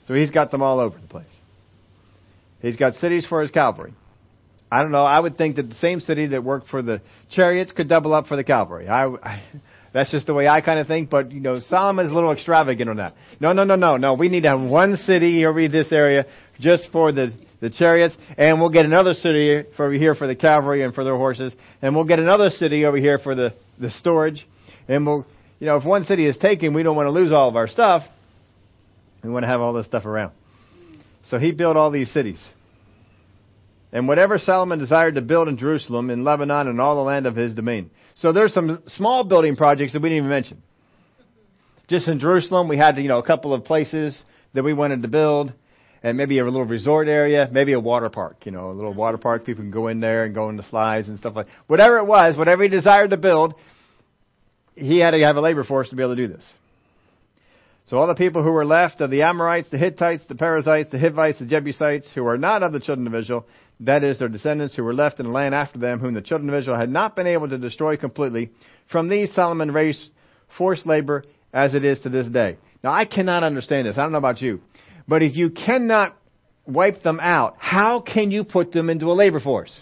So 0.07 0.13
he's 0.13 0.31
got 0.31 0.51
them 0.51 0.61
all 0.61 0.79
over 0.79 0.97
the 0.97 1.07
place. 1.07 1.25
He's 2.61 2.75
got 2.75 2.95
cities 2.95 3.25
for 3.27 3.41
his 3.41 3.51
cavalry. 3.51 3.93
I 4.71 4.79
don't 4.79 4.91
know. 4.91 5.03
I 5.03 5.19
would 5.19 5.37
think 5.37 5.57
that 5.57 5.69
the 5.69 5.75
same 5.75 5.99
city 5.99 6.27
that 6.27 6.43
worked 6.43 6.69
for 6.69 6.81
the 6.81 7.01
chariots 7.29 7.71
could 7.71 7.89
double 7.89 8.13
up 8.13 8.27
for 8.27 8.37
the 8.37 8.43
cavalry. 8.43 8.87
I, 8.87 9.07
I 9.07 9.43
That's 9.93 10.09
just 10.09 10.25
the 10.25 10.33
way 10.33 10.47
I 10.47 10.61
kind 10.61 10.79
of 10.79 10.87
think. 10.87 11.09
But 11.09 11.31
you 11.31 11.41
know, 11.41 11.59
Solomon 11.59 12.05
is 12.05 12.11
a 12.11 12.15
little 12.15 12.31
extravagant 12.31 12.89
on 12.89 12.97
that. 12.97 13.15
No, 13.39 13.51
no, 13.51 13.63
no, 13.63 13.75
no, 13.75 13.97
no. 13.97 14.13
We 14.13 14.29
need 14.29 14.43
to 14.43 14.49
have 14.49 14.61
one 14.61 14.97
city 15.05 15.45
over 15.45 15.67
this 15.67 15.91
area 15.91 16.25
just 16.61 16.87
for 16.91 17.11
the 17.11 17.33
the 17.59 17.69
chariots, 17.69 18.15
and 18.37 18.59
we'll 18.59 18.69
get 18.69 18.85
another 18.85 19.13
city 19.13 19.63
over 19.77 19.91
here 19.91 20.15
for 20.15 20.25
the 20.25 20.35
cavalry 20.35 20.81
and 20.81 20.95
for 20.95 21.03
their 21.03 21.15
horses, 21.15 21.53
and 21.81 21.95
we'll 21.95 22.05
get 22.05 22.19
another 22.19 22.49
city 22.49 22.85
over 22.85 22.97
here 22.97 23.19
for 23.19 23.35
the 23.35 23.53
the 23.79 23.91
storage, 23.91 24.47
and 24.87 25.05
we'll 25.05 25.25
you 25.59 25.67
know 25.67 25.77
if 25.77 25.85
one 25.85 26.05
city 26.05 26.25
is 26.25 26.37
taken, 26.37 26.73
we 26.73 26.83
don't 26.83 26.95
want 26.95 27.07
to 27.07 27.11
lose 27.11 27.31
all 27.31 27.49
of 27.49 27.55
our 27.55 27.67
stuff. 27.67 28.03
We 29.23 29.29
want 29.29 29.43
to 29.43 29.47
have 29.47 29.61
all 29.61 29.73
this 29.73 29.85
stuff 29.85 30.05
around. 30.05 30.31
So 31.29 31.37
he 31.37 31.51
built 31.51 31.77
all 31.77 31.91
these 31.91 32.11
cities. 32.11 32.43
And 33.93 34.07
whatever 34.07 34.37
Solomon 34.37 34.79
desired 34.79 35.15
to 35.15 35.21
build 35.21 35.47
in 35.47 35.57
Jerusalem, 35.57 36.09
in 36.09 36.23
Lebanon, 36.23 36.67
and 36.67 36.79
all 36.79 36.95
the 36.95 37.01
land 37.01 37.25
of 37.25 37.35
his 37.35 37.53
domain. 37.53 37.91
So 38.15 38.31
there's 38.31 38.53
some 38.53 38.81
small 38.95 39.23
building 39.23 39.55
projects 39.55 39.93
that 39.93 40.01
we 40.01 40.09
didn't 40.09 40.25
even 40.25 40.29
mention. 40.29 40.61
Just 41.87 42.07
in 42.07 42.19
Jerusalem, 42.19 42.69
we 42.69 42.77
had, 42.77 42.97
you 42.97 43.09
know, 43.09 43.19
a 43.19 43.25
couple 43.25 43.53
of 43.53 43.65
places 43.65 44.19
that 44.53 44.63
we 44.63 44.73
wanted 44.73 45.01
to 45.01 45.09
build, 45.09 45.53
and 46.03 46.17
maybe 46.17 46.39
a 46.39 46.43
little 46.43 46.65
resort 46.65 47.07
area, 47.07 47.47
maybe 47.51 47.73
a 47.73 47.79
water 47.79 48.09
park, 48.09 48.45
you 48.45 48.51
know, 48.51 48.71
a 48.71 48.73
little 48.73 48.93
water 48.93 49.17
park. 49.17 49.45
People 49.45 49.63
can 49.63 49.71
go 49.71 49.87
in 49.87 49.99
there 49.99 50.25
and 50.25 50.33
go 50.33 50.49
in 50.49 50.57
the 50.57 50.63
slides 50.69 51.07
and 51.07 51.17
stuff 51.17 51.35
like 51.35 51.47
whatever 51.67 51.97
it 51.97 52.05
was, 52.05 52.37
whatever 52.37 52.63
he 52.63 52.69
desired 52.69 53.11
to 53.11 53.17
build, 53.17 53.53
he 54.75 54.99
had 54.99 55.11
to 55.11 55.19
have 55.19 55.35
a 55.35 55.41
labor 55.41 55.63
force 55.63 55.89
to 55.89 55.95
be 55.95 56.01
able 56.01 56.15
to 56.15 56.27
do 56.27 56.33
this. 56.33 56.45
So 57.85 57.97
all 57.97 58.07
the 58.07 58.15
people 58.15 58.43
who 58.43 58.51
were 58.51 58.65
left 58.65 59.01
of 59.01 59.11
the 59.11 59.23
Amorites, 59.23 59.69
the 59.69 59.77
Hittites, 59.77 60.23
the 60.27 60.35
Perizzites, 60.35 60.91
the 60.91 60.99
Hivites, 60.99 61.39
the 61.39 61.45
Jebusites, 61.45 62.11
who 62.15 62.25
are 62.25 62.37
not 62.37 62.63
of 62.63 62.71
the 62.71 62.79
children 62.79 63.05
of 63.07 63.15
Israel, 63.15 63.45
that 63.81 64.03
is, 64.03 64.19
their 64.19 64.29
descendants 64.29 64.75
who 64.75 64.83
were 64.83 64.93
left 64.93 65.19
in 65.19 65.25
the 65.25 65.31
land 65.31 65.53
after 65.53 65.79
them, 65.79 65.99
whom 65.99 66.13
the 66.13 66.21
children 66.21 66.49
of 66.49 66.55
Israel 66.55 66.77
had 66.77 66.89
not 66.89 67.15
been 67.15 67.27
able 67.27 67.49
to 67.49 67.57
destroy 67.57 67.97
completely, 67.97 68.51
from 68.91 69.09
these 69.09 69.33
Solomon 69.33 69.71
raised 69.71 69.99
forced 70.57 70.85
labor 70.85 71.25
as 71.51 71.73
it 71.73 71.83
is 71.83 71.99
to 72.01 72.09
this 72.09 72.27
day. 72.27 72.57
Now 72.83 72.93
I 72.93 73.05
cannot 73.05 73.43
understand 73.43 73.87
this. 73.87 73.97
I 73.97 74.03
don't 74.03 74.11
know 74.11 74.19
about 74.19 74.41
you. 74.41 74.61
But 75.11 75.23
if 75.23 75.35
you 75.35 75.49
cannot 75.49 76.17
wipe 76.65 77.03
them 77.03 77.19
out, 77.19 77.57
how 77.59 77.99
can 77.99 78.31
you 78.31 78.45
put 78.45 78.71
them 78.71 78.89
into 78.89 79.07
a 79.07 79.11
labor 79.11 79.41
force? 79.41 79.77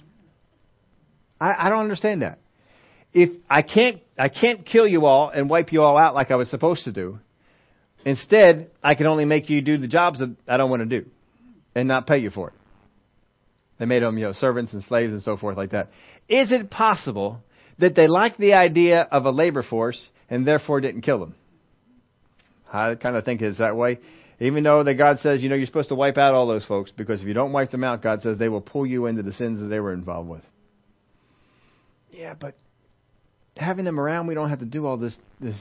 I, 1.40 1.68
I 1.68 1.70
don't 1.70 1.82
understand 1.82 2.24
that. 2.24 2.40
If 3.14 3.30
I 3.48 3.62
can't, 3.62 4.02
I 4.18 4.30
can't 4.30 4.66
kill 4.66 4.88
you 4.88 5.06
all 5.06 5.30
and 5.30 5.48
wipe 5.48 5.72
you 5.72 5.84
all 5.84 6.00
out 6.00 6.16
like 6.16 6.32
I 6.32 6.36
was 6.36 6.50
supposed 6.50 6.86
to 6.86 6.92
do. 6.92 7.20
Instead, 8.04 8.72
I 8.82 8.96
can 8.96 9.06
only 9.06 9.24
make 9.26 9.52
you 9.52 9.62
do 9.62 9.78
the 9.78 9.88
jobs 9.88 10.18
that 10.18 10.36
I 10.48 10.58
don't 10.58 10.72
want 10.72 10.90
to 10.90 11.02
do 11.02 11.08
and 11.76 11.88
not 11.88 12.08
pay 12.08 12.18
you 12.18 12.32
for 12.32 12.48
it. 12.48 12.56
They 13.78 13.86
made 13.86 14.02
them, 14.02 14.18
you 14.18 14.24
know, 14.24 14.34
servants 14.34 14.74
and 14.74 14.82
slaves 14.82 15.14
and 15.14 15.22
so 15.22 15.38
forth 15.38 15.58
like 15.58 15.74
that. 15.74 15.90
Is 16.28 16.52
it 16.52 16.72
possible 16.72 17.38
that 17.78 17.96
they 17.96 18.08
liked 18.08 18.40
the 18.40 18.54
idea 18.54 19.02
of 19.02 19.26
a 19.26 19.30
labor 19.30 19.62
force 19.62 20.10
and 20.28 20.48
therefore 20.48 20.82
didn't 20.82 21.04
kill 21.04 21.20
them? 21.20 21.36
I 22.74 22.96
kind 22.96 23.16
of 23.16 23.26
think 23.26 23.44
it's 23.44 23.60
that 23.60 23.76
way. 23.76 24.00
Even 24.40 24.64
though 24.64 24.84
that 24.84 24.96
God 24.96 25.20
says, 25.22 25.42
you 25.42 25.50
know, 25.50 25.56
you're 25.56 25.66
supposed 25.66 25.90
to 25.90 25.96
wipe 25.96 26.18
out 26.18 26.34
all 26.34 26.48
those 26.48 26.64
folks 26.64 26.92
because 26.96 27.22
if 27.22 27.28
you 27.28 27.34
don't 27.34 27.52
wipe 27.52 27.72
them 27.72 27.84
out, 27.84 28.02
God 28.02 28.22
says 28.22 28.38
they 28.38 28.48
will 28.48 28.62
pull 28.62 28.86
you 28.86 29.06
into 29.06 29.22
the 29.22 29.34
sins 29.34 29.60
that 29.60 29.68
they 29.68 29.80
were 29.80 29.94
involved 29.94 30.30
with. 30.30 30.44
Yeah, 32.12 32.36
but 32.40 32.56
having 33.58 33.86
them 33.86 34.00
around, 34.00 34.28
we 34.28 34.34
don't 34.34 34.50
have 34.50 34.60
to 34.60 34.66
do 34.66 34.86
all 34.86 34.98
this. 34.98 35.16
This. 35.42 35.60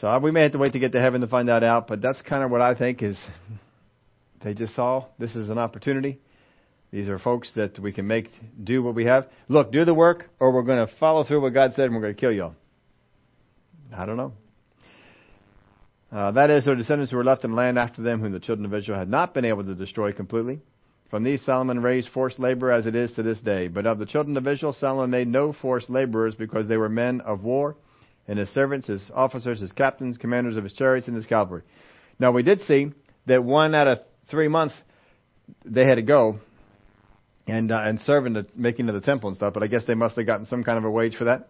So 0.00 0.18
we 0.18 0.30
may 0.30 0.42
have 0.42 0.52
to 0.52 0.58
wait 0.58 0.72
to 0.72 0.78
get 0.78 0.92
to 0.92 1.00
heaven 1.00 1.20
to 1.22 1.26
find 1.26 1.48
that 1.48 1.64
out. 1.64 1.88
But 1.88 2.00
that's 2.00 2.22
kind 2.22 2.44
of 2.44 2.50
what 2.50 2.60
I 2.60 2.74
think 2.74 3.02
is. 3.02 3.18
They 4.42 4.54
just 4.54 4.76
saw 4.76 5.06
this 5.18 5.34
is 5.34 5.50
an 5.50 5.58
opportunity. 5.58 6.20
These 6.92 7.08
are 7.08 7.18
folks 7.18 7.50
that 7.56 7.78
we 7.78 7.92
can 7.92 8.06
make 8.06 8.28
do 8.62 8.82
what 8.82 8.94
we 8.94 9.06
have. 9.06 9.26
Look, 9.48 9.72
do 9.72 9.84
the 9.84 9.94
work, 9.94 10.30
or 10.38 10.52
we're 10.52 10.62
going 10.62 10.86
to 10.86 10.94
follow 10.96 11.24
through 11.24 11.40
what 11.40 11.52
God 11.54 11.72
said, 11.74 11.86
and 11.86 11.94
we're 11.94 12.02
going 12.02 12.14
to 12.14 12.20
kill 12.20 12.32
you. 12.32 12.44
All. 12.44 12.54
I 13.92 14.06
don't 14.06 14.16
know. 14.16 14.32
Uh, 16.14 16.30
that 16.30 16.48
is, 16.48 16.64
their 16.64 16.76
descendants 16.76 17.10
who 17.10 17.16
were 17.16 17.24
left 17.24 17.44
in 17.44 17.56
land 17.56 17.76
after 17.76 18.00
them, 18.00 18.20
whom 18.20 18.30
the 18.30 18.38
children 18.38 18.64
of 18.64 18.72
Israel 18.72 18.96
had 18.96 19.08
not 19.08 19.34
been 19.34 19.44
able 19.44 19.64
to 19.64 19.74
destroy 19.74 20.12
completely. 20.12 20.60
From 21.10 21.24
these 21.24 21.44
Solomon 21.44 21.82
raised 21.82 22.08
forced 22.10 22.38
labor 22.38 22.70
as 22.70 22.86
it 22.86 22.94
is 22.94 23.10
to 23.12 23.24
this 23.24 23.40
day. 23.40 23.66
But 23.66 23.84
of 23.84 23.98
the 23.98 24.06
children 24.06 24.36
of 24.36 24.46
Israel, 24.46 24.72
Solomon 24.72 25.10
made 25.10 25.26
no 25.26 25.52
forced 25.52 25.90
laborers 25.90 26.36
because 26.36 26.68
they 26.68 26.76
were 26.76 26.88
men 26.88 27.20
of 27.20 27.42
war, 27.42 27.74
and 28.28 28.38
his 28.38 28.48
servants, 28.50 28.86
his 28.86 29.10
officers, 29.12 29.60
his 29.60 29.72
captains, 29.72 30.16
commanders 30.16 30.56
of 30.56 30.62
his 30.62 30.72
chariots, 30.72 31.08
and 31.08 31.16
his 31.16 31.26
cavalry. 31.26 31.62
Now 32.20 32.30
we 32.30 32.44
did 32.44 32.60
see 32.60 32.92
that 33.26 33.42
one 33.42 33.74
out 33.74 33.88
of 33.88 33.98
three 34.30 34.48
months 34.48 34.76
they 35.64 35.84
had 35.84 35.96
to 35.96 36.02
go 36.02 36.38
and 37.48 37.72
uh, 37.72 37.76
and 37.78 37.98
serve 38.02 38.26
in 38.26 38.34
the 38.34 38.46
making 38.54 38.88
of 38.88 38.94
the 38.94 39.00
temple 39.00 39.30
and 39.30 39.36
stuff. 39.36 39.52
But 39.52 39.64
I 39.64 39.66
guess 39.66 39.82
they 39.84 39.94
must 39.94 40.14
have 40.14 40.26
gotten 40.26 40.46
some 40.46 40.62
kind 40.62 40.78
of 40.78 40.84
a 40.84 40.90
wage 40.90 41.16
for 41.16 41.24
that, 41.24 41.48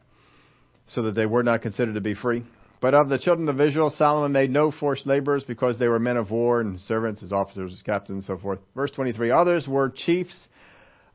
so 0.88 1.02
that 1.02 1.12
they 1.12 1.26
were 1.26 1.42
not 1.42 1.60
considered 1.60 1.96
to 1.96 2.00
be 2.00 2.14
free. 2.14 2.44
But 2.84 2.92
of 2.92 3.08
the 3.08 3.18
children 3.18 3.48
of 3.48 3.58
Israel, 3.62 3.88
Solomon 3.88 4.32
made 4.32 4.50
no 4.50 4.70
forced 4.70 5.06
laborers 5.06 5.42
because 5.42 5.78
they 5.78 5.88
were 5.88 5.98
men 5.98 6.18
of 6.18 6.30
war 6.30 6.60
and 6.60 6.78
servants, 6.78 7.22
his 7.22 7.32
officers, 7.32 7.70
his 7.70 7.80
captains, 7.80 8.16
and 8.16 8.24
so 8.24 8.36
forth. 8.36 8.58
Verse 8.74 8.90
23. 8.90 9.30
Others 9.30 9.66
were 9.66 9.88
chiefs 9.88 10.48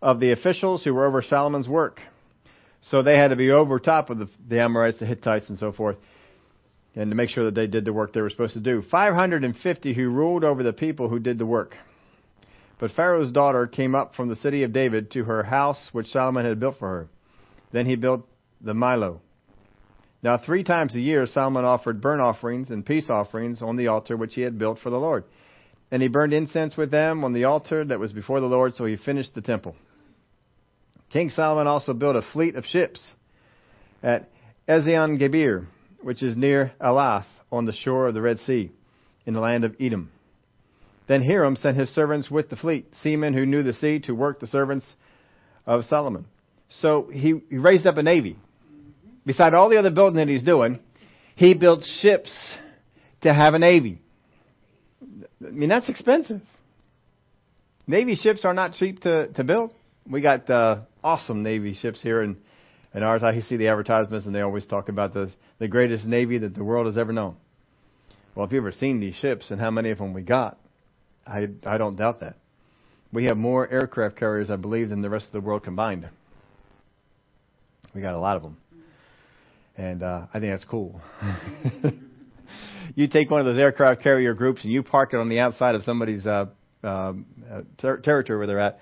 of 0.02 0.20
the 0.20 0.32
officials 0.32 0.84
who 0.84 0.96
were 0.96 1.06
over 1.06 1.22
Solomon's 1.22 1.70
work. 1.70 2.02
So 2.82 3.04
they 3.04 3.16
had 3.16 3.28
to 3.28 3.36
be 3.36 3.52
over 3.52 3.78
top 3.78 4.10
of 4.10 4.18
the, 4.18 4.28
the 4.48 4.60
Amorites, 4.60 4.98
the 4.98 5.06
Hittites, 5.06 5.48
and 5.48 5.60
so 5.60 5.72
forth, 5.72 5.98
and 6.96 7.12
to 7.12 7.16
make 7.16 7.30
sure 7.30 7.44
that 7.44 7.54
they 7.54 7.68
did 7.68 7.86
the 7.86 7.94
work 7.94 8.14
they 8.14 8.22
were 8.22 8.32
supposed 8.32 8.56
to 8.56 8.60
do. 8.60 8.82
550 8.90 9.94
who 9.94 10.10
ruled 10.10 10.44
over 10.44 10.64
the 10.64 10.74
people 10.74 11.08
who 11.08 11.20
did 11.20 11.38
the 11.38 11.46
work. 11.46 11.76
But 12.80 12.94
Pharaoh's 12.96 13.32
daughter 13.32 13.68
came 13.68 13.94
up 13.94 14.16
from 14.16 14.28
the 14.28 14.38
city 14.38 14.64
of 14.64 14.74
David 14.74 15.12
to 15.12 15.24
her 15.26 15.44
house 15.44 15.90
which 15.92 16.08
Solomon 16.08 16.46
had 16.46 16.60
built 16.60 16.80
for 16.80 16.88
her. 16.88 17.10
Then 17.72 17.86
he 17.86 17.96
built 17.96 18.28
the 18.60 18.74
Millo. 18.74 19.20
Now 20.22 20.38
three 20.38 20.64
times 20.64 20.96
a 20.96 21.00
year 21.00 21.26
Solomon 21.28 21.64
offered 21.64 22.02
burnt 22.02 22.22
offerings 22.22 22.72
and 22.72 22.86
peace 22.86 23.10
offerings 23.10 23.62
on 23.62 23.78
the 23.78 23.88
altar 23.88 24.18
which 24.18 24.36
he 24.36 24.42
had 24.42 24.60
built 24.60 24.80
for 24.80 24.90
the 24.90 25.00
Lord. 25.00 25.24
And 25.92 26.02
he 26.02 26.08
burned 26.08 26.34
incense 26.34 26.76
with 26.76 26.92
them 26.92 27.24
on 27.24 27.34
the 27.34 27.46
altar 27.46 27.84
that 27.86 28.00
was 28.00 28.12
before 28.12 28.40
the 28.40 28.46
Lord, 28.46 28.76
so 28.76 28.86
he 28.86 28.98
finished 28.98 29.34
the 29.34 29.42
temple. 29.42 29.76
King 31.12 31.30
Solomon 31.30 31.68
also 31.68 31.94
built 31.94 32.16
a 32.16 32.22
fleet 32.34 32.56
of 32.56 32.66
ships 32.66 33.14
at 34.04 34.30
Ezion 34.68 35.18
Geber, 35.18 35.68
which 36.02 36.22
is 36.22 36.38
near 36.38 36.74
Elath 36.80 37.26
on 37.52 37.66
the 37.66 37.74
shore 37.74 38.08
of 38.08 38.14
the 38.14 38.22
Red 38.22 38.40
Sea, 38.40 38.72
in 39.26 39.34
the 39.34 39.40
land 39.40 39.64
of 39.64 39.76
Edom. 39.80 40.12
Then 41.08 41.24
Hiram 41.24 41.56
sent 41.56 41.78
his 41.78 41.90
servants 41.90 42.30
with 42.30 42.52
the 42.52 42.56
fleet, 42.56 42.86
seamen 43.02 43.34
who 43.34 43.48
knew 43.48 43.64
the 43.64 43.74
sea, 43.74 44.00
to 44.02 44.14
work 44.14 44.40
the 44.40 44.48
servants 44.48 44.86
of 45.66 45.86
Solomon. 45.86 46.26
So 46.70 47.10
he, 47.12 47.42
he 47.50 47.58
raised 47.58 47.88
up 47.88 47.98
a 47.98 48.04
navy. 48.04 48.38
Beside 49.30 49.54
all 49.54 49.70
the 49.70 49.78
other 49.78 49.92
building 49.92 50.18
that 50.18 50.28
he's 50.28 50.42
doing, 50.42 50.80
he 51.36 51.54
built 51.54 51.84
ships 52.02 52.32
to 53.22 53.32
have 53.32 53.54
a 53.54 53.60
navy. 53.60 54.02
I 55.46 55.52
mean, 55.52 55.70
that's 55.70 55.88
expensive. 55.88 56.42
Navy 57.86 58.16
ships 58.16 58.44
are 58.44 58.56
not 58.56 58.74
cheap 58.74 59.02
to, 59.02 59.28
to 59.28 59.44
build. 59.44 59.72
We 60.10 60.22
got 60.22 60.50
uh, 60.50 60.80
awesome 61.04 61.44
Navy 61.44 61.76
ships 61.76 62.02
here 62.02 62.24
in, 62.24 62.38
in 62.96 63.04
ours. 63.04 63.22
I 63.22 63.40
see 63.42 63.56
the 63.56 63.68
advertisements, 63.68 64.26
and 64.26 64.34
they 64.34 64.42
always 64.42 64.66
talk 64.66 64.90
about 64.90 65.14
the, 65.14 65.32
the 65.60 65.68
greatest 65.68 66.08
Navy 66.08 66.40
that 66.40 66.56
the 66.56 66.64
world 66.64 66.88
has 66.88 66.98
ever 66.98 67.14
known. 67.14 67.36
Well, 68.34 68.48
if 68.48 68.52
you've 68.52 68.64
ever 68.64 68.72
seen 68.72 69.00
these 69.00 69.14
ships 69.14 69.52
and 69.52 69.62
how 69.62 69.70
many 69.70 69.92
of 69.92 70.00
them 70.00 70.12
we 70.12 70.24
got, 70.24 70.58
I, 71.28 71.50
I 71.68 71.78
don't 71.78 71.98
doubt 71.98 72.22
that. 72.22 72.38
We 73.14 73.26
have 73.26 73.38
more 73.38 73.72
aircraft 73.72 74.16
carriers, 74.16 74.50
I 74.50 74.56
believe, 74.56 74.90
than 74.90 75.04
the 75.04 75.10
rest 75.12 75.28
of 75.28 75.34
the 75.34 75.42
world 75.42 75.64
combined. 75.64 76.10
We 77.94 78.02
got 78.02 78.16
a 78.16 78.20
lot 78.20 78.36
of 78.36 78.42
them. 78.42 78.58
And 79.80 80.04
uh, 80.04 80.28
I 80.34 80.40
think 80.42 80.52
that's 80.52 80.66
cool. 80.66 81.00
you 82.96 83.08
take 83.08 83.32
one 83.32 83.40
of 83.40 83.46
those 83.46 83.58
aircraft 83.58 84.02
carrier 84.04 84.34
groups 84.34 84.62
and 84.64 84.74
you 84.74 84.84
park 84.84 85.14
it 85.14 85.18
on 85.18 85.30
the 85.30 85.40
outside 85.40 85.74
of 85.74 85.84
somebody's 85.84 86.26
uh, 86.28 86.48
um, 86.84 87.26
uh, 87.50 87.62
ter- 87.78 88.02
territory 88.02 88.38
where 88.38 88.46
they're 88.46 88.60
at. 88.60 88.82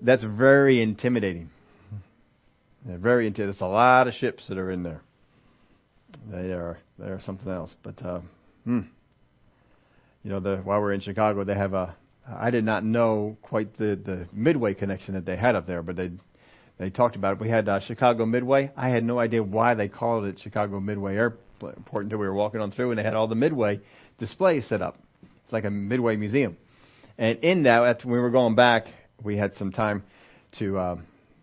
That's 0.00 0.22
very 0.22 0.80
intimidating. 0.80 1.50
They're 2.86 2.98
very 2.98 3.26
intimidating. 3.26 3.58
There's 3.58 3.68
a 3.68 3.72
lot 3.72 4.06
of 4.06 4.14
ships 4.14 4.46
that 4.46 4.58
are 4.58 4.70
in 4.70 4.84
there. 4.84 5.02
They 6.30 6.52
are 6.52 6.78
they 7.00 7.06
are 7.06 7.20
something 7.20 7.50
else. 7.50 7.74
But 7.82 8.00
uh, 8.00 8.20
hmm 8.62 8.82
you 10.22 10.30
know, 10.30 10.40
the, 10.40 10.58
while 10.58 10.80
we're 10.80 10.92
in 10.92 11.00
Chicago, 11.00 11.42
they 11.42 11.54
have 11.54 11.74
a. 11.74 11.96
I 12.30 12.50
did 12.50 12.64
not 12.64 12.84
know 12.84 13.38
quite 13.42 13.76
the 13.76 13.96
the 13.96 14.28
Midway 14.32 14.74
connection 14.74 15.14
that 15.14 15.24
they 15.24 15.36
had 15.36 15.56
up 15.56 15.66
there, 15.66 15.82
but 15.82 15.96
they 15.96 16.10
they 16.78 16.90
talked 16.90 17.16
about 17.16 17.34
it. 17.34 17.40
We 17.40 17.48
had 17.48 17.68
uh, 17.68 17.80
Chicago 17.80 18.24
Midway. 18.24 18.70
I 18.76 18.88
had 18.88 19.04
no 19.04 19.18
idea 19.18 19.42
why 19.42 19.74
they 19.74 19.88
called 19.88 20.24
it 20.24 20.38
Chicago 20.42 20.80
Midway 20.80 21.16
Airport 21.16 21.76
until 21.92 22.18
we 22.18 22.26
were 22.26 22.34
walking 22.34 22.60
on 22.60 22.70
through, 22.70 22.90
and 22.90 22.98
they 22.98 23.02
had 23.02 23.14
all 23.14 23.26
the 23.26 23.34
Midway 23.34 23.80
displays 24.18 24.66
set 24.68 24.80
up. 24.80 24.96
It's 25.44 25.52
like 25.52 25.64
a 25.64 25.70
Midway 25.70 26.16
museum. 26.16 26.56
And 27.18 27.38
in 27.40 27.64
that, 27.64 27.82
after 27.82 28.08
we 28.08 28.18
were 28.18 28.30
going 28.30 28.54
back, 28.54 28.86
we 29.22 29.36
had 29.36 29.54
some 29.56 29.72
time 29.72 30.04
to. 30.58 30.78
Uh, 30.78 30.96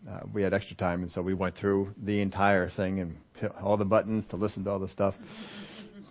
uh, 0.09 0.19
we 0.31 0.43
had 0.43 0.53
extra 0.53 0.75
time, 0.77 1.01
and 1.01 1.11
so 1.11 1.21
we 1.21 1.33
went 1.33 1.55
through 1.57 1.91
the 1.97 2.21
entire 2.21 2.69
thing 2.69 2.99
and 2.99 3.17
all 3.59 3.75
the 3.75 3.85
buttons 3.85 4.23
to 4.29 4.35
listen 4.35 4.63
to 4.63 4.69
all 4.69 4.79
the 4.79 4.89
stuff. 4.89 5.15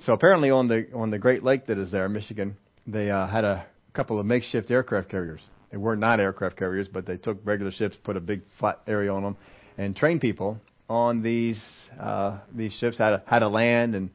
So 0.04 0.12
apparently 0.12 0.50
on 0.50 0.68
the 0.68 0.88
on 0.92 1.10
the 1.10 1.18
Great 1.18 1.44
Lake 1.44 1.66
that 1.66 1.78
is 1.78 1.90
there, 1.92 2.08
Michigan, 2.08 2.56
they 2.86 3.10
uh, 3.10 3.26
had 3.26 3.44
a 3.44 3.64
couple 3.92 4.18
of 4.18 4.26
makeshift 4.26 4.70
aircraft 4.70 5.08
carriers. 5.08 5.40
They 5.74 5.78
were 5.78 5.96
not 5.96 6.20
aircraft 6.20 6.56
carriers, 6.56 6.86
but 6.86 7.04
they 7.04 7.16
took 7.16 7.44
regular 7.44 7.72
ships, 7.72 7.96
put 8.04 8.16
a 8.16 8.20
big 8.20 8.42
flat 8.60 8.78
area 8.86 9.12
on 9.12 9.24
them, 9.24 9.36
and 9.76 9.96
trained 9.96 10.20
people 10.20 10.60
on 10.88 11.20
these 11.20 11.60
uh, 11.98 12.38
these 12.54 12.72
ships, 12.74 12.98
how 12.98 13.10
to 13.10 13.22
how 13.26 13.40
to 13.40 13.48
land 13.48 13.96
and 13.96 14.10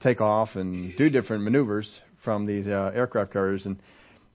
take 0.00 0.20
off 0.20 0.50
and 0.54 0.96
do 0.96 1.10
different 1.10 1.42
maneuvers 1.42 2.00
from 2.22 2.46
these 2.46 2.68
uh, 2.68 2.92
aircraft 2.94 3.32
carriers, 3.32 3.66
and 3.66 3.80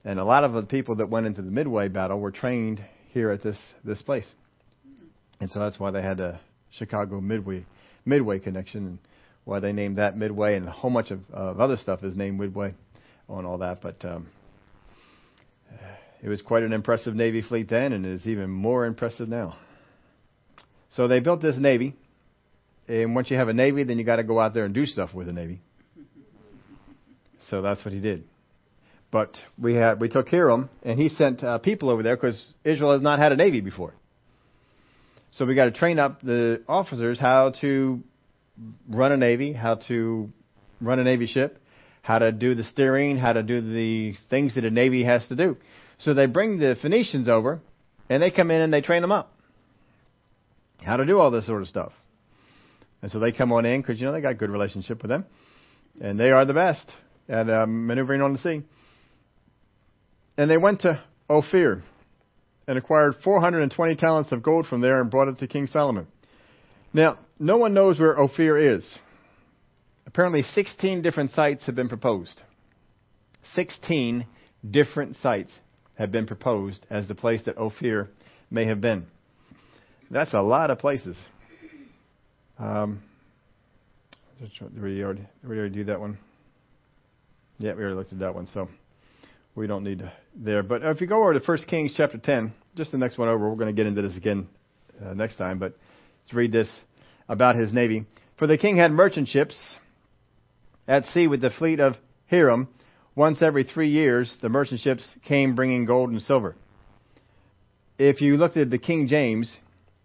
and 0.04 0.18
a 0.18 0.24
lot 0.24 0.44
of 0.44 0.52
the 0.52 0.62
people 0.62 0.96
that 0.96 1.08
went 1.08 1.24
into 1.24 1.40
the 1.40 1.50
Midway 1.50 1.88
battle 1.88 2.20
were 2.20 2.30
trained 2.30 2.84
here 3.08 3.30
at 3.30 3.42
this 3.42 3.58
this 3.82 4.02
place, 4.02 4.26
and 5.40 5.50
so 5.50 5.60
that's 5.60 5.80
why 5.80 5.90
they 5.90 6.02
had 6.02 6.20
a 6.20 6.38
Chicago 6.72 7.22
Midway 7.22 7.64
Midway 8.04 8.38
connection, 8.38 8.86
and 8.86 8.98
why 9.44 9.60
they 9.60 9.72
named 9.72 9.96
that 9.96 10.14
Midway, 10.14 10.56
and 10.56 10.68
a 10.68 10.72
whole 10.72 10.90
bunch 10.90 11.10
of, 11.10 11.20
of 11.32 11.58
other 11.58 11.78
stuff 11.78 12.04
is 12.04 12.14
named 12.14 12.38
Midway 12.38 12.74
on 13.30 13.46
all 13.46 13.56
that, 13.56 13.80
but. 13.80 14.04
Um, 14.04 14.26
it 16.22 16.28
was 16.28 16.42
quite 16.42 16.62
an 16.62 16.72
impressive 16.72 17.14
Navy 17.14 17.42
fleet 17.42 17.68
then, 17.68 17.92
and 17.92 18.04
it 18.04 18.12
is 18.12 18.26
even 18.26 18.50
more 18.50 18.84
impressive 18.84 19.28
now. 19.28 19.56
So 20.90 21.08
they 21.08 21.20
built 21.20 21.40
this 21.40 21.56
Navy, 21.56 21.94
and 22.88 23.14
once 23.14 23.30
you 23.30 23.36
have 23.36 23.48
a 23.48 23.52
Navy, 23.52 23.84
then 23.84 23.98
you 23.98 24.04
got 24.04 24.16
to 24.16 24.24
go 24.24 24.38
out 24.38 24.54
there 24.54 24.64
and 24.64 24.74
do 24.74 24.86
stuff 24.86 25.14
with 25.14 25.26
the 25.26 25.32
Navy. 25.32 25.60
So 27.48 27.62
that's 27.62 27.84
what 27.84 27.94
he 27.94 28.00
did. 28.00 28.24
But 29.10 29.36
we 29.58 29.74
had 29.74 30.00
we 30.00 30.08
took 30.08 30.28
Hiram, 30.28 30.70
and 30.82 30.98
he 30.98 31.08
sent 31.08 31.42
uh, 31.42 31.58
people 31.58 31.90
over 31.90 32.02
there 32.02 32.16
because 32.16 32.44
Israel 32.64 32.92
has 32.92 33.02
not 33.02 33.18
had 33.18 33.32
a 33.32 33.36
Navy 33.36 33.60
before. 33.60 33.94
So 35.32 35.46
we 35.46 35.54
got 35.54 35.66
to 35.66 35.72
train 35.72 35.98
up 35.98 36.20
the 36.22 36.62
officers 36.68 37.18
how 37.18 37.52
to 37.60 38.00
run 38.88 39.12
a 39.12 39.16
Navy, 39.16 39.52
how 39.52 39.76
to 39.88 40.28
run 40.80 40.98
a 40.98 41.04
Navy 41.04 41.26
ship, 41.26 41.58
how 42.02 42.18
to 42.18 42.32
do 42.32 42.54
the 42.54 42.64
steering, 42.64 43.16
how 43.16 43.32
to 43.32 43.42
do 43.42 43.60
the 43.60 44.14
things 44.28 44.54
that 44.56 44.64
a 44.64 44.70
Navy 44.70 45.04
has 45.04 45.26
to 45.28 45.36
do. 45.36 45.56
So 46.00 46.14
they 46.14 46.26
bring 46.26 46.58
the 46.58 46.76
Phoenicians 46.80 47.28
over, 47.28 47.60
and 48.08 48.22
they 48.22 48.30
come 48.30 48.50
in 48.50 48.60
and 48.60 48.72
they 48.72 48.80
train 48.80 49.02
them 49.02 49.12
up 49.12 49.32
how 50.84 50.96
to 50.96 51.04
do 51.04 51.18
all 51.18 51.30
this 51.30 51.46
sort 51.46 51.62
of 51.62 51.68
stuff. 51.68 51.92
And 53.02 53.10
so 53.10 53.18
they 53.18 53.32
come 53.32 53.52
on 53.52 53.64
in 53.64 53.80
because 53.80 54.00
you 54.00 54.06
know 54.06 54.12
they 54.12 54.20
got 54.20 54.38
good 54.38 54.50
relationship 54.50 55.02
with 55.02 55.10
them, 55.10 55.24
and 56.00 56.18
they 56.18 56.30
are 56.30 56.44
the 56.44 56.54
best 56.54 56.90
at 57.28 57.48
um, 57.48 57.86
maneuvering 57.86 58.20
on 58.20 58.32
the 58.32 58.38
sea. 58.38 58.62
And 60.36 60.50
they 60.50 60.58
went 60.58 60.82
to 60.82 61.02
Ophir 61.28 61.82
and 62.66 62.78
acquired 62.78 63.16
420 63.24 63.96
talents 63.96 64.32
of 64.32 64.42
gold 64.42 64.66
from 64.66 64.80
there 64.80 65.00
and 65.00 65.10
brought 65.10 65.28
it 65.28 65.38
to 65.38 65.46
King 65.46 65.66
Solomon. 65.66 66.06
Now, 66.92 67.18
no 67.38 67.56
one 67.56 67.74
knows 67.74 67.98
where 67.98 68.18
Ophir 68.18 68.76
is. 68.76 68.84
Apparently, 70.06 70.42
16 70.42 71.02
different 71.02 71.32
sites 71.32 71.64
have 71.66 71.74
been 71.74 71.88
proposed. 71.88 72.40
16 73.54 74.26
different 74.68 75.16
sites 75.22 75.50
have 76.00 76.10
been 76.10 76.26
proposed 76.26 76.86
as 76.88 77.06
the 77.08 77.14
place 77.14 77.42
that 77.44 77.58
Ophir 77.58 78.08
may 78.50 78.64
have 78.64 78.80
been. 78.80 79.06
That's 80.10 80.32
a 80.32 80.40
lot 80.40 80.70
of 80.70 80.78
places. 80.78 81.14
Um, 82.58 83.02
did 84.40 84.82
we, 84.82 85.04
already, 85.04 85.20
did 85.20 85.50
we 85.50 85.58
already 85.58 85.74
do 85.74 85.84
that 85.84 86.00
one? 86.00 86.16
Yeah, 87.58 87.74
we 87.74 87.82
already 87.82 87.96
looked 87.96 88.14
at 88.14 88.20
that 88.20 88.34
one, 88.34 88.46
so 88.46 88.70
we 89.54 89.66
don't 89.66 89.84
need 89.84 89.98
to 89.98 90.10
there. 90.34 90.62
But 90.62 90.82
if 90.82 91.02
you 91.02 91.06
go 91.06 91.20
over 91.20 91.38
to 91.38 91.44
1 91.44 91.58
Kings 91.68 91.92
chapter 91.94 92.16
10, 92.16 92.54
just 92.76 92.92
the 92.92 92.98
next 92.98 93.18
one 93.18 93.28
over, 93.28 93.50
we're 93.50 93.56
going 93.56 93.74
to 93.74 93.78
get 93.78 93.86
into 93.86 94.00
this 94.00 94.16
again 94.16 94.48
uh, 95.04 95.12
next 95.12 95.36
time, 95.36 95.58
but 95.58 95.76
let's 96.22 96.32
read 96.32 96.50
this 96.50 96.68
about 97.28 97.56
his 97.56 97.74
navy. 97.74 98.06
For 98.38 98.46
the 98.46 98.56
king 98.56 98.78
had 98.78 98.90
merchant 98.90 99.28
ships 99.28 99.76
at 100.88 101.04
sea 101.12 101.26
with 101.26 101.42
the 101.42 101.50
fleet 101.50 101.78
of 101.78 101.96
Hiram. 102.30 102.68
Once 103.16 103.42
every 103.42 103.64
three 103.64 103.88
years, 103.88 104.36
the 104.40 104.48
merchant 104.48 104.80
ships 104.80 105.14
came 105.26 105.54
bringing 105.54 105.84
gold 105.84 106.10
and 106.10 106.22
silver. 106.22 106.54
If 107.98 108.20
you 108.20 108.36
looked 108.36 108.56
at 108.56 108.70
the 108.70 108.78
King 108.78 109.08
James, 109.08 109.54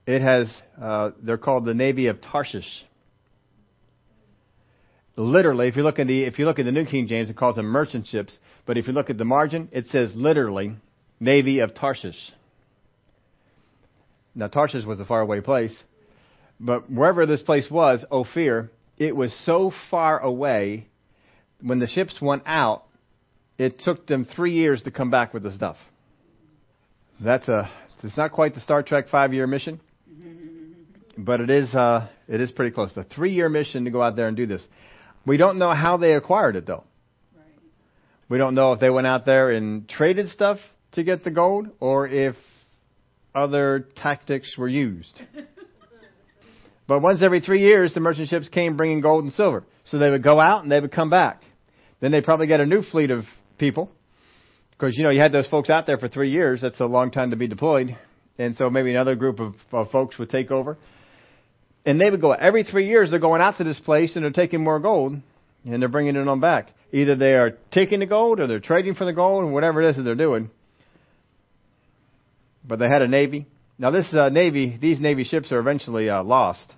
it 0.07 0.21
has, 0.21 0.51
uh, 0.81 1.11
they're 1.21 1.37
called 1.37 1.65
the 1.65 1.73
Navy 1.73 2.07
of 2.07 2.21
Tarshish. 2.21 2.85
Literally, 5.15 5.67
if 5.67 5.77
you 5.77 5.83
look 5.83 5.99
at 5.99 6.07
the, 6.07 6.23
if 6.23 6.39
you 6.39 6.45
look 6.45 6.59
at 6.59 6.65
the 6.65 6.71
New 6.71 6.85
King 6.85 7.07
James, 7.07 7.29
it 7.29 7.37
calls 7.37 7.55
them 7.55 7.67
merchant 7.67 8.07
ships. 8.07 8.37
But 8.65 8.77
if 8.77 8.87
you 8.87 8.93
look 8.93 9.09
at 9.09 9.17
the 9.17 9.23
margin, 9.23 9.69
it 9.71 9.87
says 9.87 10.11
literally, 10.13 10.75
Navy 11.19 11.59
of 11.59 11.73
Tarshish. 11.73 12.31
Now, 14.33 14.47
Tarshish 14.47 14.83
was 14.83 14.99
a 14.99 15.05
faraway 15.05 15.39
place, 15.39 15.73
but 16.59 16.91
wherever 16.91 17.25
this 17.25 17.41
place 17.41 17.71
was, 17.71 18.03
Ophir, 18.11 18.69
it 18.97 19.15
was 19.15 19.33
so 19.45 19.71
far 19.89 20.19
away. 20.19 20.87
When 21.61 21.79
the 21.79 21.87
ships 21.87 22.21
went 22.21 22.43
out, 22.45 22.83
it 23.57 23.79
took 23.79 24.07
them 24.07 24.25
three 24.25 24.53
years 24.53 24.83
to 24.83 24.91
come 24.91 25.09
back 25.09 25.33
with 25.33 25.43
the 25.43 25.51
stuff. 25.51 25.77
That's 27.19 27.47
a, 27.47 27.69
it's 28.03 28.17
not 28.17 28.31
quite 28.31 28.53
the 28.53 28.59
Star 28.61 28.83
Trek 28.83 29.07
five-year 29.09 29.47
mission, 29.47 29.79
but 31.17 31.39
it 31.39 31.49
is 31.49 31.73
uh, 31.73 32.07
it 32.27 32.41
is 32.41 32.51
pretty 32.51 32.71
close. 32.71 32.95
A 32.97 33.03
three-year 33.03 33.49
mission 33.49 33.85
to 33.85 33.91
go 33.91 34.01
out 34.01 34.15
there 34.15 34.27
and 34.27 34.35
do 34.35 34.45
this. 34.45 34.61
We 35.25 35.37
don't 35.37 35.57
know 35.57 35.73
how 35.73 35.97
they 35.97 36.13
acquired 36.13 36.55
it 36.55 36.65
though. 36.65 36.83
Right. 37.35 37.45
We 38.29 38.37
don't 38.37 38.53
know 38.53 38.73
if 38.73 38.79
they 38.79 38.89
went 38.89 39.07
out 39.07 39.25
there 39.25 39.49
and 39.51 39.87
traded 39.87 40.29
stuff 40.29 40.59
to 40.93 41.03
get 41.03 41.23
the 41.23 41.31
gold, 41.31 41.67
or 41.79 42.07
if 42.07 42.35
other 43.33 43.87
tactics 43.95 44.55
were 44.57 44.67
used. 44.67 45.21
but 46.87 47.01
once 47.01 47.21
every 47.21 47.41
three 47.41 47.61
years, 47.61 47.93
the 47.93 47.99
merchant 47.99 48.29
ships 48.29 48.49
came 48.49 48.77
bringing 48.77 49.01
gold 49.01 49.23
and 49.23 49.33
silver. 49.33 49.65
So 49.85 49.99
they 49.99 50.09
would 50.09 50.23
go 50.23 50.39
out 50.39 50.63
and 50.63 50.71
they 50.71 50.79
would 50.79 50.91
come 50.91 51.09
back. 51.09 51.43
Then 51.99 52.11
they'd 52.11 52.23
probably 52.23 52.47
get 52.47 52.59
a 52.59 52.65
new 52.65 52.81
fleet 52.81 53.11
of 53.11 53.25
people. 53.57 53.91
Because, 54.71 54.97
you 54.97 55.03
know, 55.03 55.09
you 55.09 55.21
had 55.21 55.31
those 55.31 55.47
folks 55.47 55.69
out 55.69 55.85
there 55.85 55.97
for 55.97 56.07
three 56.07 56.31
years. 56.31 56.61
That's 56.61 56.79
a 56.79 56.85
long 56.85 57.11
time 57.11 57.31
to 57.31 57.37
be 57.37 57.47
deployed. 57.47 57.97
And 58.37 58.55
so 58.57 58.69
maybe 58.69 58.91
another 58.91 59.15
group 59.15 59.39
of, 59.39 59.55
of 59.71 59.89
folks 59.91 60.17
would 60.17 60.29
take 60.29 60.51
over. 60.51 60.77
And 61.85 62.01
they 62.01 62.09
would 62.09 62.19
go, 62.19 62.31
every 62.31 62.63
three 62.63 62.87
years 62.87 63.09
they're 63.09 63.19
going 63.19 63.41
out 63.41 63.57
to 63.57 63.63
this 63.63 63.79
place 63.79 64.15
and 64.15 64.25
they're 64.25 64.31
taking 64.31 64.63
more 64.63 64.79
gold 64.79 65.17
and 65.65 65.81
they're 65.81 65.89
bringing 65.89 66.15
it 66.15 66.27
on 66.27 66.39
back. 66.39 66.69
Either 66.91 67.15
they 67.15 67.33
are 67.33 67.51
taking 67.71 67.99
the 67.99 68.05
gold 68.05 68.39
or 68.39 68.47
they're 68.47 68.59
trading 68.59 68.95
for 68.95 69.05
the 69.05 69.13
gold 69.13 69.43
and 69.43 69.53
whatever 69.53 69.81
it 69.81 69.89
is 69.89 69.95
that 69.95 70.03
they're 70.03 70.15
doing. 70.15 70.49
But 72.67 72.79
they 72.79 72.89
had 72.89 73.01
a 73.01 73.07
navy. 73.07 73.47
Now 73.77 73.91
this 73.91 74.07
uh, 74.13 74.29
navy, 74.29 74.77
these 74.81 74.99
navy 74.99 75.23
ships 75.23 75.51
are 75.51 75.59
eventually 75.59 76.09
uh, 76.09 76.23
lost, 76.23 76.71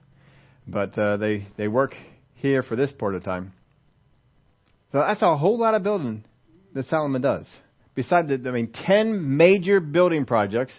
but 0.67 0.97
uh, 0.97 1.17
they 1.17 1.47
they 1.55 1.67
work 1.67 1.95
here 2.35 2.63
for 2.63 2.75
this 2.75 2.91
part 2.91 3.15
of 3.15 3.23
time. 3.23 3.53
So 4.91 4.99
that's 4.99 5.21
a 5.21 5.37
whole 5.37 5.57
lot 5.57 5.75
of 5.75 5.83
building 5.83 6.23
that 6.77 6.85
Solomon 6.89 7.23
does. 7.23 7.47
Besides, 7.95 8.27
the, 8.27 8.35
I 8.47 8.51
mean, 8.51 8.71
ten 8.71 9.35
major 9.35 9.79
building 9.79 10.25
projects, 10.25 10.73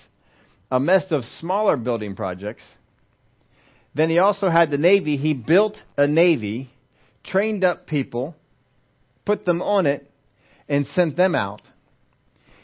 a 0.71 0.79
mess 0.79 1.05
of 1.11 1.25
smaller 1.41 1.77
building 1.77 2.15
projects, 2.15 2.63
then 3.97 4.09
he 4.09 4.21
also 4.21 4.49
had 4.49 4.71
the 4.71 4.79
Navy. 4.79 5.17
He 5.17 5.35
built 5.35 5.77
a 5.97 6.07
Navy, 6.07 6.71
trained 7.25 7.65
up 7.65 7.89
people, 7.89 8.37
put 9.27 9.45
them 9.45 9.61
on 9.61 9.87
it, 9.87 10.09
and 10.69 10.87
sent 10.87 11.17
them 11.17 11.35
out. 11.35 11.63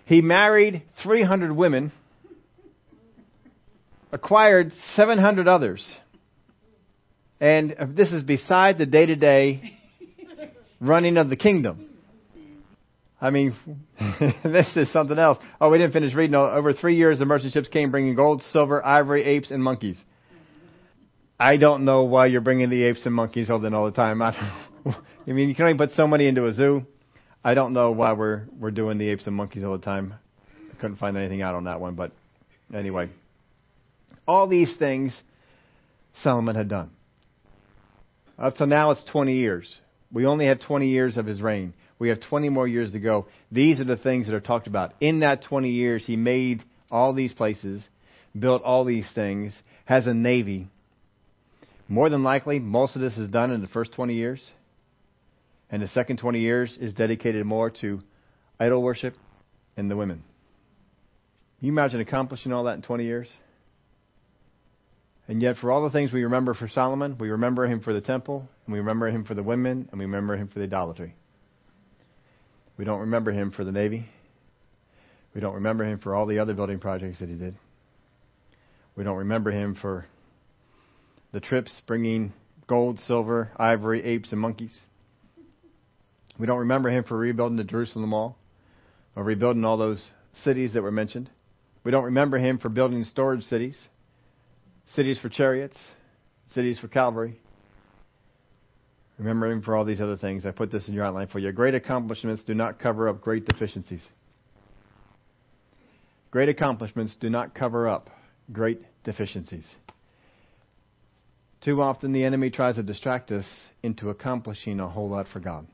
He 0.04 0.20
married 0.20 0.84
300 1.02 1.50
women, 1.50 1.90
acquired 4.12 4.70
700 4.94 5.48
others. 5.48 5.84
And 7.40 7.74
this 7.96 8.12
is 8.12 8.22
beside 8.22 8.78
the 8.78 8.86
day 8.86 9.06
to 9.06 9.16
day 9.16 9.76
running 10.80 11.16
of 11.16 11.30
the 11.30 11.36
kingdom. 11.36 11.88
I 13.24 13.30
mean, 13.30 13.56
this 14.44 14.68
is 14.76 14.92
something 14.92 15.18
else. 15.18 15.38
Oh, 15.58 15.70
we 15.70 15.78
didn't 15.78 15.94
finish 15.94 16.14
reading. 16.14 16.34
Over 16.34 16.74
three 16.74 16.96
years, 16.96 17.18
the 17.18 17.24
merchant 17.24 17.54
ships 17.54 17.68
came 17.68 17.90
bringing 17.90 18.14
gold, 18.14 18.42
silver, 18.52 18.84
ivory, 18.84 19.24
apes, 19.24 19.50
and 19.50 19.64
monkeys. 19.64 19.96
I 21.40 21.56
don't 21.56 21.86
know 21.86 22.04
why 22.04 22.26
you're 22.26 22.42
bringing 22.42 22.68
the 22.68 22.84
apes 22.84 23.00
and 23.06 23.14
monkeys 23.14 23.48
all 23.48 23.60
the 23.60 23.92
time. 23.96 24.20
I, 24.20 24.32
I 25.26 25.32
mean, 25.32 25.48
you 25.48 25.54
can 25.54 25.64
only 25.64 25.78
put 25.78 25.92
so 25.92 26.06
many 26.06 26.26
into 26.26 26.46
a 26.46 26.52
zoo. 26.52 26.84
I 27.42 27.54
don't 27.54 27.72
know 27.72 27.92
why 27.92 28.12
we're 28.12 28.42
we're 28.60 28.70
doing 28.70 28.98
the 28.98 29.08
apes 29.08 29.26
and 29.26 29.34
monkeys 29.34 29.64
all 29.64 29.72
the 29.72 29.84
time. 29.84 30.12
I 30.70 30.74
couldn't 30.74 30.96
find 30.96 31.16
anything 31.16 31.40
out 31.40 31.54
on 31.54 31.64
that 31.64 31.80
one, 31.80 31.94
but 31.94 32.12
anyway, 32.74 33.08
all 34.28 34.46
these 34.46 34.76
things 34.78 35.18
Solomon 36.22 36.56
had 36.56 36.68
done. 36.68 36.90
Up 38.38 38.56
to 38.56 38.66
now, 38.66 38.90
it's 38.90 39.04
20 39.10 39.34
years. 39.34 39.74
We 40.12 40.26
only 40.26 40.44
had 40.44 40.60
20 40.60 40.88
years 40.88 41.16
of 41.16 41.24
his 41.24 41.40
reign. 41.40 41.72
We 42.04 42.10
have 42.10 42.20
20 42.20 42.50
more 42.50 42.68
years 42.68 42.92
to 42.92 43.00
go. 43.00 43.28
These 43.50 43.80
are 43.80 43.84
the 43.84 43.96
things 43.96 44.26
that 44.26 44.34
are 44.34 44.40
talked 44.40 44.66
about. 44.66 44.92
In 45.00 45.20
that 45.20 45.44
20 45.44 45.70
years, 45.70 46.04
he 46.04 46.16
made 46.16 46.62
all 46.90 47.14
these 47.14 47.32
places, 47.32 47.82
built 48.38 48.62
all 48.62 48.84
these 48.84 49.08
things, 49.14 49.54
has 49.86 50.06
a 50.06 50.12
navy, 50.12 50.68
more 51.88 52.10
than 52.10 52.22
likely, 52.22 52.58
most 52.58 52.94
of 52.94 53.00
this 53.00 53.16
is 53.16 53.30
done 53.30 53.50
in 53.50 53.62
the 53.62 53.68
first 53.68 53.94
20 53.94 54.12
years. 54.12 54.46
And 55.70 55.80
the 55.80 55.88
second 55.88 56.18
20 56.18 56.40
years 56.40 56.76
is 56.78 56.92
dedicated 56.92 57.46
more 57.46 57.70
to 57.80 58.00
idol 58.60 58.82
worship 58.82 59.14
and 59.78 59.90
the 59.90 59.96
women. 59.96 60.22
Can 61.58 61.68
you 61.68 61.72
imagine 61.72 62.00
accomplishing 62.00 62.52
all 62.52 62.64
that 62.64 62.74
in 62.74 62.82
20 62.82 63.04
years? 63.04 63.28
And 65.26 65.40
yet, 65.40 65.56
for 65.56 65.72
all 65.72 65.84
the 65.84 65.90
things 65.90 66.12
we 66.12 66.24
remember 66.24 66.52
for 66.52 66.68
Solomon, 66.68 67.16
we 67.18 67.30
remember 67.30 67.66
him 67.66 67.80
for 67.80 67.94
the 67.94 68.02
temple, 68.02 68.46
and 68.66 68.74
we 68.74 68.80
remember 68.80 69.08
him 69.08 69.24
for 69.24 69.32
the 69.32 69.42
women, 69.42 69.88
and 69.90 69.98
we 69.98 70.04
remember 70.04 70.36
him 70.36 70.48
for 70.48 70.58
the 70.58 70.66
idolatry. 70.66 71.14
We 72.76 72.84
don't 72.84 73.00
remember 73.00 73.30
him 73.32 73.50
for 73.50 73.64
the 73.64 73.72
Navy. 73.72 74.08
We 75.34 75.40
don't 75.40 75.54
remember 75.54 75.84
him 75.84 75.98
for 75.98 76.14
all 76.14 76.26
the 76.26 76.38
other 76.38 76.54
building 76.54 76.78
projects 76.78 77.20
that 77.20 77.28
he 77.28 77.34
did. 77.34 77.54
We 78.96 79.04
don't 79.04 79.18
remember 79.18 79.50
him 79.50 79.76
for 79.80 80.06
the 81.32 81.40
trips 81.40 81.80
bringing 81.86 82.32
gold, 82.66 82.98
silver, 83.00 83.50
ivory, 83.56 84.02
apes, 84.04 84.32
and 84.32 84.40
monkeys. 84.40 84.76
We 86.38 86.46
don't 86.46 86.60
remember 86.60 86.90
him 86.90 87.04
for 87.04 87.16
rebuilding 87.16 87.56
the 87.56 87.64
Jerusalem 87.64 88.10
wall 88.10 88.36
or 89.16 89.24
rebuilding 89.24 89.64
all 89.64 89.76
those 89.76 90.04
cities 90.42 90.72
that 90.74 90.82
were 90.82 90.92
mentioned. 90.92 91.30
We 91.84 91.90
don't 91.90 92.04
remember 92.04 92.38
him 92.38 92.58
for 92.58 92.68
building 92.68 93.04
storage 93.04 93.44
cities, 93.44 93.76
cities 94.94 95.18
for 95.20 95.28
chariots, 95.28 95.76
cities 96.54 96.78
for 96.78 96.88
cavalry. 96.88 97.38
Remember 99.18 99.50
him 99.50 99.62
for 99.62 99.76
all 99.76 99.84
these 99.84 100.00
other 100.00 100.16
things. 100.16 100.44
I 100.44 100.50
put 100.50 100.72
this 100.72 100.88
in 100.88 100.94
your 100.94 101.04
outline 101.04 101.28
for 101.28 101.38
you. 101.38 101.52
Great 101.52 101.74
accomplishments 101.74 102.42
do 102.44 102.54
not 102.54 102.78
cover 102.80 103.08
up 103.08 103.20
great 103.20 103.46
deficiencies. 103.46 104.02
Great 106.30 106.48
accomplishments 106.48 107.16
do 107.20 107.30
not 107.30 107.54
cover 107.54 107.88
up 107.88 108.10
great 108.52 108.80
deficiencies. 109.04 109.66
Too 111.64 111.80
often 111.80 112.12
the 112.12 112.24
enemy 112.24 112.50
tries 112.50 112.74
to 112.74 112.82
distract 112.82 113.30
us 113.30 113.46
into 113.82 114.10
accomplishing 114.10 114.80
a 114.80 114.88
whole 114.88 115.08
lot 115.08 115.26
for 115.32 115.38
God. 115.38 115.66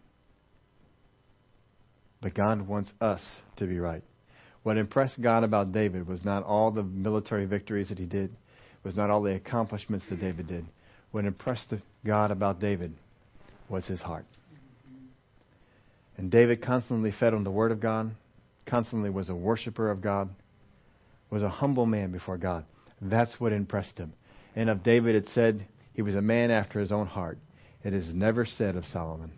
But 2.21 2.35
God 2.35 2.69
wants 2.69 2.91
us 3.01 3.23
to 3.57 3.67
be 3.67 3.79
right. 3.79 4.03
What 4.63 4.77
impressed 4.77 5.21
God 5.21 5.43
about 5.43 5.73
David 5.73 6.07
was 6.07 6.23
not 6.23 6.45
all 6.45 6.71
the 6.71 6.83
military 6.83 7.47
victories 7.47 7.89
that 7.89 7.99
he 7.99 8.05
did, 8.05 8.37
was 8.85 8.95
not 8.95 9.09
all 9.09 9.23
the 9.23 9.35
accomplishments 9.35 10.05
that 10.11 10.21
David 10.21 10.47
did. 10.47 10.67
What 11.11 11.25
impressed 11.25 11.73
God 12.05 12.31
about 12.31 12.61
David 12.61 12.93
was 13.71 13.87
his 13.87 14.01
heart. 14.01 14.27
And 16.17 16.31
David 16.31 16.63
constantly 16.63 17.13
fed 17.19 17.33
on 17.33 17.45
the 17.45 17.51
Word 17.51 17.73
of 17.73 17.81
God, 17.81 18.11
constantly 18.67 19.09
was 19.09 19.31
a 19.31 19.35
worshiper 19.35 19.91
of 19.91 20.03
God, 20.03 20.29
was 21.31 21.43
a 21.43 21.49
humble 21.49 21.87
man 21.87 22.13
before 22.13 22.37
God. 22.37 22.65
That's 23.01 23.41
what 23.41 23.53
impressed 23.53 23.97
him. 23.97 24.13
And 24.55 24.69
of 24.69 24.83
David 24.83 25.15
it 25.15 25.29
said 25.33 25.67
he 25.95 26.03
was 26.03 26.15
a 26.15 26.21
man 26.21 26.51
after 26.51 26.81
his 26.81 26.93
own 26.93 27.07
heart. 27.07 27.39
It 27.83 27.95
is 27.95 28.13
never 28.13 28.45
said 28.45 28.77
of 28.77 28.85
Solomon. 28.87 29.33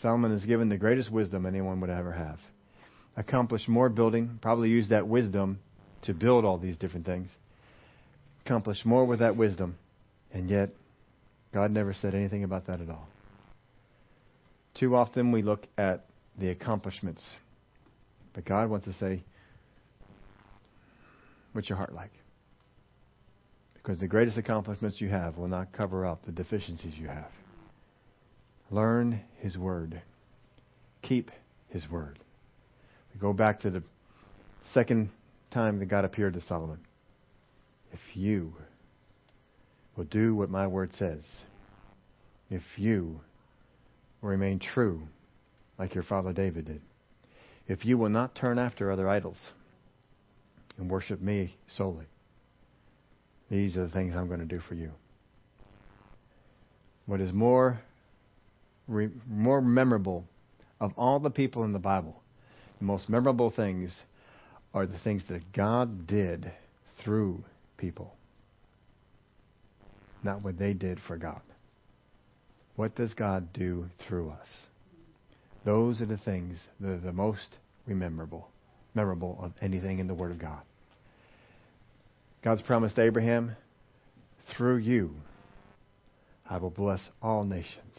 Solomon 0.00 0.32
is 0.32 0.44
given 0.44 0.68
the 0.68 0.78
greatest 0.78 1.12
wisdom 1.12 1.44
anyone 1.44 1.80
would 1.80 1.90
ever 1.90 2.12
have. 2.12 2.38
Accomplished 3.16 3.68
more 3.68 3.90
building, 3.90 4.38
probably 4.40 4.70
used 4.70 4.90
that 4.90 5.06
wisdom 5.06 5.58
to 6.02 6.14
build 6.14 6.44
all 6.44 6.58
these 6.58 6.78
different 6.78 7.04
things. 7.04 7.28
Accomplished 8.46 8.86
more 8.86 9.04
with 9.04 9.18
that 9.18 9.36
wisdom, 9.36 9.76
and 10.32 10.48
yet 10.48 10.70
God 11.52 11.70
never 11.70 11.94
said 11.94 12.14
anything 12.14 12.44
about 12.44 12.66
that 12.66 12.80
at 12.80 12.88
all. 12.88 13.06
Too 14.74 14.96
often 14.96 15.32
we 15.32 15.42
look 15.42 15.66
at 15.76 16.06
the 16.38 16.48
accomplishments, 16.48 17.22
but 18.32 18.44
God 18.44 18.70
wants 18.70 18.86
to 18.86 18.92
say, 18.94 19.22
What's 21.52 21.68
your 21.68 21.76
heart 21.76 21.94
like? 21.94 22.12
Because 23.74 24.00
the 24.00 24.06
greatest 24.06 24.38
accomplishments 24.38 25.00
you 25.00 25.10
have 25.10 25.36
will 25.36 25.48
not 25.48 25.72
cover 25.72 26.06
up 26.06 26.24
the 26.24 26.32
deficiencies 26.32 26.94
you 26.96 27.08
have. 27.08 27.30
Learn 28.70 29.20
His 29.38 29.58
Word. 29.58 30.00
Keep 31.02 31.30
His 31.68 31.90
Word. 31.90 32.18
We 33.12 33.20
go 33.20 33.34
back 33.34 33.60
to 33.60 33.70
the 33.70 33.82
second 34.72 35.10
time 35.50 35.78
that 35.80 35.86
God 35.86 36.06
appeared 36.06 36.34
to 36.34 36.40
Solomon. 36.42 36.78
If 37.92 38.00
you 38.14 38.54
will 39.96 40.04
do 40.04 40.34
what 40.34 40.50
my 40.50 40.66
word 40.66 40.92
says, 40.94 41.20
if 42.50 42.62
you 42.76 43.20
will 44.20 44.30
remain 44.30 44.58
true 44.58 45.02
like 45.78 45.94
your 45.94 46.04
father 46.04 46.32
David 46.32 46.66
did, 46.66 46.80
if 47.68 47.84
you 47.84 47.98
will 47.98 48.08
not 48.08 48.34
turn 48.34 48.58
after 48.58 48.90
other 48.90 49.08
idols 49.08 49.38
and 50.78 50.90
worship 50.90 51.20
me 51.20 51.56
solely, 51.68 52.06
these 53.50 53.76
are 53.76 53.86
the 53.86 53.92
things 53.92 54.14
I'm 54.14 54.28
going 54.28 54.40
to 54.40 54.46
do 54.46 54.60
for 54.60 54.74
you. 54.74 54.90
What 57.06 57.20
is 57.20 57.32
more 57.32 57.80
re, 58.86 59.08
more 59.28 59.60
memorable 59.60 60.24
of 60.80 60.92
all 60.96 61.20
the 61.20 61.30
people 61.30 61.64
in 61.64 61.72
the 61.72 61.78
Bible, 61.78 62.20
the 62.78 62.84
most 62.84 63.08
memorable 63.08 63.50
things 63.50 64.02
are 64.74 64.86
the 64.86 64.98
things 64.98 65.22
that 65.28 65.52
God 65.52 66.06
did 66.06 66.50
through 67.02 67.44
people, 67.76 68.14
not 70.24 70.42
what 70.42 70.58
they 70.58 70.74
did 70.74 70.98
for 71.06 71.16
God. 71.16 71.40
What 72.76 72.94
does 72.94 73.12
God 73.14 73.52
do 73.52 73.86
through 74.06 74.30
us? 74.30 74.48
Those 75.64 76.00
are 76.00 76.06
the 76.06 76.18
things 76.18 76.58
that 76.80 76.90
are 76.90 76.98
the 76.98 77.12
most 77.12 77.58
memorable, 77.86 78.48
memorable 78.94 79.38
of 79.40 79.52
anything 79.60 79.98
in 79.98 80.06
the 80.06 80.14
Word 80.14 80.32
of 80.32 80.38
God. 80.38 80.62
God's 82.42 82.62
promised 82.62 82.98
Abraham, 82.98 83.54
through 84.56 84.78
you, 84.78 85.14
I 86.48 86.58
will 86.58 86.70
bless 86.70 87.00
all 87.22 87.44
nations. 87.44 87.98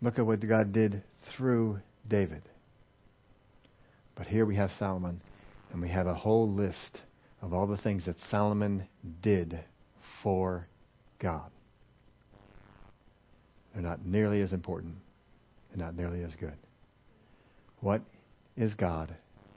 Look 0.00 0.18
at 0.18 0.26
what 0.26 0.46
God 0.46 0.72
did 0.72 1.02
through 1.36 1.80
David. 2.08 2.42
But 4.14 4.26
here 4.26 4.46
we 4.46 4.54
have 4.56 4.70
Solomon, 4.78 5.20
and 5.72 5.82
we 5.82 5.88
have 5.88 6.06
a 6.06 6.14
whole 6.14 6.48
list 6.48 7.00
of 7.42 7.52
all 7.52 7.66
the 7.66 7.76
things 7.76 8.04
that 8.06 8.16
Solomon 8.30 8.86
did 9.22 9.58
for 10.22 10.68
God. 11.24 11.50
They're 13.72 13.82
not 13.82 14.04
nearly 14.04 14.42
as 14.42 14.52
important 14.52 14.96
and 15.72 15.80
not 15.80 15.96
nearly 15.96 16.22
as 16.22 16.34
good. 16.38 16.52
What 17.80 18.02
is 18.58 18.74
God 18.74 19.16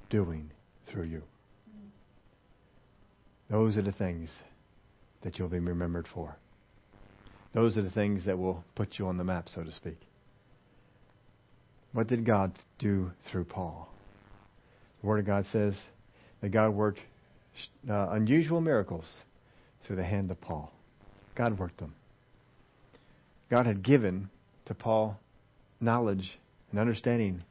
doing 0.10 0.50
through 0.90 1.08
you? 1.08 1.24
Those 3.50 3.76
are 3.76 3.82
the 3.82 3.92
things 3.92 4.30
that 5.24 5.38
you'll 5.38 5.50
be 5.50 5.60
remembered 5.60 6.08
for. 6.14 6.38
Those 7.54 7.78
are 7.78 7.82
the 7.82 7.92
things 7.92 8.26
that 8.26 8.38
will 8.38 8.64
put 8.76 8.98
you 8.98 9.08
on 9.08 9.18
the 9.18 9.24
map, 9.26 9.50
so 9.54 9.62
to 9.62 9.72
speak. 9.72 10.00
What 11.92 12.08
did 12.08 12.26
God 12.26 12.54
do 12.80 13.12
through 13.30 13.46
Paul? 13.46 13.90
The 15.02 15.08
Word 15.08 15.20
of 15.20 15.26
God 15.26 15.46
says 15.52 15.76
that 16.42 16.50
God 16.50 16.70
worked 16.70 17.00
uh, 17.90 18.10
unusual 18.12 18.62
miracles 18.62 19.06
through 19.86 19.98
the 19.98 20.06
hand 20.06 20.32
of 20.32 20.40
Paul. 20.40 20.72
God 21.38 21.60
worked 21.60 21.78
them. 21.78 21.94
God 23.50 23.68
had 23.68 23.84
given 23.84 24.30
to 24.66 24.74
Paul 24.74 25.20
knowledge 25.80 26.38
and 26.72 26.80
understanding 26.80 27.44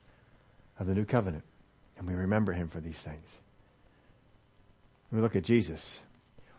of 0.79 0.89
the 0.89 0.95
new 0.95 1.05
covenant, 1.05 1.45
and 1.97 2.07
we 2.07 2.15
remember 2.15 2.53
him 2.53 2.69
for 2.69 2.81
these 2.81 2.99
things. 3.05 3.25
We 5.13 5.21
look 5.21 5.37
at 5.37 5.45
Jesus. 5.45 5.81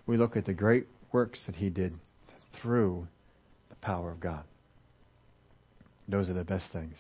We 0.07 0.15
look 0.15 0.38
at 0.38 0.45
the 0.45 0.53
great 0.53 0.88
works 1.11 1.39
that 1.47 1.55
he 1.55 1.69
did 1.69 1.93
through 2.61 3.05
the 3.69 3.75
power 3.75 4.09
of 4.09 4.21
God. 4.21 4.43
Those 6.07 6.30
are 6.30 6.34
the 6.34 6.45
best 6.45 6.65
things. 6.71 6.95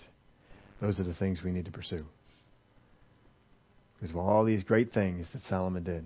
Those 0.81 0.99
are 0.99 1.03
the 1.03 1.13
things 1.13 1.39
we 1.43 1.51
need 1.51 1.65
to 1.65 1.71
pursue. 1.71 2.05
Because 3.95 4.11
of 4.11 4.17
all 4.17 4.43
these 4.43 4.63
great 4.63 4.91
things 4.91 5.25
that 5.31 5.41
Solomon 5.47 5.83
did, 5.83 6.05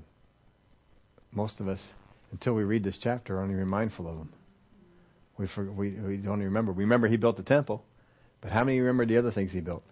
most 1.34 1.60
of 1.60 1.68
us, 1.68 1.82
until 2.32 2.54
we 2.54 2.64
read 2.64 2.84
this 2.84 2.98
chapter, 3.02 3.38
are 3.38 3.42
only 3.44 3.56
mindful 3.64 4.08
of 4.08 4.18
them. 4.18 4.30
We, 5.38 5.48
for, 5.48 5.72
we, 5.72 5.92
we 5.92 6.18
don't 6.18 6.36
even 6.36 6.46
remember. 6.46 6.72
We 6.72 6.84
remember 6.84 7.08
he 7.08 7.18
built 7.18 7.38
the 7.38 7.44
temple, 7.44 7.84
but 8.42 8.52
how 8.52 8.64
many 8.64 8.80
remember 8.80 9.06
the 9.06 9.18
other 9.18 9.32
things 9.32 9.52
he 9.52 9.60
built? 9.60 9.84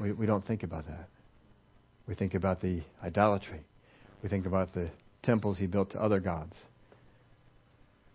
We, 0.00 0.12
we 0.12 0.26
don't 0.26 0.46
think 0.46 0.62
about 0.62 0.86
that. 0.86 1.08
We 2.06 2.14
think 2.14 2.34
about 2.34 2.60
the 2.60 2.82
idolatry. 3.02 3.60
We 4.22 4.28
think 4.28 4.46
about 4.46 4.72
the 4.72 4.90
temples 5.22 5.58
he 5.58 5.66
built 5.66 5.90
to 5.90 6.02
other 6.02 6.20
gods. 6.20 6.54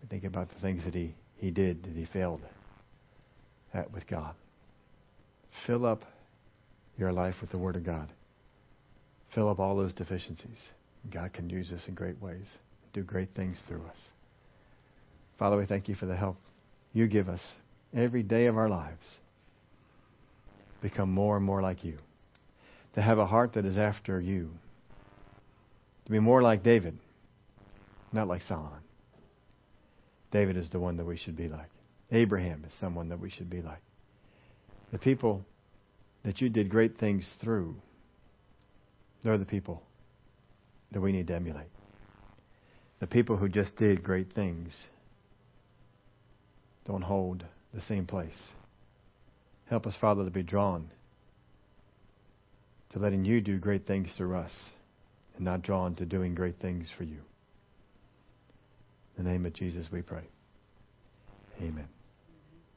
We 0.02 0.08
think 0.08 0.24
about 0.24 0.48
the 0.48 0.60
things 0.60 0.84
that 0.84 0.94
he, 0.94 1.14
he 1.36 1.50
did 1.50 1.84
that 1.84 1.94
he 1.94 2.06
failed 2.06 2.40
at 3.72 3.92
with 3.92 4.06
God. 4.06 4.34
Fill 5.66 5.86
up 5.86 6.04
your 6.98 7.12
life 7.12 7.36
with 7.40 7.50
the 7.50 7.58
Word 7.58 7.76
of 7.76 7.84
God. 7.84 8.08
Fill 9.34 9.48
up 9.48 9.58
all 9.58 9.76
those 9.76 9.94
deficiencies. 9.94 10.58
God 11.10 11.32
can 11.32 11.50
use 11.50 11.70
us 11.72 11.82
in 11.86 11.94
great 11.94 12.20
ways, 12.20 12.46
do 12.92 13.02
great 13.02 13.34
things 13.34 13.58
through 13.68 13.84
us. 13.86 13.98
Father, 15.38 15.56
we 15.56 15.66
thank 15.66 15.88
you 15.88 15.94
for 15.94 16.06
the 16.06 16.16
help 16.16 16.36
you 16.92 17.08
give 17.08 17.28
us 17.28 17.42
every 17.94 18.22
day 18.22 18.46
of 18.46 18.56
our 18.56 18.68
lives. 18.68 19.04
Become 20.80 21.10
more 21.10 21.36
and 21.36 21.44
more 21.44 21.60
like 21.60 21.84
you. 21.84 21.98
To 22.94 23.02
have 23.02 23.18
a 23.18 23.26
heart 23.26 23.54
that 23.54 23.64
is 23.64 23.76
after 23.76 24.20
you. 24.20 24.50
To 26.06 26.12
be 26.12 26.20
more 26.20 26.42
like 26.42 26.62
David, 26.62 26.96
not 28.12 28.28
like 28.28 28.42
Solomon. 28.42 28.80
David 30.30 30.56
is 30.56 30.70
the 30.70 30.78
one 30.78 30.96
that 30.98 31.04
we 31.04 31.16
should 31.16 31.36
be 31.36 31.48
like. 31.48 31.70
Abraham 32.12 32.64
is 32.66 32.72
someone 32.78 33.08
that 33.08 33.18
we 33.18 33.30
should 33.30 33.50
be 33.50 33.62
like. 33.62 33.80
The 34.92 34.98
people 34.98 35.44
that 36.24 36.40
you 36.40 36.48
did 36.48 36.68
great 36.68 36.98
things 36.98 37.28
through, 37.40 37.74
they're 39.22 39.38
the 39.38 39.44
people 39.44 39.82
that 40.92 41.00
we 41.00 41.12
need 41.12 41.26
to 41.28 41.34
emulate. 41.34 41.70
The 43.00 43.06
people 43.06 43.36
who 43.36 43.48
just 43.48 43.76
did 43.76 44.02
great 44.02 44.32
things 44.32 44.72
don't 46.86 47.02
hold 47.02 47.44
the 47.72 47.80
same 47.80 48.06
place. 48.06 48.48
Help 49.68 49.86
us, 49.86 49.94
Father, 50.00 50.24
to 50.24 50.30
be 50.30 50.42
drawn 50.42 50.90
to 52.92 52.98
letting 53.00 53.24
you 53.24 53.40
do 53.40 53.58
great 53.58 53.86
things 53.86 54.08
through 54.16 54.36
us 54.36 54.52
and 55.34 55.44
not 55.44 55.62
drawn 55.62 55.94
to 55.96 56.06
doing 56.06 56.34
great 56.34 56.60
things 56.60 56.86
for 56.96 57.02
you. 57.02 57.18
In 59.18 59.24
the 59.24 59.30
name 59.30 59.46
of 59.46 59.52
Jesus 59.52 59.88
we 59.90 60.02
pray. 60.02 60.24
Amen. 61.60 61.88